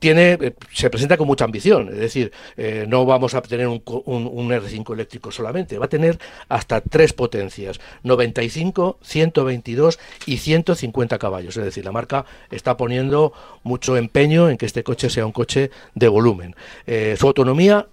tiene, 0.00 0.32
eh, 0.32 0.54
se 0.72 0.90
presenta 0.90 1.16
con 1.16 1.28
mucha 1.28 1.44
ambición, 1.44 1.90
es 1.90 1.98
decir, 1.98 2.32
eh, 2.56 2.86
no 2.88 3.04
vamos 3.04 3.34
a 3.34 3.42
tener 3.42 3.68
un, 3.68 3.82
un, 3.84 4.48
R5 4.48 4.94
eléctrico 4.94 5.30
solamente, 5.30 5.78
va 5.78 5.84
a 5.84 5.88
tener 5.88 6.18
hasta 6.48 6.80
tres 6.80 7.12
potencias, 7.12 7.78
95, 8.02 8.98
122 9.02 9.98
y 10.26 10.38
150 10.38 11.18
caballos, 11.18 11.56
es 11.56 11.64
decir, 11.64 11.84
la 11.84 11.92
marca 11.92 12.24
está 12.50 12.76
poniendo 12.76 13.32
mucho 13.62 13.96
empeño 13.96 14.48
en 14.48 14.56
que 14.56 14.66
este 14.66 14.82
coche 14.82 15.10
sea 15.10 15.26
un 15.26 15.32
coche 15.32 15.70
de 15.94 16.08
volumen. 16.08 16.56
Eh, 16.86 17.16
su 17.18 17.26
autonomía 17.26 17.86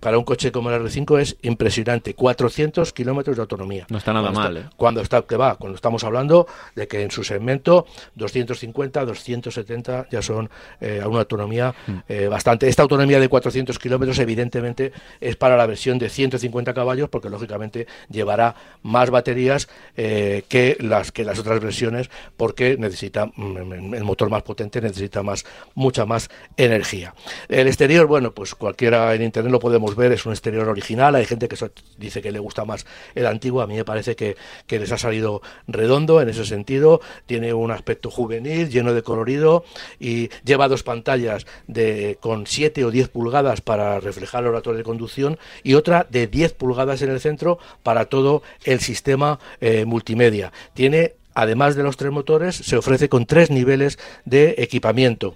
para 0.00 0.18
un 0.18 0.24
coche 0.24 0.50
como 0.50 0.70
el 0.70 0.82
R5 0.82 1.20
es 1.20 1.36
impresionante. 1.42 2.14
400 2.14 2.92
kilómetros 2.92 3.36
de 3.36 3.42
autonomía. 3.42 3.86
No 3.90 3.98
está 3.98 4.12
nada 4.12 4.30
mal. 4.30 4.56
¿eh? 4.56 4.64
Cuando 4.76 5.00
está, 5.00 5.22
que 5.22 5.36
va, 5.36 5.56
cuando 5.56 5.76
estamos 5.76 6.02
hablando 6.04 6.46
de 6.74 6.88
que 6.88 7.02
en 7.02 7.10
su 7.10 7.22
segmento 7.22 7.86
250, 8.14 9.04
270 9.04 10.08
ya 10.10 10.22
son 10.22 10.50
eh, 10.80 11.00
a 11.02 11.08
una 11.08 11.20
autonomía 11.20 11.74
mm. 11.86 11.92
eh, 12.08 12.28
bastante. 12.28 12.68
Esta 12.68 12.82
autonomía 12.82 13.20
de 13.20 13.28
400 13.28 13.78
kilómetros, 13.78 14.18
evidentemente, 14.18 14.92
es 15.20 15.36
para 15.36 15.56
la 15.56 15.66
versión 15.66 15.98
de 15.98 16.08
150 16.08 16.74
caballos, 16.74 17.08
porque 17.08 17.28
lógicamente 17.28 17.86
llevará 18.08 18.54
más 18.82 19.10
baterías 19.10 19.68
que 19.94 20.76
las 20.80 21.12
que 21.12 21.24
las 21.24 21.38
otras 21.38 21.60
versiones, 21.60 22.10
porque 22.36 22.76
necesita 22.78 23.26
mm, 23.26 23.94
el 23.94 24.04
motor 24.04 24.30
más 24.30 24.42
potente 24.42 24.80
necesita 24.80 25.22
más 25.22 25.44
mucha 25.74 26.06
más 26.06 26.30
energía. 26.56 27.14
El 27.48 27.66
exterior, 27.66 28.06
bueno, 28.06 28.32
pues 28.32 28.54
cualquiera 28.54 29.14
en 29.14 29.22
internet 29.22 29.52
lo 29.52 29.60
podemos 29.60 29.89
ver, 29.94 30.12
es 30.12 30.26
un 30.26 30.32
exterior 30.32 30.68
original, 30.68 31.14
hay 31.14 31.24
gente 31.24 31.48
que 31.48 31.56
dice 31.98 32.22
que 32.22 32.32
le 32.32 32.38
gusta 32.38 32.64
más 32.64 32.86
el 33.14 33.26
antiguo, 33.26 33.62
a 33.62 33.66
mí 33.66 33.74
me 33.74 33.84
parece 33.84 34.16
que, 34.16 34.36
les 34.68 34.92
ha 34.92 34.98
salido 34.98 35.42
redondo 35.66 36.20
en 36.20 36.28
ese 36.28 36.44
sentido, 36.44 37.00
tiene 37.26 37.52
un 37.52 37.70
aspecto 37.70 38.10
juvenil, 38.10 38.70
lleno 38.70 38.94
de 38.94 39.02
colorido 39.02 39.64
y 39.98 40.30
lleva 40.44 40.68
dos 40.68 40.82
pantallas 40.82 41.46
de 41.66 42.18
con 42.20 42.46
7 42.46 42.84
o 42.84 42.90
10 42.90 43.08
pulgadas 43.08 43.60
para 43.60 44.00
reflejar 44.00 44.44
el 44.44 44.50
oratorio 44.50 44.78
de 44.78 44.84
conducción 44.84 45.38
y 45.62 45.74
otra 45.74 46.06
de 46.08 46.26
10 46.26 46.54
pulgadas 46.54 47.02
en 47.02 47.10
el 47.10 47.20
centro 47.20 47.58
para 47.82 48.06
todo 48.06 48.42
el 48.64 48.80
sistema 48.80 49.38
eh, 49.60 49.84
multimedia. 49.84 50.52
Tiene 50.74 51.14
además 51.34 51.76
de 51.76 51.82
los 51.82 51.96
tres 51.96 52.12
motores, 52.12 52.56
se 52.56 52.76
ofrece 52.76 53.08
con 53.08 53.26
tres 53.26 53.50
niveles 53.50 53.98
de 54.24 54.54
equipamiento 54.58 55.34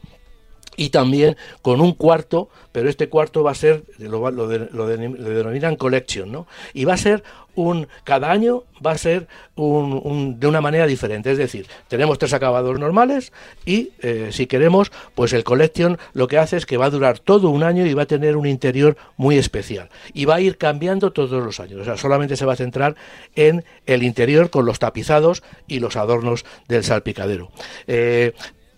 y 0.77 0.91
también 0.91 1.37
con 1.63 1.81
un 1.81 1.93
cuarto, 1.93 2.49
pero 2.73 2.89
este 2.89 3.09
cuarto 3.09 3.43
va 3.43 3.53
a 3.53 3.55
ser, 3.55 3.85
lo, 3.99 4.31
lo, 4.31 4.47
lo, 4.47 4.87
denominan 4.87 5.77
collection, 5.77 6.31
¿no? 6.31 6.47
Y 6.73 6.85
va 6.85 6.95
a 6.95 6.99
ser 6.99 7.23
un, 7.55 7.89
cada 8.05 8.31
año 8.31 8.65
va 8.85 8.93
a 8.93 8.99
ser 8.99 9.29
un, 9.55 10.39
de 10.41 10.47
una 10.47 10.61
manera 10.61 10.87
diferente, 10.87 11.31
es 11.31 11.39
decir, 11.39 11.67
tenemos 11.89 12.19
tres 12.19 12.33
acabados 12.33 12.79
normales 12.79 13.33
y 13.65 13.93
eh, 14.01 14.31
si 14.33 14.47
queremos, 14.47 14.91
pues 15.15 15.33
el 15.33 15.45
collection 15.45 15.99
lo 16.13 16.27
que 16.27 16.39
hace 16.39 16.57
es 16.57 16.67
que 16.67 16.77
va 16.77 16.87
a 16.87 16.91
durar 16.91 17.19
todo 17.19 17.51
un 17.51 17.63
año 17.63 17.87
y 17.87 17.95
va 17.95 18.03
a 18.03 18.07
tener 18.07 18.37
un 18.37 18.47
interior 18.47 18.97
muy 19.17 19.39
especial 19.39 19.89
y 20.13 20.25
va 20.25 20.37
a 20.37 20.41
ir 20.41 20.59
cambiando 20.59 21.13
todos 21.13 21.43
los 21.45 21.61
años, 21.61 21.81
o 21.81 21.85
sea, 21.85 21.97
solamente 21.97 22.37
se 22.37 22.45
va 22.45 22.55
a 22.55 22.57
centrar 22.57 22.97
en 23.37 23.65
el 23.87 24.03
interior 24.03 24.51
con 24.51 24.67
los 24.67 24.79
tapizados 24.79 25.43
y 25.69 25.79
los 25.79 25.97
adornos 25.97 26.45
del 26.69 26.85
salpicadero. 26.85 27.51
Eh, 27.87 28.33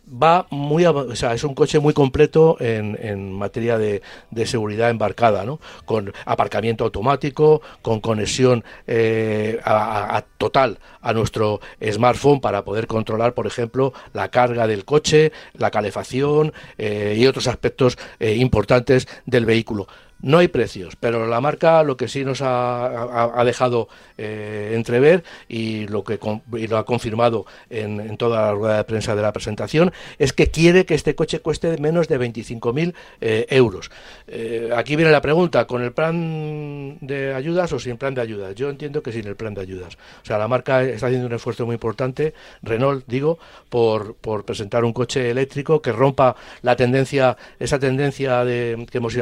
va 0.07 0.47
muy, 0.51 0.87
o 0.87 1.17
sea, 1.17 1.35
es 1.35 1.43
un 1.45 1.55
coche 1.55 1.79
muy 1.79 1.93
completo 1.93 2.57
en, 2.61 2.97
en 3.01 3.33
materia 3.33 3.77
de, 3.79 4.03
de, 4.31 4.47
seguridad 4.47 4.91
embarcada, 4.91 5.45
¿no? 5.45 5.61
Con 5.85 6.13
aparcamiento 6.25 6.85
automático, 6.85 7.61
con 7.83 8.01
conexión 8.01 8.65
eh, 8.87 9.61
a, 9.65 10.25
total 10.39 10.79
a 11.01 11.13
nuestro 11.13 11.61
smartphone 11.83 12.41
para 12.41 12.65
poder 12.65 12.87
controlar, 12.87 13.35
por 13.35 13.47
ejemplo, 13.47 13.93
la 14.13 14.29
carga 14.29 14.67
del 14.67 14.85
coche, 14.85 15.33
la 15.55 15.71
calefacción 15.71 16.53
eh, 16.79 17.17
y 17.19 17.27
otros 17.27 17.49
aspectos 17.49 17.99
eh, 18.21 18.35
importantes 18.37 19.09
del 19.25 19.45
vehículo. 19.45 19.89
No 20.23 20.39
hay 20.39 20.49
precios, 20.49 20.97
pero 20.97 21.27
la 21.27 21.41
marca 21.41 21.83
lo 21.83 21.97
que 21.97 22.09
sí 22.09 22.25
nos 22.25 22.41
ha, 22.43 23.43
dejado 23.45 23.89
eh, 24.17 24.73
entrever 24.75 25.23
y 25.49 25.87
lo 25.89 26.05
que 26.05 26.19
y 26.55 26.67
lo 26.67 26.79
ha 26.79 26.87
confirmado 26.87 27.45
en, 27.69 28.01
en, 28.01 28.17
toda 28.17 28.47
la 28.47 28.53
rueda 28.53 28.77
de 28.79 28.85
prensa 28.85 29.15
de 29.15 29.23
la 29.23 29.33
presentación 29.33 29.93
es 30.19 30.33
que 30.33 30.51
quiere 30.51 30.87
que 30.87 30.95
este 30.95 31.15
coche 31.15 31.41
cueste 31.41 31.77
menos 31.79 32.09
de 32.09 32.19
25.000 32.19 32.95
eh, 33.21 33.47
euros. 33.51 33.91
Eh, 34.27 34.71
aquí 34.75 34.97
viene 34.97 35.13
la 35.13 35.21
pregunta, 35.21 35.67
¿con 35.67 35.83
el 35.83 35.93
plan 35.93 36.99
de 37.01 37.35
ayudas 37.35 37.73
o 37.73 37.79
sin 37.79 37.97
plan 37.97 38.15
de 38.15 38.23
ayudas? 38.23 38.55
Yo 38.55 38.71
entiendo 38.71 39.03
que 39.03 39.13
sin 39.13 39.27
el 39.27 39.37
plan 39.37 39.55
de 39.55 39.61
ayudas. 39.61 39.97
O 40.23 40.27
sea, 40.27 40.39
la 40.39 40.49
marca 40.49 40.83
está 40.83 41.07
haciendo 41.07 41.27
un 41.27 41.35
esfuerzo 41.35 41.67
muy 41.67 41.75
importante, 41.75 42.35
Renault, 42.63 43.05
digo, 43.07 43.39
por, 43.69 44.15
por 44.15 44.45
presentar 44.45 44.85
un 44.85 44.93
coche 44.93 45.31
eléctrico 45.31 45.83
que 45.83 45.93
rompa 45.93 46.37
la 46.63 46.75
tendencia, 46.75 47.37
esa 47.59 47.79
tendencia 47.79 48.45
de, 48.45 48.87
que 48.91 48.99
hemos 48.99 49.15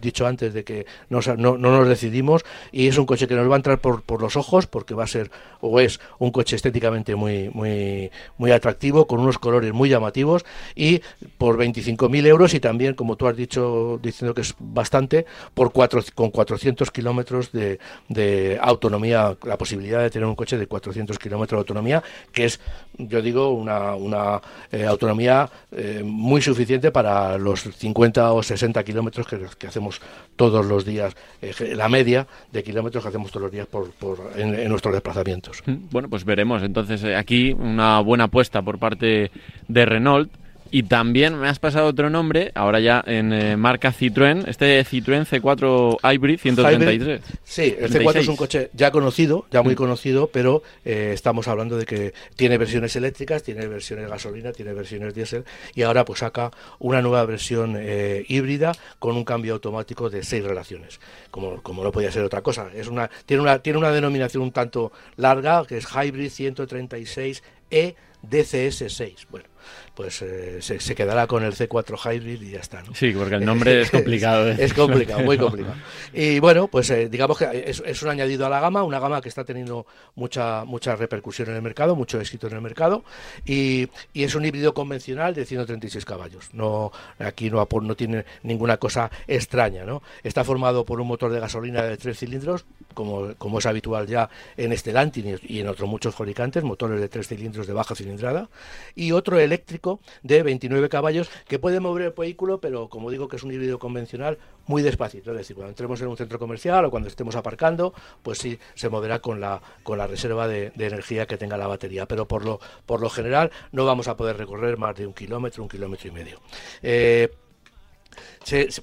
dicho 0.00 0.26
antes, 0.26 0.51
de 0.52 0.64
que 0.64 0.86
no, 1.08 1.20
no, 1.36 1.58
no, 1.58 1.78
nos 1.78 1.88
decidimos 1.88 2.44
y 2.70 2.88
es 2.88 2.98
un 2.98 3.06
coche 3.06 3.26
que 3.26 3.34
nos 3.34 3.48
va 3.48 3.54
a 3.54 3.56
entrar 3.56 3.80
por, 3.80 4.02
por, 4.02 4.20
los 4.20 4.36
ojos 4.36 4.66
porque 4.66 4.94
va 4.94 5.04
a 5.04 5.06
ser 5.08 5.30
o 5.60 5.80
es 5.80 6.00
un 6.18 6.30
coche 6.30 6.56
estéticamente 6.56 7.14
muy, 7.14 7.50
muy, 7.52 8.10
muy 8.38 8.52
atractivo 8.52 9.06
con 9.06 9.20
unos 9.20 9.38
colores 9.38 9.72
muy 9.72 9.88
llamativos 9.88 10.44
y 10.74 11.00
por 11.38 11.58
25.000 11.58 12.26
euros 12.26 12.54
y 12.54 12.60
también, 12.60 12.94
como 12.94 13.16
tú 13.16 13.26
has 13.26 13.36
dicho, 13.36 13.98
diciendo 14.02 14.34
que 14.34 14.42
es 14.42 14.54
bastante, 14.58 15.26
por 15.54 15.72
cuatro, 15.72 16.02
con 16.14 16.30
400 16.30 16.90
kilómetros 16.90 17.52
de, 17.52 17.78
de 18.08 18.58
autonomía, 18.60 19.36
la 19.44 19.58
posibilidad 19.58 20.00
de 20.00 20.10
tener 20.10 20.26
un 20.26 20.34
coche 20.34 20.56
de 20.58 20.66
400 20.66 21.18
kilómetros 21.18 21.58
de 21.58 21.60
autonomía, 21.60 22.02
que 22.32 22.44
es, 22.44 22.60
yo 22.98 23.22
digo, 23.22 23.50
una, 23.50 23.94
una 23.94 24.40
eh, 24.70 24.86
autonomía 24.86 25.48
eh, 25.70 26.02
muy 26.04 26.42
suficiente 26.42 26.90
para 26.90 27.38
los 27.38 27.62
50 27.62 28.32
o 28.32 28.42
60 28.42 28.82
kilómetros 28.84 29.26
que 29.26 29.66
hacemos 29.66 30.00
todos 30.36 30.66
los 30.66 30.84
días, 30.84 31.14
eh, 31.40 31.74
la 31.74 31.88
media 31.88 32.26
de 32.50 32.62
kilómetros 32.62 33.02
que 33.04 33.08
hacemos 33.08 33.30
todos 33.30 33.44
los 33.44 33.52
días 33.52 33.66
por, 33.66 33.90
por 33.92 34.32
en, 34.36 34.54
en, 34.54 34.68
nuestros 34.68 34.94
desplazamientos. 34.94 35.62
Mm, 35.66 35.88
bueno, 35.90 36.08
pues 36.08 36.24
veremos. 36.24 36.62
Entonces, 36.62 37.02
eh, 37.04 37.16
aquí 37.16 37.52
una 37.52 38.00
buena 38.00 38.24
apuesta 38.24 38.62
por 38.62 38.78
parte 38.78 39.30
de 39.68 39.86
Renault. 39.86 40.30
Y 40.74 40.84
también 40.84 41.38
me 41.38 41.48
has 41.48 41.58
pasado 41.58 41.88
otro 41.88 42.08
nombre, 42.08 42.50
ahora 42.54 42.80
ya 42.80 43.04
en 43.06 43.34
eh, 43.34 43.58
marca 43.58 43.92
Citroën, 43.92 44.48
este 44.48 44.82
Citroën 44.86 45.26
C4 45.26 45.98
Hybrid 46.02 46.38
133. 46.40 46.94
Hybrid, 46.94 47.20
sí, 47.44 47.76
el 47.78 47.90
36. 47.90 48.02
C4 48.06 48.16
es 48.20 48.28
un 48.28 48.36
coche 48.36 48.70
ya 48.72 48.90
conocido, 48.90 49.44
ya 49.50 49.60
muy 49.60 49.74
mm. 49.74 49.76
conocido, 49.76 50.30
pero 50.32 50.62
eh, 50.86 51.10
estamos 51.12 51.46
hablando 51.46 51.76
de 51.76 51.84
que 51.84 52.14
tiene 52.36 52.56
versiones 52.56 52.96
eléctricas, 52.96 53.42
tiene 53.42 53.66
versiones 53.66 54.08
gasolina, 54.08 54.52
tiene 54.52 54.72
versiones 54.72 55.12
diésel 55.12 55.44
y 55.74 55.82
ahora 55.82 56.06
pues 56.06 56.20
saca 56.20 56.50
una 56.78 57.02
nueva 57.02 57.26
versión 57.26 57.76
eh, 57.78 58.24
híbrida 58.28 58.72
con 58.98 59.14
un 59.14 59.24
cambio 59.24 59.52
automático 59.52 60.08
de 60.08 60.22
seis 60.22 60.42
relaciones, 60.42 61.00
como, 61.30 61.62
como 61.62 61.84
no 61.84 61.92
podía 61.92 62.10
ser 62.10 62.24
otra 62.24 62.40
cosa. 62.40 62.70
Es 62.74 62.88
una, 62.88 63.10
tiene, 63.26 63.42
una, 63.42 63.58
tiene 63.58 63.78
una 63.78 63.90
denominación 63.90 64.42
un 64.42 64.52
tanto 64.52 64.90
larga, 65.16 65.66
que 65.66 65.76
es 65.76 65.86
Hybrid 65.86 66.30
136 66.30 67.42
E 67.70 67.94
DCS6. 68.26 69.26
Bueno, 69.28 69.46
pues 69.94 70.22
eh, 70.22 70.60
se, 70.60 70.80
se, 70.80 70.94
quedará 70.94 71.26
con 71.26 71.44
el 71.44 71.54
C4 71.54 71.98
Hybrid 71.98 72.42
y 72.42 72.50
ya 72.52 72.60
está. 72.60 72.82
¿no? 72.82 72.94
Sí, 72.94 73.12
porque 73.12 73.36
el 73.36 73.44
nombre 73.44 73.82
es 73.82 73.90
complicado. 73.90 74.50
¿eh? 74.50 74.56
Es 74.62 74.74
complicado, 74.74 75.20
muy 75.20 75.38
complicado. 75.38 75.76
Y 76.12 76.38
bueno, 76.38 76.68
pues 76.68 76.90
eh, 76.90 77.08
digamos 77.08 77.38
que 77.38 77.64
es, 77.66 77.82
es, 77.84 78.02
un 78.02 78.10
añadido 78.10 78.46
a 78.46 78.48
la 78.48 78.60
gama, 78.60 78.82
una 78.82 79.00
gama 79.00 79.20
que 79.20 79.28
está 79.28 79.44
teniendo 79.44 79.86
mucha 80.14 80.64
mucha 80.64 80.96
repercusión 80.96 81.48
en 81.48 81.56
el 81.56 81.62
mercado, 81.62 81.96
mucho 81.96 82.20
éxito 82.20 82.46
en 82.46 82.54
el 82.54 82.60
mercado, 82.60 83.04
y, 83.44 83.88
y 84.12 84.24
es 84.24 84.34
un 84.34 84.44
híbrido 84.44 84.74
convencional 84.74 85.34
de 85.34 85.44
136 85.44 86.04
caballos. 86.04 86.50
No 86.52 86.92
Aquí 87.18 87.50
no, 87.50 87.66
no 87.82 87.96
tiene 87.96 88.24
ninguna 88.42 88.76
cosa 88.76 89.10
extraña. 89.26 89.84
¿no? 89.84 90.02
Está 90.22 90.44
formado 90.44 90.84
por 90.84 91.00
un 91.00 91.08
motor 91.08 91.32
de 91.32 91.40
gasolina 91.40 91.82
de 91.82 91.96
tres 91.96 92.18
cilindros, 92.18 92.64
como, 92.94 93.34
como 93.36 93.58
es 93.58 93.66
habitual 93.66 94.06
ya 94.06 94.28
en 94.56 94.76
Stellantis 94.76 95.40
y 95.42 95.60
en 95.60 95.68
otros 95.68 95.88
muchos 95.88 96.14
fabricantes, 96.14 96.62
motores 96.62 97.00
de 97.00 97.08
tres 97.08 97.28
cilindros 97.28 97.66
de 97.66 97.72
baja 97.72 97.94
cilindrada, 97.94 98.48
y 98.94 99.12
otro 99.12 99.38
eléctrico 99.52 100.00
de 100.22 100.42
29 100.42 100.88
caballos 100.88 101.30
que 101.46 101.58
puede 101.58 101.78
mover 101.78 102.04
el 102.04 102.10
vehículo, 102.12 102.60
pero 102.60 102.88
como 102.88 103.10
digo 103.10 103.28
que 103.28 103.36
es 103.36 103.42
un 103.42 103.52
híbrido 103.52 103.78
convencional, 103.78 104.38
muy 104.66 104.82
despacito. 104.82 105.32
Es 105.32 105.36
decir, 105.36 105.56
cuando 105.56 105.70
entremos 105.70 106.00
en 106.00 106.08
un 106.08 106.16
centro 106.16 106.38
comercial 106.38 106.84
o 106.86 106.90
cuando 106.90 107.08
estemos 107.08 107.36
aparcando, 107.36 107.92
pues 108.22 108.38
sí 108.38 108.58
se 108.74 108.88
moverá 108.88 109.18
con 109.18 109.40
la, 109.40 109.60
con 109.82 109.98
la 109.98 110.06
reserva 110.06 110.48
de, 110.48 110.72
energía 110.78 111.26
que 111.26 111.36
tenga 111.36 111.56
la 111.56 111.66
batería. 111.66 112.06
Pero 112.06 112.26
por 112.26 112.44
lo, 112.44 112.60
por 112.86 113.00
lo 113.00 113.10
general 113.10 113.50
no 113.72 113.84
vamos 113.84 114.08
a 114.08 114.16
poder 114.16 114.36
recorrer 114.38 114.78
más 114.78 114.96
de 114.96 115.06
un 115.06 115.12
kilómetro, 115.12 115.62
un 115.62 115.68
kilómetro 115.68 116.08
y 116.08 116.12
medio. 116.12 116.40
Eh, 116.82 117.30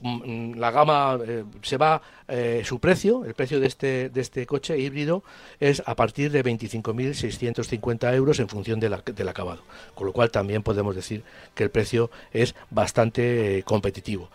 mm, 0.02 0.54
la 0.56 0.72
gama 0.72 1.20
eh, 1.26 1.44
se 1.62 1.78
va 1.78 2.02
eh, 2.28 2.62
su 2.64 2.80
precio, 2.80 3.26
el 3.26 3.34
precio 3.34 3.60
de 3.60 3.68
este, 3.68 4.10
de 4.10 4.22
este 4.22 4.46
coche 4.46 4.78
híbrido 4.78 5.24
es 5.60 5.82
a 5.86 5.96
partir 5.96 6.32
de 6.32 6.44
25.650 6.44 8.14
euros 8.14 8.40
en 8.40 8.50
función 8.50 8.80
del 8.80 8.94
acabado, 9.30 9.62
con 9.96 10.08
lo 10.08 10.14
cual 10.14 10.32
también 10.32 10.64
podemos 10.64 10.96
decir 10.96 11.24
que 11.56 11.64
el 11.64 11.72
precio 11.72 12.12
es 12.32 12.56
bastante 12.70 13.58
eh, 13.58 13.64
competitivo. 13.64 14.30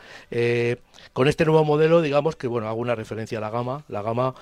Con 1.12 1.28
este 1.28 1.44
nuevo 1.44 1.64
modelo, 1.64 2.02
digamos 2.02 2.36
que 2.36 2.46
bueno, 2.48 2.68
hago 2.68 2.80
una 2.80 2.94
referencia 2.94 3.38
a 3.38 3.40
la 3.40 3.50
gama, 3.50 3.84
la 3.88 4.02
gama 4.02 4.34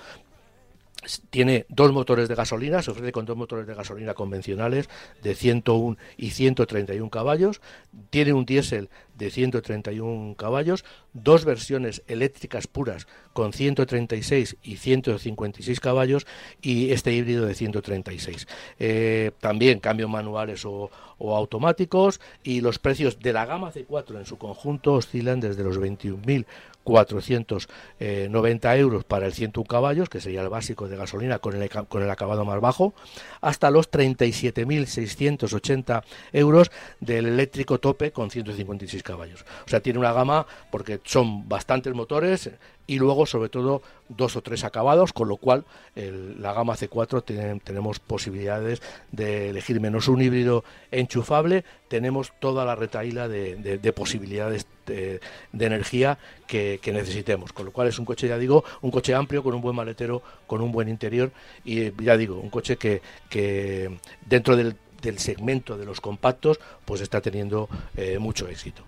tiene 1.29 1.65
dos 1.69 1.91
motores 1.91 2.29
de 2.29 2.35
gasolina, 2.35 2.81
se 2.81 2.91
ofrece 2.91 3.11
con 3.11 3.25
dos 3.25 3.37
motores 3.37 3.67
de 3.67 3.73
gasolina 3.73 4.13
convencionales 4.13 4.89
de 5.21 5.35
101 5.35 5.97
y 6.17 6.31
131 6.31 7.09
caballos, 7.09 7.61
tiene 8.09 8.33
un 8.33 8.45
diésel 8.45 8.89
de 9.15 9.29
131 9.29 10.35
caballos, 10.35 10.83
dos 11.13 11.45
versiones 11.45 12.01
eléctricas 12.07 12.67
puras 12.67 13.07
con 13.33 13.53
136 13.53 14.57
y 14.63 14.77
156 14.77 15.79
caballos 15.79 16.25
y 16.61 16.91
este 16.91 17.13
híbrido 17.13 17.45
de 17.45 17.53
136. 17.53 18.47
Eh, 18.79 19.31
también 19.39 19.79
cambios 19.79 20.09
manuales 20.09 20.65
o, 20.65 20.89
o, 21.17 21.35
automáticos 21.35 22.19
y 22.43 22.61
los 22.61 22.79
precios 22.79 23.19
de 23.19 23.33
la 23.33 23.45
gama 23.45 23.71
C4 23.71 24.17
en 24.17 24.25
su 24.25 24.37
conjunto 24.37 24.93
oscilan 24.93 25.39
desde 25.39 25.63
los 25.63 25.79
21.000 25.79 26.45
490 26.83 28.77
euros 28.77 29.03
para 29.03 29.25
el 29.25 29.33
101 29.33 29.67
caballos, 29.67 30.09
que 30.09 30.21
sería 30.21 30.41
el 30.41 30.49
básico 30.49 30.87
de 30.87 30.97
gasolina 30.97 31.39
con 31.39 31.61
el, 31.61 31.69
con 31.69 32.03
el 32.03 32.09
acabado 32.09 32.45
más 32.45 32.61
bajo, 32.61 32.93
hasta 33.41 33.71
los 33.71 33.91
37.680 33.91 36.03
euros 36.33 36.71
del 36.99 37.27
eléctrico 37.27 37.79
tope 37.79 38.11
con 38.11 38.29
156 38.29 39.03
caballos. 39.03 39.45
O 39.65 39.69
sea, 39.69 39.79
tiene 39.79 39.99
una 39.99 40.13
gama 40.13 40.45
porque 40.71 40.99
son 41.03 41.47
bastantes 41.47 41.93
motores 41.93 42.49
y 42.85 42.99
luego 42.99 43.25
sobre 43.25 43.49
todo 43.49 43.81
dos 44.09 44.35
o 44.35 44.41
tres 44.41 44.63
acabados, 44.63 45.13
con 45.13 45.29
lo 45.29 45.37
cual 45.37 45.65
el, 45.95 46.41
la 46.41 46.53
gama 46.53 46.75
C4 46.75 47.23
ten, 47.23 47.59
tenemos 47.61 47.99
posibilidades 47.99 48.81
de 49.11 49.49
elegir 49.49 49.79
menos 49.79 50.07
un 50.07 50.21
híbrido 50.21 50.63
enchufable, 50.91 51.63
tenemos 51.87 52.33
toda 52.39 52.65
la 52.65 52.75
retaíla 52.75 53.27
de, 53.27 53.55
de 53.55 53.93
posibilidades 53.93 54.67
de, 54.85 55.19
de 55.51 55.65
energía 55.65 56.17
que, 56.47 56.79
que, 56.81 56.91
necesitemos, 56.91 57.53
con 57.53 57.65
lo 57.65 57.71
cual 57.71 57.87
es 57.87 57.99
un 57.99 58.05
coche, 58.05 58.27
ya 58.27 58.37
digo, 58.37 58.63
un 58.81 58.91
coche 58.91 59.13
amplio, 59.13 59.43
con 59.43 59.53
un 59.53 59.61
buen 59.61 59.75
maletero, 59.75 60.21
con 60.47 60.61
un 60.61 60.71
buen 60.71 60.89
interior 60.89 61.31
y 61.63 61.91
ya 62.03 62.17
digo, 62.17 62.37
un 62.37 62.49
coche 62.49 62.77
que, 62.77 63.01
que 63.29 63.97
dentro 64.25 64.55
del, 64.55 64.75
del 65.01 65.19
segmento 65.19 65.77
de 65.77 65.85
los 65.85 66.01
compactos 66.01 66.59
pues 66.85 67.01
está 67.01 67.21
teniendo 67.21 67.69
eh, 67.95 68.17
mucho 68.19 68.47
éxito. 68.47 68.83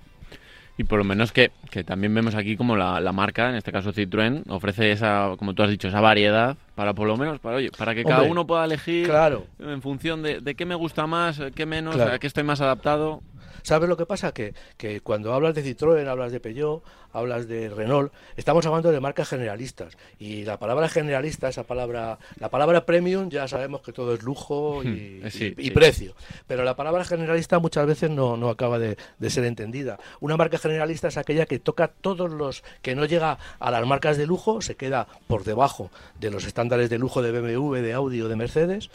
Y 0.77 0.83
por 0.83 0.97
lo 0.97 1.05
menos 1.05 1.31
que, 1.31 1.51
que 1.71 1.85
también 1.85 2.13
vemos 2.13 2.35
aquí 2.35 2.57
como 2.57 2.75
la, 2.75 2.99
la, 2.99 3.13
marca, 3.13 3.49
en 3.49 3.55
este 3.55 3.71
caso 3.71 3.93
Citroën, 3.93 4.43
ofrece 4.49 4.91
esa, 4.91 5.31
como 5.37 5.53
tú 5.53 5.63
has 5.63 5.69
dicho, 5.69 5.87
esa 5.87 6.01
variedad 6.01 6.57
para 6.75 6.93
por 6.93 7.07
lo 7.07 7.15
menos, 7.15 7.39
para, 7.39 7.57
oye, 7.57 7.71
para 7.71 7.93
que 7.95 8.01
Hombre, 8.01 8.15
cada 8.15 8.27
uno 8.29 8.45
pueda 8.45 8.65
elegir 8.65 9.07
claro. 9.07 9.45
en 9.59 9.81
función 9.81 10.21
de, 10.21 10.41
de, 10.41 10.55
qué 10.55 10.65
me 10.65 10.75
gusta 10.75 11.07
más, 11.07 11.41
qué 11.55 11.65
menos, 11.65 11.95
claro. 11.95 12.13
a 12.13 12.19
qué 12.19 12.27
estoy 12.27 12.43
más 12.43 12.59
adaptado. 12.59 13.21
¿Sabes 13.63 13.89
lo 13.89 13.97
que 13.97 14.05
pasa? 14.05 14.33
Que, 14.33 14.53
que, 14.77 15.01
cuando 15.01 15.33
hablas 15.33 15.55
de 15.55 15.63
Citroën, 15.63 16.07
hablas 16.07 16.31
de 16.31 16.39
Peugeot, 16.39 16.83
hablas 17.15 17.47
de 17.47 17.69
Renault, 17.69 18.11
estamos 18.35 18.65
hablando 18.65 18.91
de 18.91 18.99
marcas 18.99 19.29
generalistas. 19.29 19.97
Y 20.19 20.43
la 20.43 20.59
palabra 20.59 20.89
generalista, 20.89 21.47
esa 21.47 21.63
palabra, 21.63 22.19
la 22.39 22.49
palabra 22.49 22.85
premium, 22.85 23.29
ya 23.29 23.47
sabemos 23.47 23.81
que 23.81 23.93
todo 23.93 24.13
es 24.13 24.23
lujo 24.23 24.83
y, 24.83 25.21
sí, 25.29 25.55
y, 25.57 25.61
y 25.61 25.65
sí. 25.65 25.71
precio. 25.71 26.15
Pero 26.47 26.63
la 26.63 26.75
palabra 26.75 27.05
generalista 27.05 27.59
muchas 27.59 27.87
veces 27.87 28.09
no, 28.09 28.35
no 28.35 28.49
acaba 28.49 28.79
de, 28.79 28.97
de, 29.17 29.29
ser 29.29 29.45
entendida. 29.45 29.97
Una 30.19 30.35
marca 30.35 30.57
generalista 30.57 31.07
es 31.07 31.17
aquella 31.17 31.45
que 31.45 31.59
toca 31.59 31.87
todos 31.87 32.29
los, 32.31 32.63
que 32.81 32.95
no 32.95 33.05
llega 33.05 33.37
a 33.59 33.71
las 33.71 33.85
marcas 33.85 34.17
de 34.17 34.27
lujo, 34.27 34.61
se 34.61 34.75
queda 34.75 35.07
por 35.27 35.43
debajo 35.45 35.89
de 36.19 36.31
los 36.31 36.45
estándares 36.45 36.89
de 36.89 36.97
lujo 36.97 37.21
de 37.21 37.31
BMW, 37.31 37.75
de 37.75 37.93
Audi 37.93 38.21
o 38.21 38.27
de 38.27 38.35
Mercedes, 38.35 38.89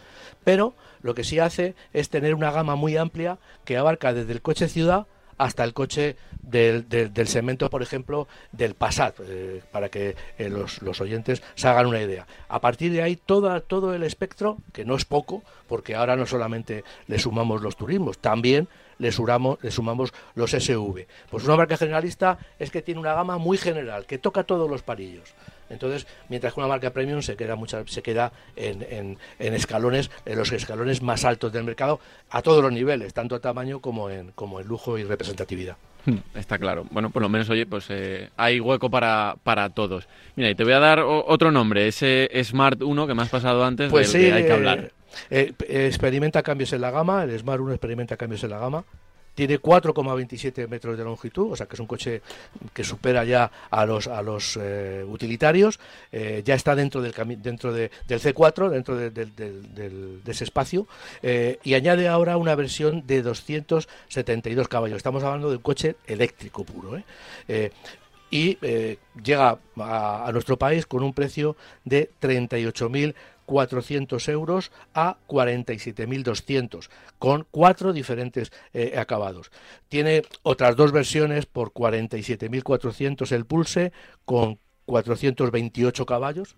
pero 0.45 0.75
lo 1.03 1.15
que 1.15 1.25
sí 1.25 1.39
hace 1.39 1.75
es 1.93 2.11
tener 2.11 2.35
una 2.35 2.51
gama 2.51 2.77
muy 2.77 2.97
amplia 2.97 3.39
que 3.65 3.77
abarca 3.77 4.13
desde 4.13 4.33
el 4.33 4.43
coche 4.43 4.69
ciudad 4.69 5.07
hasta 5.41 5.65
el 5.65 5.73
coche 5.73 6.17
del, 6.43 6.87
del, 6.87 7.27
segmento, 7.27 7.71
por 7.71 7.83
ejemplo, 7.83 8.29
del 8.53 8.75
Passat, 8.75 9.21
eh, 9.21 9.63
para 9.73 9.89
que 9.89 10.15
eh, 10.37 10.51
los, 10.51 10.83
los, 10.83 11.01
oyentes 11.01 11.43
se 11.55 11.67
hagan 11.67 11.87
una 11.87 12.03
idea. 12.03 12.27
A 12.49 12.61
partir 12.61 12.93
de 12.93 13.01
ahí, 13.01 13.17
toda, 13.17 13.61
todo 13.61 13.95
el 13.95 14.03
espectro, 14.03 14.59
que 14.75 14.85
no 14.85 14.97
es 14.97 15.07
poco, 15.07 15.43
porque 15.67 15.95
ahora 15.95 16.15
no 16.15 16.27
solamente 16.27 16.85
le 17.07 17.19
sumamos 17.19 17.63
los 17.63 17.77
turismos, 17.77 18.19
también 18.19 18.69
le 18.99 19.13
sumamos, 19.13 19.59
le 19.63 19.71
sumamos 19.71 20.13
los 20.35 20.51
SV. 20.51 21.07
Pues 21.31 21.45
una 21.45 21.57
marca 21.57 21.79
generalista 21.79 22.39
es 22.59 22.71
que 22.71 22.83
tiene 22.83 23.01
una 23.01 23.15
gama 23.15 23.39
muy 23.39 23.57
general, 23.57 24.05
que 24.05 24.19
toca 24.19 24.45
todos 24.45 24.69
los 24.69 24.83
parillos. 24.83 25.35
Entonces, 25.71 26.07
mientras 26.29 26.53
que 26.53 26.61
una 26.61 26.69
marca 26.69 26.91
premium 26.91 27.23
se 27.23 27.37
queda 27.37 27.57
mucha, 27.57 27.85
se 27.87 28.03
queda 28.03 28.33
en, 28.57 29.17
en, 29.39 29.55
escalones, 29.55 30.11
en 30.27 30.39
los 30.39 30.53
escalones 30.53 31.01
más 31.01 31.25
altos 31.25 31.53
del 31.53 31.65
mercado, 31.65 32.01
a 32.29 32.43
todos 32.43 32.63
los 32.63 32.73
niveles, 32.73 33.15
tanto 33.15 33.37
a 33.37 33.41
tamaño 33.41 33.81
como 33.81 34.11
en, 34.11 34.33
como 34.33 34.61
en 34.61 34.67
lujo 34.67 34.99
y 34.99 35.05
representatividad. 35.05 35.77
Hmm, 36.05 36.19
está 36.35 36.59
claro. 36.59 36.87
Bueno, 36.91 37.11
por 37.11 37.23
lo 37.23 37.29
menos, 37.29 37.49
oye, 37.51 37.67
pues 37.67 37.87
eh, 37.91 38.31
hay 38.37 38.59
hueco 38.59 38.91
para, 38.91 39.37
para 39.43 39.71
todos. 39.71 40.09
Mira, 40.37 40.51
y 40.51 40.55
te 40.55 40.65
voy 40.65 40.73
a 40.73 40.81
dar 40.81 41.01
otro 41.01 41.51
nombre, 41.51 41.89
ese 41.89 42.29
Smart 42.43 42.83
1 42.83 43.07
que 43.07 43.15
me 43.15 43.23
has 43.23 43.29
pasado 43.29 43.65
antes, 43.65 43.91
pues 43.91 44.13
del 44.13 44.23
que 44.23 44.33
hay 44.33 44.45
que 44.45 44.53
hablar. 44.53 44.93
Eh, 45.31 45.53
eh, 45.69 45.87
experimenta 45.87 46.43
cambios 46.43 46.73
en 46.73 46.81
la 46.81 46.91
gama, 46.91 47.25
el 47.25 47.39
Smart 47.39 47.61
1 47.61 47.73
experimenta 47.73 48.17
cambios 48.17 48.43
en 48.45 48.51
la 48.51 48.59
gama. 48.59 48.85
Tiene 49.35 49.61
4,27 49.61 50.69
metros 50.69 50.99
de 50.99 51.05
longitud, 51.05 51.53
o 51.53 51.57
sea 51.57 51.67
que 51.67 51.75
es 51.75 51.81
un 51.81 51.87
coche 51.87 52.23
que 52.73 52.85
supera 52.85 53.25
ya 53.25 53.51
a 53.71 53.87
los, 53.87 54.07
a 54.07 54.23
los 54.23 54.59
eh, 54.61 55.05
utilitarios. 55.07 55.79
Eh, 56.13 56.43
ya 56.45 56.55
está 56.55 56.75
dentro 56.75 57.01
del, 57.01 57.15
dentro 57.41 57.73
del 57.73 57.91
C4, 58.09 58.71
dentro 58.71 58.97
de, 58.97 60.21
ese 60.27 60.45
espacio. 60.45 60.87
Eh, 61.23 61.59
y 61.63 61.75
añade 61.75 62.09
ahora 62.09 62.37
una 62.37 62.55
versión 62.55 63.07
de 63.07 63.23
272 63.23 64.69
caballos. 64.69 64.97
Estamos 64.97 65.23
hablando 65.23 65.51
de 65.51 65.57
un 65.57 65.63
coche 65.63 65.97
eléctrico 66.07 66.65
puro. 66.65 67.01
y 68.33 68.59
llega 69.23 69.59
a, 69.77 70.27
a, 70.27 70.33
nuestro 70.33 70.57
país 70.57 70.87
con 70.87 71.03
un 71.03 71.13
precio 71.13 71.57
de 71.85 72.11
38.000 72.21 73.15
400 73.51 74.29
euros 74.29 74.71
a 74.95 75.17
47.200, 75.27 76.89
con 77.19 77.49
cuatro 77.51 77.93
diferentes 77.93 78.53
eh, 78.73 78.95
acabados. 78.97 79.51
Tiene 79.89 80.23
otras 80.45 80.77
dos 80.77 80.93
versiones 80.93 81.47
por 81.47 81.73
47.400 81.73 83.33
el 83.33 83.47
Pulse, 83.47 83.93
con 84.25 84.61
428 84.87 86.07
caballos, 86.07 86.55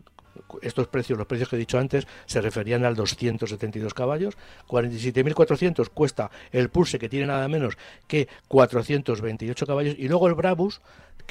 estos 0.60 0.86
precios, 0.88 1.18
los 1.18 1.26
precios 1.26 1.48
que 1.48 1.56
he 1.56 1.58
dicho 1.58 1.78
antes, 1.78 2.06
se 2.26 2.42
referían 2.42 2.84
al 2.84 2.94
272 2.94 3.94
caballos. 3.94 4.36
47.400 4.68 5.88
cuesta 5.88 6.30
el 6.50 6.68
Pulse, 6.68 6.98
que 6.98 7.08
tiene 7.08 7.26
nada 7.26 7.48
menos 7.48 7.78
que 8.06 8.28
428 8.48 9.66
caballos. 9.66 9.94
Y 9.98 10.08
luego 10.08 10.28
el 10.28 10.34
Brabus, 10.34 10.82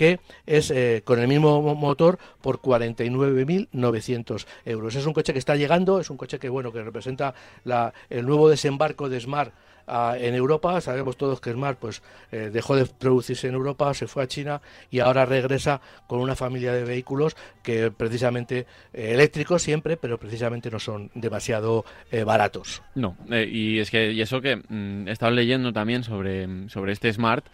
que 0.02 0.20
es 0.47 0.72
eh, 0.72 1.04
con 1.06 1.20
el 1.20 1.28
mismo 1.28 1.62
motor 1.76 2.18
por 2.41 2.60
49.900 2.60 4.47
euros. 4.66 4.95
Es 4.95 5.06
un 5.06 5.14
coche 5.14 5.32
que 5.32 5.38
está 5.38 5.56
llegando, 5.56 5.99
es 5.99 6.10
un 6.10 6.18
coche 6.18 6.39
que 6.39 6.49
bueno 6.49 6.74
que 6.74 6.82
representa 6.82 7.36
la, 7.66 7.93
el 8.10 8.26
nuevo 8.26 8.49
desembarco 8.49 9.10
de 9.10 9.20
Smart 9.20 9.54
en 9.88 10.34
Europa. 10.34 10.82
Sabemos 10.82 11.18
todos 11.18 11.39
que 11.39 11.52
Smart 11.52 11.78
pues 11.78 12.02
eh, 12.32 12.49
dejó 12.52 12.76
de 12.76 12.88
producirse 12.88 13.47
en 13.47 13.54
Europa, 13.54 13.93
se 13.93 14.08
fue 14.08 14.24
a 14.24 14.28
China 14.28 14.60
y 14.89 15.02
ahora 15.02 15.24
regresa 15.26 15.82
con 16.08 16.20
una 16.20 16.36
familia 16.36 16.74
de 16.74 16.84
vehículos 16.84 17.36
que 17.62 17.91
precisamente 17.91 18.66
eh, 18.93 19.12
eléctricos 19.14 19.62
siempre, 19.62 19.97
pero 19.97 20.18
precisamente 20.18 20.72
no 20.72 20.80
son 20.80 21.12
demasiado 21.14 21.86
baratos. 22.26 22.82
No, 22.95 23.18
y 23.30 23.78
es 23.78 23.91
que 23.91 24.14
y 24.14 24.22
eso 24.22 24.41
que 24.41 24.56
mm, 24.56 25.08
he 25.08 25.12
estado 25.12 25.32
leyendo 25.32 25.72
también 25.72 26.04
sobre 26.04 26.70
sobre 26.70 26.93
este 26.93 27.14
Smart 27.14 27.45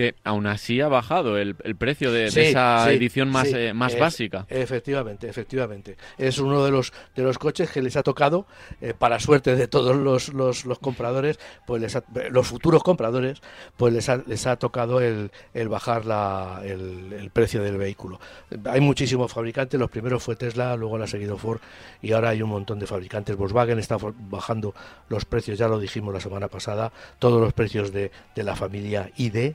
que 0.00 0.14
aún 0.24 0.46
así 0.46 0.80
ha 0.80 0.88
bajado 0.88 1.36
el, 1.36 1.54
precio 1.76 2.10
de, 2.10 2.26
esa 2.26 2.90
edición 2.90 3.28
más, 3.28 3.48
eh, 3.52 3.74
más 3.74 3.98
básica. 3.98 4.46
Efectivamente, 4.48 5.28
efectivamente. 5.28 5.98
Es 6.16 6.38
uno 6.38 6.64
de 6.64 6.70
los, 6.70 6.94
de 7.14 7.22
los 7.22 7.36
coches 7.36 7.70
que 7.70 7.82
les 7.82 7.96
ha 7.96 8.02
tocado, 8.02 8.46
eh, 8.80 8.94
para 8.96 9.20
suerte 9.20 9.56
de 9.56 9.68
todos 9.68 9.94
los, 9.96 10.32
los, 10.32 10.78
compradores, 10.78 11.38
pues 11.66 11.82
les 11.82 11.98
los 12.30 12.46
futuros 12.46 12.82
compradores, 12.82 13.42
pues 13.76 13.92
les 13.92 14.08
ha, 14.08 14.22
les 14.26 14.46
ha 14.46 14.56
tocado 14.56 15.02
el, 15.02 15.30
el 15.52 15.68
bajar 15.68 16.06
la, 16.06 16.62
el, 16.64 17.30
precio 17.30 17.62
del 17.62 17.76
vehículo. 17.76 18.18
Hay 18.64 18.80
muchísimos 18.80 19.32
fabricantes, 19.32 19.78
los 19.78 19.90
primeros 19.90 20.22
fue 20.22 20.34
Tesla, 20.34 20.76
luego 20.76 20.96
la 20.96 21.04
ha 21.04 21.08
seguido 21.08 21.36
Ford 21.36 21.60
y 22.00 22.12
ahora 22.12 22.30
hay 22.30 22.40
un 22.40 22.48
montón 22.48 22.78
de 22.78 22.86
fabricantes. 22.86 23.36
Volkswagen 23.36 23.78
está 23.78 23.98
bajando 24.30 24.74
los 25.10 25.26
precios, 25.26 25.58
ya 25.58 25.68
lo 25.68 25.78
dijimos 25.78 26.14
la 26.14 26.20
semana 26.20 26.48
pasada, 26.48 26.90
todos 27.18 27.38
los 27.38 27.52
precios 27.52 27.92
de, 27.92 28.10
de 28.34 28.42
la 28.42 28.56
familia 28.56 29.10
ID, 29.18 29.52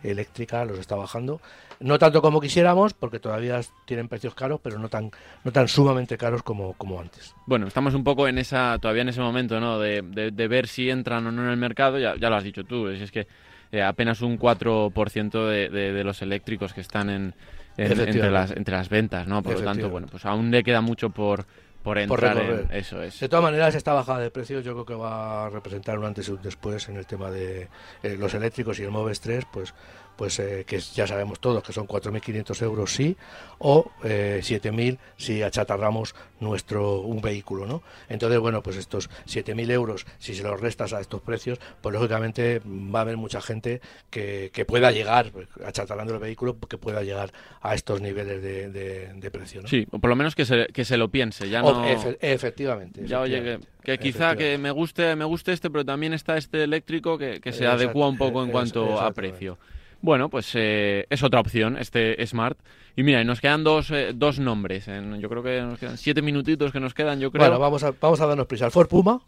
los 0.68 0.80
está 0.80 0.96
bajando. 0.96 1.42
No 1.80 2.00
tanto 2.00 2.22
como 2.22 2.40
quisiéramos, 2.40 2.94
porque 2.94 3.20
todavía 3.20 3.60
tienen 3.86 4.08
precios 4.08 4.34
caros, 4.34 4.60
pero 4.62 4.80
no 4.80 4.90
tan, 4.90 5.12
no 5.44 5.52
tan 5.52 5.68
sumamente 5.68 6.18
caros 6.18 6.44
como, 6.44 6.74
como 6.74 7.00
antes. 7.00 7.36
Bueno, 7.46 7.68
estamos 7.68 7.94
un 7.94 8.04
poco 8.04 8.28
en 8.28 8.38
esa, 8.38 8.78
todavía 8.80 9.02
en 9.02 9.10
ese 9.10 9.22
momento, 9.22 9.60
¿no? 9.60 9.80
De, 9.80 10.02
de, 10.02 10.48
ver 10.48 10.68
si 10.68 10.90
entran 10.90 11.26
o 11.28 11.32
no 11.32 11.44
en 11.44 11.50
el 11.50 11.58
mercado, 11.58 12.00
ya, 12.00 12.16
ya 12.16 12.30
lo 12.30 12.36
has 12.36 12.44
dicho 12.44 12.64
tú, 12.64 12.88
es, 12.88 13.12
que 13.12 13.28
eh, 13.72 13.82
apenas 13.82 14.22
un 14.22 14.40
4% 14.40 15.48
de, 15.48 15.70
de, 15.70 16.04
los 16.04 16.22
eléctricos 16.22 16.74
que 16.74 16.82
están 16.82 17.10
en, 17.10 17.34
entre, 17.78 18.32
las, 18.32 18.52
entre 18.52 18.76
las 18.76 18.90
ventas, 18.90 19.28
¿no? 19.28 19.42
Por 19.44 19.54
lo 19.56 19.62
tanto, 19.62 19.90
bueno, 19.90 20.08
pues 20.10 20.26
aún 20.26 20.52
le 20.52 20.64
queda 20.64 20.82
mucho 20.82 21.10
por, 21.10 21.46
por 21.86 22.00
entrar 22.00 22.36
en 22.38 22.68
eso 22.72 23.02
es. 23.04 23.20
De 23.20 23.30
todas 23.30 23.44
maneras, 23.44 23.76
esta 23.76 23.94
bajada 23.94 24.18
de 24.20 24.32
precios 24.32 24.66
yo 24.66 24.74
creo 24.74 24.86
que 24.86 24.96
va 24.96 25.46
a 25.46 25.50
representar 25.52 26.00
un 26.00 26.06
antes 26.06 26.28
y 26.28 26.32
un 26.32 26.42
después 26.42 26.90
en 26.90 26.98
el 26.98 27.06
tema 27.06 27.30
de 27.30 27.70
eh, 28.02 28.18
los 28.18 28.34
eléctricos 28.34 28.80
y 28.80 28.84
el 28.84 28.90
Moves 28.90 29.22
3, 29.22 29.46
pues 29.54 29.76
pues 30.16 30.39
eh, 30.39 30.63
que 30.66 30.80
ya 30.80 31.07
sabemos 31.07 31.39
todos 31.39 31.63
que 31.63 31.74
son 31.74 31.88
4.500 31.88 32.61
euros 32.63 32.93
sí 32.93 33.16
o 33.59 33.91
eh, 34.03 34.39
7.000 34.41 34.97
si 35.18 35.43
achatarramos 35.43 36.16
nuestro 36.39 37.01
un 37.01 37.22
vehículo 37.22 37.66
no 37.66 37.84
entonces 38.09 38.39
bueno 38.39 38.61
pues 38.61 38.78
estos 38.78 39.09
7.000 39.28 39.72
euros 39.72 40.05
si 40.18 40.34
se 40.34 40.43
los 40.43 40.59
restas 40.59 40.93
a 40.93 41.01
estos 41.01 41.22
precios 41.22 41.59
pues 41.82 41.93
lógicamente 41.93 42.61
va 42.66 42.99
a 42.99 43.01
haber 43.03 43.18
mucha 43.18 43.41
gente 43.41 43.82
que, 44.09 44.51
que 44.53 44.66
pueda 44.66 44.91
llegar 44.91 45.32
achatarrando 45.66 46.13
el 46.13 46.20
vehículo 46.20 46.57
que 46.59 46.78
pueda 46.78 47.03
llegar 47.03 47.32
a 47.61 47.76
estos 47.76 48.01
niveles 48.01 48.41
de, 48.41 48.70
de, 49.13 49.32
precio 49.32 49.61
¿no? 49.61 49.68
sí 49.68 49.88
o 49.91 49.99
por 49.99 50.09
lo 50.09 50.16
menos 50.16 50.36
que 50.36 50.45
se, 50.45 50.68
que 50.68 50.86
se 50.86 50.97
lo 50.97 51.09
piense 51.09 51.49
ya 51.49 51.61
no 51.61 51.86
efectivamente 51.86 53.05
ya 53.05 53.22
oye 53.22 53.59
que, 53.84 53.97
quizá 53.97 54.36
que 54.36 54.57
me 54.57 54.72
guste 54.72 55.16
me 55.16 55.26
guste 55.26 55.53
este 55.53 55.70
pero 55.70 55.86
también 55.86 56.13
está 56.13 56.38
este 56.38 56.63
eléctrico 56.63 57.18
que, 57.18 57.39
que 57.39 57.53
se 57.53 57.66
adecua 57.68 58.07
un 58.07 58.18
poco 58.18 58.43
en 58.43 58.51
cuanto 58.51 58.99
a 58.99 59.11
precio 59.11 59.57
bueno, 60.06 60.30
pues 60.30 60.51
eh, 60.53 61.06
es 61.10 61.24
otra 61.24 61.39
opción, 61.39 61.78
este 61.78 62.26
Smart. 62.26 62.58
Y 62.95 63.03
mira, 63.03 63.24
nos 63.24 63.41
quedan 63.41 63.64
dos, 63.64 63.91
eh, 63.91 64.14
dos 64.16 64.39
nombres. 64.39 64.86
yo 64.86 65.30
creo 65.30 65.43
que 65.43 65.62
nos 65.62 65.80
quedan 65.80 65.97
siete 65.97 66.22
minutitos 66.22 66.72
que 66.72 66.80
nos 66.80 66.93
quedan, 66.93 67.20
yo 67.20 67.32
creo. 67.32 67.43
Bueno, 67.43 67.60
vamos 67.60 67.84
a, 67.84 67.91
vamos 67.99 68.22
a 68.22 68.28
darnos 68.28 68.47
prisa. 68.47 68.66
El 68.66 68.72
Ford 68.72 68.88
Puma. 68.88 69.20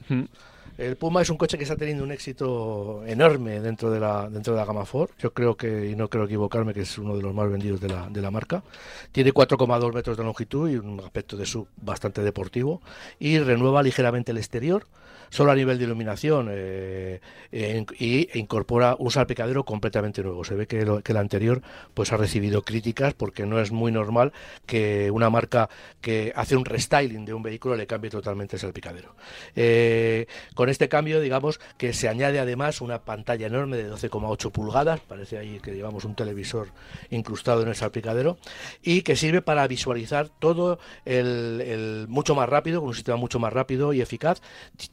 El 0.78 0.96
Puma 0.96 1.24
es 1.24 1.30
un 1.32 1.38
coche 1.38 1.58
que 1.58 1.64
está 1.64 1.76
teniendo 1.76 2.04
un 2.04 2.12
éxito 2.12 3.04
enorme 3.08 3.60
dentro 3.60 3.90
de 3.90 4.00
la 4.00 4.30
dentro 4.30 4.54
de 4.54 4.60
la 4.60 4.66
gama 4.66 4.86
Ford. 4.86 5.10
Yo 5.18 5.34
creo 5.34 5.58
que, 5.58 5.90
y 5.90 5.96
no 5.96 6.08
creo 6.08 6.26
equivocarme, 6.26 6.74
que 6.74 6.82
es 6.82 6.98
uno 7.00 7.18
de 7.18 7.24
los 7.24 7.34
más 7.34 7.50
vendidos 7.50 7.82
de 7.82 7.90
la, 7.90 8.08
de 8.10 8.22
la 8.22 8.30
marca. 8.30 8.64
Tiene 9.12 9.34
4,2 9.34 9.94
metros 9.94 10.16
de 10.16 10.24
longitud 10.24 10.70
y 10.70 10.76
un 10.76 11.00
aspecto 11.00 11.36
de 11.36 11.48
sub 11.48 11.68
bastante 11.82 12.22
deportivo. 12.22 12.82
Y 13.20 13.40
renueva 13.40 13.82
ligeramente 13.82 14.32
el 14.32 14.38
exterior 14.38 14.86
solo 15.30 15.52
a 15.52 15.56
nivel 15.56 15.78
de 15.78 15.86
iluminación 15.86 16.48
eh, 16.52 17.20
y 17.52 18.30
e 18.32 18.40
incorpora 18.40 18.96
un 19.00 19.12
salpicadero 19.12 19.64
completamente 19.64 20.24
nuevo. 20.24 20.44
Se 20.44 20.56
ve 20.56 20.68
que, 20.68 20.80
el 20.80 21.18
anterior 21.18 21.62
pues 21.94 22.12
ha 22.12 22.18
recibido 22.18 22.64
críticas 22.64 23.14
porque 23.14 23.46
no 23.46 23.60
es 23.60 23.72
muy 23.72 23.92
normal 23.92 24.34
que 24.66 25.12
una 25.12 25.30
marca 25.30 25.70
que 26.02 26.34
hace 26.36 26.56
un 26.56 26.66
restyling 26.66 27.26
de 27.26 27.34
un 27.34 27.44
vehículo 27.44 27.76
le 27.76 27.88
cambie 27.88 28.10
totalmente 28.10 28.56
el 28.56 28.60
salpicadero. 28.60 29.16
Eh, 29.56 30.28
con 30.54 30.70
este 30.70 30.90
cambio, 30.90 31.20
digamos 31.20 31.60
que 31.78 31.94
se 31.94 32.08
añade 32.08 32.40
además 32.40 32.82
una 32.82 33.00
pantalla 33.04 33.48
enorme 33.48 33.78
de 33.78 33.92
12,8 33.92 34.52
pulgadas, 34.52 35.00
parece 35.00 35.38
ahí 35.38 35.60
que 35.60 35.72
digamos 35.72 36.06
un 36.06 36.16
televisor 36.16 36.68
incrustado 37.10 37.62
en 37.62 37.70
el 37.70 37.76
salpicadero, 37.76 38.38
y 38.82 39.02
que 39.02 39.16
sirve 39.16 39.42
para 39.42 39.68
visualizar 39.68 40.30
todo 40.30 40.80
el, 41.06 42.06
mucho 42.10 42.36
más 42.36 42.50
rápido, 42.50 42.80
con 42.80 42.90
un 42.90 42.96
sistema 42.96 43.18
mucho 43.18 43.40
más 43.40 43.54
rápido 43.54 43.94
y 43.94 44.02
eficaz, 44.02 44.42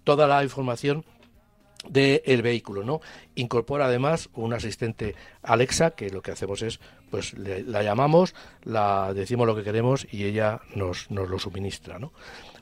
toda 0.04 0.23
la 0.26 0.42
información 0.42 1.04
del 1.88 2.42
vehículo, 2.42 2.82
¿no? 2.82 3.00
Incorpora 3.34 3.86
además 3.86 4.30
un 4.34 4.54
asistente 4.54 5.14
Alexa 5.42 5.90
que 5.90 6.10
lo 6.10 6.22
que 6.22 6.30
hacemos 6.30 6.62
es, 6.62 6.80
pues 7.10 7.34
la 7.36 7.82
llamamos, 7.82 8.34
la 8.62 9.12
decimos 9.14 9.46
lo 9.46 9.54
que 9.54 9.62
queremos 9.62 10.06
y 10.10 10.24
ella 10.24 10.60
nos, 10.74 11.10
nos 11.10 11.28
lo 11.28 11.38
suministra, 11.38 11.98
¿no? 11.98 12.12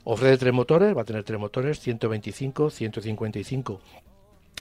Ofrece 0.03 0.37
tres 0.37 0.53
motores, 0.53 0.95
va 0.95 1.01
a 1.01 1.05
tener 1.05 1.23
tres 1.23 1.39
motores, 1.39 1.79
125, 1.79 2.69
155 2.69 3.81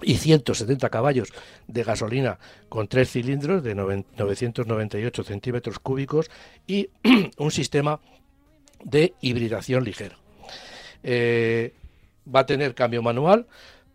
y 0.03 0.17
170 0.17 0.89
caballos 0.91 1.33
de 1.67 1.83
gasolina 1.83 2.39
con 2.69 2.89
tres 2.89 3.11
cilindros 3.11 3.63
de 3.63 3.75
998 3.75 5.25
centímetros 5.25 5.79
cúbicos 5.79 6.31
y 6.67 6.91
un 7.37 7.51
sistema 7.51 8.01
de 8.85 9.15
hibridación 9.21 9.85
ligero. 9.85 10.17
Eh, 11.03 11.73
va 12.27 12.41
a 12.41 12.47
tener 12.47 12.75
cambio 12.75 13.03
manual 13.03 13.47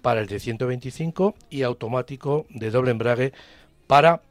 para 0.02 0.22
el 0.22 0.28
de 0.28 0.40
125 0.40 1.36
y 1.50 1.64
automático 1.64 2.46
de 2.50 2.72
doble 2.72 2.92
embrague 2.92 3.34
para 3.88 4.22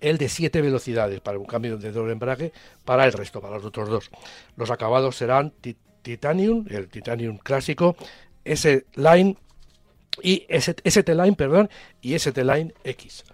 el 0.00 0.18
de 0.18 0.28
7 0.28 0.60
velocidades, 0.60 1.20
para 1.20 1.38
un 1.38 1.46
cambio 1.46 1.78
de 1.78 1.92
doble 1.92 2.12
embrague 2.12 2.52
para 2.84 3.04
el 3.04 3.12
resto, 3.12 3.40
para 3.40 3.56
los 3.56 3.64
otros 3.64 3.88
dos. 3.88 4.10
Los 4.56 4.70
acabados 4.70 5.16
serán 5.16 5.52
Titanium, 6.02 6.66
el 6.68 6.88
Titanium 6.88 7.38
clásico, 7.38 7.96
S-Line 8.44 9.36
y 10.22 10.46
ST-Line, 10.48 11.36
perdón, 11.36 11.70
y 12.00 12.14
ST-Line 12.14 12.74
X. 12.84 13.24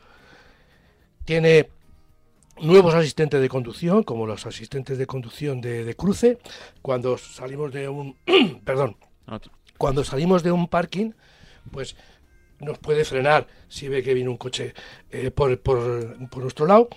Tiene 1.25 1.71
nuevos 2.61 2.95
asistentes 2.95 3.41
de 3.41 3.49
conducción, 3.49 4.03
como 4.03 4.27
los 4.27 4.47
asistentes 4.47 4.99
de 4.99 5.07
conducción 5.07 5.61
de, 5.61 5.95
cruce, 5.97 6.39
cuando 6.83 7.19
salimos 7.19 7.73
de 7.73 7.89
un, 7.89 8.17
perdón, 8.65 8.97
cuando 9.85 10.03
salimos 10.03 10.43
de 10.43 10.51
un 10.51 10.67
parking, 10.67 11.11
pues 11.71 11.95
nos 12.59 12.79
puede 12.79 13.05
frenar 13.05 13.47
si 13.69 13.87
ve 13.87 14.03
que 14.03 14.15
viene 14.15 14.31
un 14.31 14.39
coche 14.39 14.73
eh, 15.11 15.31
por, 15.31 15.61
por, 15.61 16.27
por 16.31 16.43
nuestro 16.43 16.65
lado. 16.65 16.89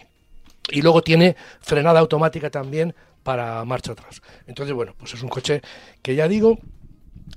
Y 0.72 0.82
luego 0.82 1.02
tiene 1.02 1.36
frenada 1.60 2.00
automática 2.00 2.50
también 2.50 2.96
para 3.24 3.66
marcha 3.66 3.92
atrás. 3.92 4.22
Entonces, 4.46 4.74
bueno, 4.74 4.96
pues 4.98 5.14
es 5.14 5.22
un 5.22 5.28
coche 5.28 5.62
que 6.02 6.16
ya 6.16 6.30
digo, 6.30 6.60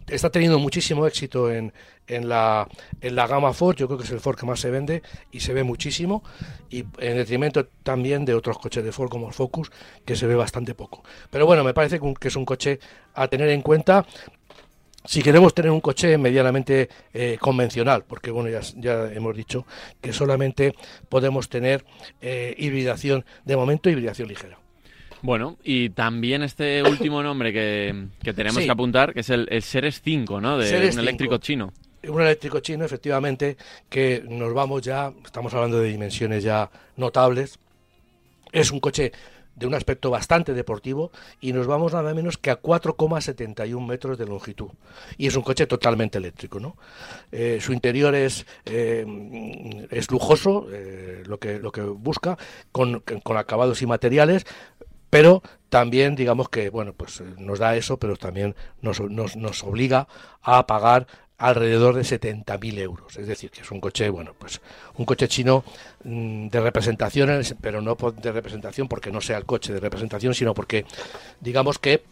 está 0.06 0.30
teniendo 0.30 0.60
muchísimo 0.60 1.04
éxito 1.04 1.50
en, 1.50 1.72
en, 2.06 2.28
la, 2.28 2.68
en 3.00 3.16
la 3.16 3.26
gama 3.26 3.52
Ford, 3.52 3.74
yo 3.76 3.88
creo 3.88 3.98
que 3.98 4.04
es 4.04 4.10
el 4.12 4.20
Ford 4.20 4.38
que 4.38 4.46
más 4.46 4.60
se 4.60 4.70
vende 4.70 5.02
y 5.32 5.40
se 5.40 5.52
ve 5.52 5.64
muchísimo, 5.64 6.22
y 6.68 6.84
en 6.98 7.16
detrimento 7.16 7.66
también 7.82 8.24
de 8.24 8.34
otros 8.34 8.56
coches 8.58 8.84
de 8.84 8.92
Ford 8.92 9.10
como 9.10 9.26
el 9.26 9.34
Focus, 9.34 9.72
que 10.04 10.14
se 10.14 10.28
ve 10.28 10.36
bastante 10.36 10.74
poco. 10.74 11.02
Pero 11.28 11.44
bueno, 11.44 11.64
me 11.64 11.74
parece 11.74 11.98
que 12.20 12.28
es 12.28 12.36
un 12.36 12.44
coche 12.44 12.78
a 13.14 13.26
tener 13.26 13.48
en 13.48 13.62
cuenta 13.62 14.06
si 15.04 15.22
queremos 15.22 15.54
tener 15.54 15.70
un 15.70 15.80
coche 15.80 16.18
medianamente 16.18 16.88
eh, 17.12 17.38
convencional, 17.40 18.04
porque 18.06 18.30
bueno, 18.30 18.50
ya, 18.50 18.60
ya, 18.76 19.12
hemos 19.12 19.36
dicho 19.36 19.66
que 20.00 20.12
solamente 20.12 20.74
podemos 21.08 21.48
tener 21.48 21.84
eh, 22.20 22.54
hibridación, 22.58 23.24
de 23.44 23.56
momento 23.56 23.88
hibridación 23.88 24.28
ligera. 24.28 24.58
Bueno, 25.22 25.58
y 25.62 25.90
también 25.90 26.42
este 26.42 26.82
último 26.88 27.22
nombre 27.22 27.52
que, 27.52 28.08
tenemos 28.34 28.62
que 28.62 28.70
apuntar, 28.70 29.12
que 29.12 29.20
es 29.20 29.30
el, 29.30 29.46
el 29.50 29.62
Seres 29.62 30.00
5, 30.02 30.40
¿no? 30.40 30.58
De 30.58 30.90
un 30.92 30.98
eléctrico 30.98 31.38
chino. 31.38 31.72
Un 32.08 32.22
eléctrico 32.22 32.60
chino, 32.60 32.84
efectivamente, 32.84 33.56
que 33.88 34.24
nos 34.26 34.54
vamos 34.54 34.82
ya, 34.82 35.12
estamos 35.24 35.52
hablando 35.52 35.80
de 35.80 35.88
dimensiones 35.88 36.42
ya 36.42 36.70
notables. 36.96 37.58
Es 38.52 38.70
un 38.70 38.80
coche 38.80 39.12
de 39.60 39.66
un 39.66 39.74
aspecto 39.74 40.10
bastante 40.10 40.54
deportivo 40.54 41.12
y 41.40 41.52
nos 41.52 41.66
vamos 41.66 41.92
nada 41.92 42.14
menos 42.14 42.38
que 42.38 42.50
a 42.50 42.60
4,71 42.60 43.86
metros 43.86 44.16
de 44.18 44.26
longitud. 44.26 44.70
Y 45.18 45.26
es 45.26 45.36
un 45.36 45.42
coche 45.42 45.66
totalmente 45.66 46.16
eléctrico. 46.18 46.58
¿no? 46.58 46.76
Eh, 47.30 47.58
su 47.60 47.74
interior 47.74 48.14
es, 48.14 48.46
eh, 48.64 49.06
es 49.90 50.10
lujoso, 50.10 50.66
eh, 50.72 51.22
lo, 51.26 51.38
que, 51.38 51.58
lo 51.58 51.70
que 51.70 51.82
busca, 51.82 52.38
con, 52.72 53.00
con 53.22 53.36
acabados 53.36 53.82
y 53.82 53.86
materiales, 53.86 54.46
pero 55.10 55.42
también 55.68 56.16
digamos 56.16 56.48
que 56.48 56.70
bueno 56.70 56.92
pues 56.92 57.20
nos 57.38 57.58
da 57.58 57.76
eso 57.76 57.96
pero 57.96 58.16
también 58.16 58.54
nos, 58.80 59.00
nos, 59.00 59.36
nos 59.36 59.62
obliga 59.64 60.08
a 60.42 60.66
pagar 60.66 61.06
alrededor 61.40 61.94
de 61.94 62.02
70.000 62.02 62.78
euros. 62.78 63.16
Es 63.16 63.26
decir, 63.26 63.50
que 63.50 63.62
es 63.62 63.70
un 63.70 63.80
coche, 63.80 64.08
bueno, 64.10 64.34
pues 64.38 64.60
un 64.96 65.06
coche 65.06 65.26
chino 65.26 65.64
mm, 66.04 66.48
de 66.48 66.60
representación, 66.60 67.30
pero 67.60 67.80
no 67.80 67.96
de 67.96 68.32
representación 68.32 68.86
porque 68.88 69.10
no 69.10 69.20
sea 69.20 69.38
el 69.38 69.46
coche 69.46 69.72
de 69.72 69.80
representación, 69.80 70.34
sino 70.34 70.52
porque 70.52 70.84
digamos 71.40 71.78
que 71.78 72.02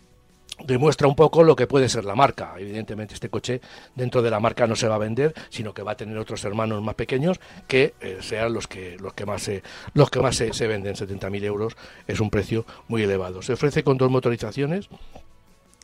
demuestra 0.64 1.06
un 1.06 1.14
poco 1.14 1.44
lo 1.44 1.54
que 1.54 1.66
puede 1.66 1.90
ser 1.90 2.06
la 2.06 2.14
marca. 2.14 2.54
Evidentemente 2.58 3.12
este 3.12 3.28
coche 3.28 3.60
dentro 3.94 4.22
de 4.22 4.30
la 4.30 4.40
marca 4.40 4.66
no 4.66 4.74
se 4.74 4.88
va 4.88 4.94
a 4.94 4.98
vender, 4.98 5.34
sino 5.50 5.74
que 5.74 5.82
va 5.82 5.92
a 5.92 5.96
tener 5.96 6.16
otros 6.16 6.42
hermanos 6.44 6.82
más 6.82 6.94
pequeños 6.94 7.38
que 7.68 7.94
eh, 8.00 8.18
sean 8.22 8.54
los 8.54 8.66
que 8.66 8.96
los 8.98 9.12
que 9.12 9.26
más 9.26 9.42
se, 9.42 9.62
los 9.92 10.08
que 10.08 10.20
más 10.20 10.36
se, 10.36 10.54
se 10.54 10.66
venden. 10.66 10.94
70.000 10.94 11.44
euros 11.44 11.76
es 12.06 12.18
un 12.18 12.30
precio 12.30 12.64
muy 12.88 13.02
elevado. 13.02 13.42
Se 13.42 13.52
ofrece 13.52 13.84
con 13.84 13.98
dos 13.98 14.10
motorizaciones 14.10 14.88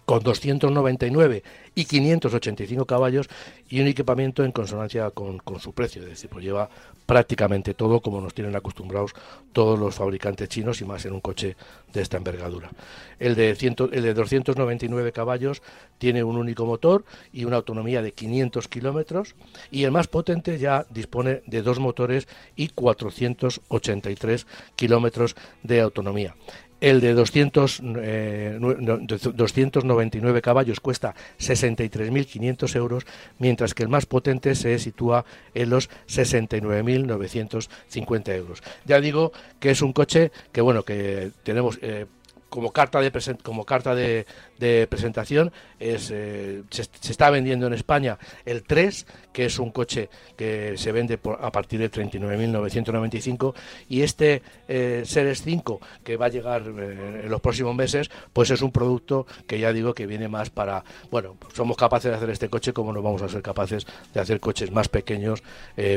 con 0.05 0.23
299 0.23 1.43
y 1.75 1.85
585 1.85 2.85
caballos 2.85 3.29
y 3.69 3.81
un 3.81 3.87
equipamiento 3.87 4.45
en 4.45 4.53
consonancia 4.53 5.11
con, 5.11 5.41
su 5.59 5.73
precio, 5.73 6.03
es 6.03 6.09
decir, 6.09 6.31
pues 6.31 6.45
lleva 6.45 6.69
prácticamente 7.07 7.75
todo 7.75 8.01
como 8.01 8.21
nos 8.21 8.33
tienen 8.33 8.57
acostumbrados 8.57 9.13
todos 9.53 9.79
los 9.79 9.95
fabricantes 9.95 10.49
chinos 10.49 10.81
y 10.81 10.85
más 10.85 11.05
en 11.05 11.13
un 11.13 11.21
coche 11.21 11.57
de 11.93 12.03
esta 12.03 12.17
envergadura. 12.17 12.71
El 13.19 13.35
de, 13.35 13.51
el 13.51 14.03
de 14.03 14.15
299 14.15 15.13
caballos 15.13 15.63
tiene 15.99 16.23
un 16.25 16.37
único 16.37 16.67
motor 16.67 17.05
y 17.33 17.45
una 17.45 17.57
autonomía 17.57 18.03
de 18.03 18.13
500 18.13 18.69
kilómetros 18.69 19.35
y 19.71 19.85
el 19.85 19.91
más 19.91 20.07
potente 20.07 20.59
ya 20.59 20.87
dispone 20.91 21.43
de 21.47 21.63
dos 21.63 21.79
motores 21.79 22.29
y 22.57 22.69
483 22.69 24.47
kilómetros 24.77 25.37
de 25.63 25.81
autonomía. 25.81 26.35
El 26.85 27.01
de 27.01 27.15
200, 27.15 27.81
299 27.81 30.39
eh, 30.39 30.43
caballos 30.43 30.81
cuesta 30.81 31.15
63.500 31.39 32.77
euros, 32.77 33.07
mientras 33.39 33.73
que 33.73 33.85
el 33.85 33.89
más 33.89 34.05
potente 34.05 34.55
se 34.55 34.79
sitúa 34.79 35.25
en 35.55 35.71
los 35.71 35.89
69.950 36.09 38.35
euros. 38.35 38.63
Ya 38.85 39.01
digo 39.01 39.33
que 39.61 39.71
es 39.71 39.81
un 39.81 39.95
coche 39.95 40.31
que, 40.53 40.61
bueno, 40.61 40.83
que 40.83 41.31
tenemos... 41.43 41.79
Eh, 41.81 42.05
como 42.51 42.71
carta 42.71 43.01
de 43.01 43.11
como 43.43 43.65
carta 43.65 43.95
de, 43.97 44.27
presentación 44.89 45.51
es 45.81 46.13
eh, 46.13 46.63
se, 46.71 46.83
está 47.11 47.31
vendiendo 47.31 47.67
en 47.67 47.73
España 47.73 48.17
el 48.45 48.63
3 48.63 49.07
que 49.35 49.45
es 49.45 49.59
un 49.59 49.71
coche 49.71 50.09
que 50.35 50.79
se 50.79 50.93
vende 50.93 51.19
a 51.41 51.53
partir 51.53 51.81
de 51.81 51.91
39.995 51.91 53.55
y 53.91 54.01
este 54.01 54.41
eh, 54.69 55.03
Seres 55.05 55.43
5 55.43 55.81
que 56.03 56.17
va 56.17 56.27
a 56.27 56.29
llegar 56.31 56.63
eh, 56.63 57.23
en 57.25 57.31
los 57.31 57.43
próximos 57.43 57.75
meses 57.75 58.11
pues 58.33 58.51
es 58.51 58.63
un 58.63 58.73
producto 58.73 59.27
que 59.47 59.59
ya 59.59 59.75
digo 59.75 59.93
que 59.93 60.07
viene 60.07 60.29
más 60.29 60.49
para 60.49 60.85
bueno 61.11 61.37
somos 61.53 61.77
capaces 61.77 62.11
de 62.11 62.17
hacer 62.17 62.31
este 62.31 62.49
coche 62.49 62.73
como 62.73 62.95
no 62.95 63.03
vamos 63.03 63.21
a 63.21 63.29
ser 63.29 63.43
capaces 63.43 63.87
de 64.15 64.21
hacer 64.21 64.41
coches 64.41 64.71
más 64.71 64.89
pequeños 64.89 65.43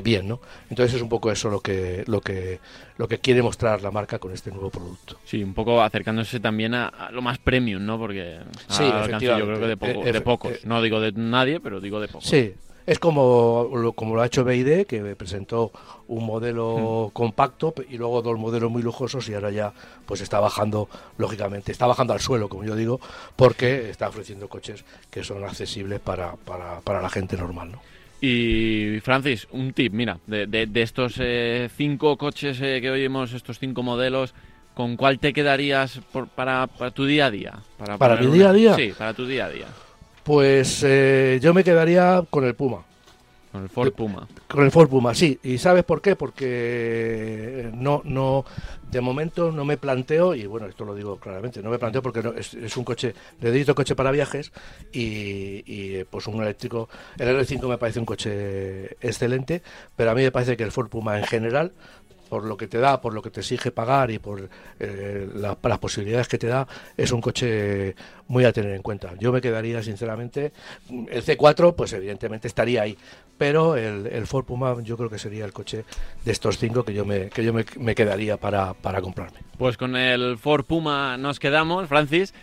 bien 0.03 0.27
no 0.27 0.41
entonces 0.69 0.95
es 0.95 1.01
un 1.01 1.09
poco 1.09 1.31
eso 1.31 1.49
lo 1.49 1.61
que 1.61 2.03
lo 2.07 2.19
que 2.19 2.59
lo 2.97 3.07
que 3.07 3.19
quiere 3.19 3.41
mostrar 3.41 3.81
la 3.81 3.91
marca 3.91 4.19
con 4.19 4.33
este 4.33 4.51
nuevo 4.51 4.69
producto 4.69 5.19
sí 5.23 5.43
un 5.43 5.53
poco 5.53 5.81
acercándose 5.81 6.39
también 6.39 6.73
a, 6.73 7.09
lo 7.11 7.21
más 7.21 7.37
premium, 7.37 7.85
¿no? 7.85 7.97
Porque 7.97 8.39
sí, 8.67 8.83
yo 9.19 9.45
creo 9.45 9.59
que 9.59 9.67
de, 9.67 10.09
eh, 10.09 10.13
de 10.13 10.21
pocos. 10.21 10.51
Eh, 10.53 10.59
no 10.65 10.81
digo 10.81 10.99
de 10.99 11.11
nadie, 11.11 11.59
pero 11.59 11.79
digo 11.79 11.99
de 11.99 12.07
pocos. 12.07 12.27
Sí, 12.27 12.53
es 12.87 12.99
como 12.99 13.69
lo, 13.73 13.91
como 13.91 14.15
lo 14.15 14.21
ha 14.21 14.25
hecho 14.25 14.45
BID, 14.45 14.85
que 14.85 15.01
presentó 15.15 15.73
un 16.07 16.25
modelo 16.25 17.11
compacto 17.13 17.73
y 17.89 17.97
luego 17.97 18.21
dos 18.21 18.39
modelos 18.39 18.71
muy 18.71 18.81
lujosos 18.81 19.27
y 19.27 19.33
ahora 19.33 19.51
ya 19.51 19.73
pues 20.05 20.21
está 20.21 20.39
bajando, 20.39 20.87
lógicamente, 21.17 21.73
está 21.73 21.85
bajando 21.85 22.13
al 22.13 22.21
suelo, 22.21 22.47
como 22.47 22.63
yo 22.63 22.77
digo, 22.77 23.01
porque 23.35 23.89
está 23.89 24.07
ofreciendo 24.07 24.47
coches 24.47 24.85
que 25.11 25.21
son 25.21 25.43
accesibles 25.43 25.99
para, 25.99 26.37
para, 26.37 26.79
para 26.79 27.01
la 27.01 27.09
gente 27.09 27.35
normal, 27.35 27.73
¿no? 27.73 27.81
Y 28.21 28.99
Francis, 29.03 29.47
un 29.51 29.73
tip, 29.73 29.93
mira, 29.93 30.19
de, 30.25 30.47
de, 30.47 30.81
estos 30.81 31.15
eh, 31.19 31.69
cinco 31.75 32.17
coches 32.17 32.57
que 32.57 32.89
oímos, 32.89 33.33
estos 33.33 33.59
cinco 33.59 33.83
modelos, 33.83 34.33
¿con 34.73 34.95
cuál 34.95 35.19
te 35.19 35.33
quedarías 35.33 35.99
para, 36.35 36.67
tu 36.95 37.05
día 37.05 37.27
a 37.27 37.31
día? 37.31 37.59
¿Para, 37.99 38.15
mi 38.15 38.27
día 38.27 38.49
a 38.49 38.53
día? 38.53 38.75
Sí, 38.75 38.93
para 38.97 39.13
tu 39.13 39.27
día 39.27 39.45
a 39.45 39.49
día. 39.49 39.67
Pues 40.27 40.83
eh, 40.83 41.39
yo 41.41 41.53
me 41.53 41.63
quedaría 41.63 42.21
con 42.29 42.43
el 42.43 42.53
Puma. 42.53 42.83
Con 43.49 43.63
el 43.63 43.69
Ford 43.69 43.93
Puma. 43.93 44.27
Con 44.49 44.65
el 44.65 44.71
Ford 44.71 44.89
Puma, 44.89 45.15
sí. 45.15 45.39
¿Y 45.41 45.57
sabes 45.57 45.85
por 45.85 46.01
qué? 46.01 46.17
Porque 46.17 47.71
no, 47.73 48.01
no, 48.03 48.43
de 48.91 48.99
momento 48.99 49.53
no 49.53 49.63
me 49.63 49.77
planteo, 49.77 50.35
y 50.35 50.45
bueno, 50.45 50.67
esto 50.67 50.83
lo 50.83 50.95
digo 50.95 51.15
claramente, 51.15 51.63
no 51.63 51.69
me 51.69 51.79
planteo 51.79 52.01
porque 52.01 52.21
es, 52.35 52.75
un 52.75 52.83
coche, 52.83 53.15
dedito 53.39 53.73
coche 53.73 53.95
para 53.95 54.11
viajes 54.11 54.51
y, 54.91 55.63
y, 55.65 56.03
pues 56.03 56.27
un 56.27 56.41
eléctrico, 56.43 56.89
el 57.17 57.29
R5 57.29 57.65
me 57.69 57.77
parece 57.77 57.99
un 57.99 58.05
coche 58.05 58.97
excelente, 58.99 59.61
pero 59.95 60.11
a 60.11 60.13
mí 60.13 60.23
me 60.23 60.31
parece 60.33 60.57
que 60.57 60.63
el 60.63 60.73
Ford 60.73 60.89
Puma 60.89 61.17
en 61.17 61.23
general 61.23 61.71
por 62.27 62.45
lo 62.45 62.57
que 62.57 62.67
te 62.67 62.77
da, 62.77 63.01
por 63.01 63.13
lo 63.13 63.21
que 63.21 63.29
te 63.29 63.39
exige 63.39 63.71
pagar 63.71 64.11
y 64.11 64.19
por 64.19 64.49
eh, 64.79 65.27
las 65.33 65.79
posibilidades 65.79 66.27
que 66.27 66.37
te 66.37 66.47
da, 66.47 66.67
es 66.95 67.11
un 67.11 67.21
coche 67.21 67.95
muy 68.27 68.45
a 68.45 68.51
tener 68.51 68.73
en 68.73 68.81
cuenta. 68.81 69.13
Yo 69.19 69.31
me 69.31 69.41
quedaría, 69.41 69.81
sinceramente, 69.81 70.51
el 70.89 71.23
C4, 71.23 71.75
pues 71.75 71.93
evidentemente 71.93 72.47
estaría 72.47 72.81
ahí, 72.81 72.97
pero 73.37 73.75
el, 73.75 74.07
el 74.07 74.27
Ford 74.27 74.45
Puma 74.45 74.75
yo 74.83 74.97
creo 74.97 75.09
que 75.09 75.19
sería 75.19 75.45
el 75.45 75.53
coche 75.53 75.85
de 76.23 76.31
estos 76.31 76.57
cinco 76.57 76.83
que 76.83 76.93
yo 76.93 77.05
me, 77.05 77.29
que 77.29 77.43
yo 77.43 77.53
me, 77.53 77.95
quedaría 77.95 78.37
para, 78.37 78.73
para 78.73 79.01
comprarme. 79.01 79.39
Pues 79.57 79.77
con 79.77 79.95
el 79.95 80.37
Ford 80.37 80.65
Puma 80.65 81.17
nos 81.17 81.39
quedamos, 81.39 81.87
Francis. 81.87 82.33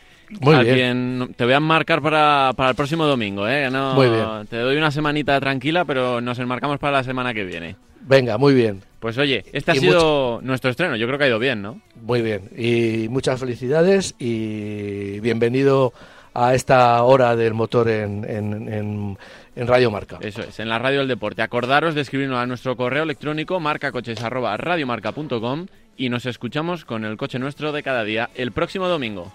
Muy 0.41 0.65
bien. 0.65 1.35
Te 1.37 1.45
voy 1.45 1.53
a 1.53 1.61
marcar 1.61 2.01
para, 2.01 2.53
para 2.57 2.71
el 2.71 2.77
próximo 2.77 3.05
domingo, 3.05 3.47
¿eh? 3.47 3.71
No, 3.71 3.95
Muy 3.95 4.09
bien. 4.09 4.47
Te 4.49 4.57
doy 4.57 4.77
una 4.77 4.91
semanita 4.91 5.39
tranquila, 5.39 5.85
pero 5.85 6.21
nos 6.21 6.39
enmarcamos 6.39 6.79
para 6.79 6.95
la 6.95 7.05
semana 7.05 7.35
que 7.35 7.45
viene. 7.45 7.77
Venga, 8.07 8.39
muy 8.39 8.55
bien. 8.55 8.83
Pues 9.01 9.19
oye, 9.19 9.45
este 9.53 9.73
ha 9.73 9.75
sido 9.75 10.41
nuestro 10.43 10.71
estreno. 10.71 10.97
Yo 10.97 11.07
creo 11.07 11.19
que 11.19 11.25
ha 11.25 11.29
ido 11.29 11.39
bien, 11.39 11.61
¿no? 11.61 11.83
Muy 12.01 12.23
bien. 12.23 12.49
Y 12.57 13.09
muchas 13.11 13.41
felicidades 13.41 14.15
y 14.19 15.21
bienvenido 15.21 15.93
a 16.33 16.55
esta 16.55 17.03
hora 17.03 17.37
del 17.37 17.53
motor 17.55 17.89
en, 17.89 18.25
en, 18.29 19.17
en, 19.57 19.67
Radio 19.67 19.91
Marca. 19.91 20.19
Eso 20.21 20.43
es, 20.43 20.59
en 20.59 20.69
la 20.69 20.79
radio 20.79 21.01
del 21.01 21.09
deporte. 21.09 21.43
Acordaros 21.43 21.95
de 21.95 22.01
escribirnos 22.01 22.39
a 22.39 22.47
nuestro 22.47 22.77
correo 22.77 23.05
electrónico 23.05 23.61
marcacoches.radiomarca.com 23.61 25.67
y 25.97 26.09
nos 26.09 26.27
escuchamos 26.27 26.85
con 26.85 27.05
el 27.05 27.17
coche 27.17 27.39
nuestro 27.39 27.73
de 27.73 27.83
cada 27.83 28.05
día 28.05 28.31
el 28.35 28.53
próximo 28.53 28.89
domingo. 28.89 29.33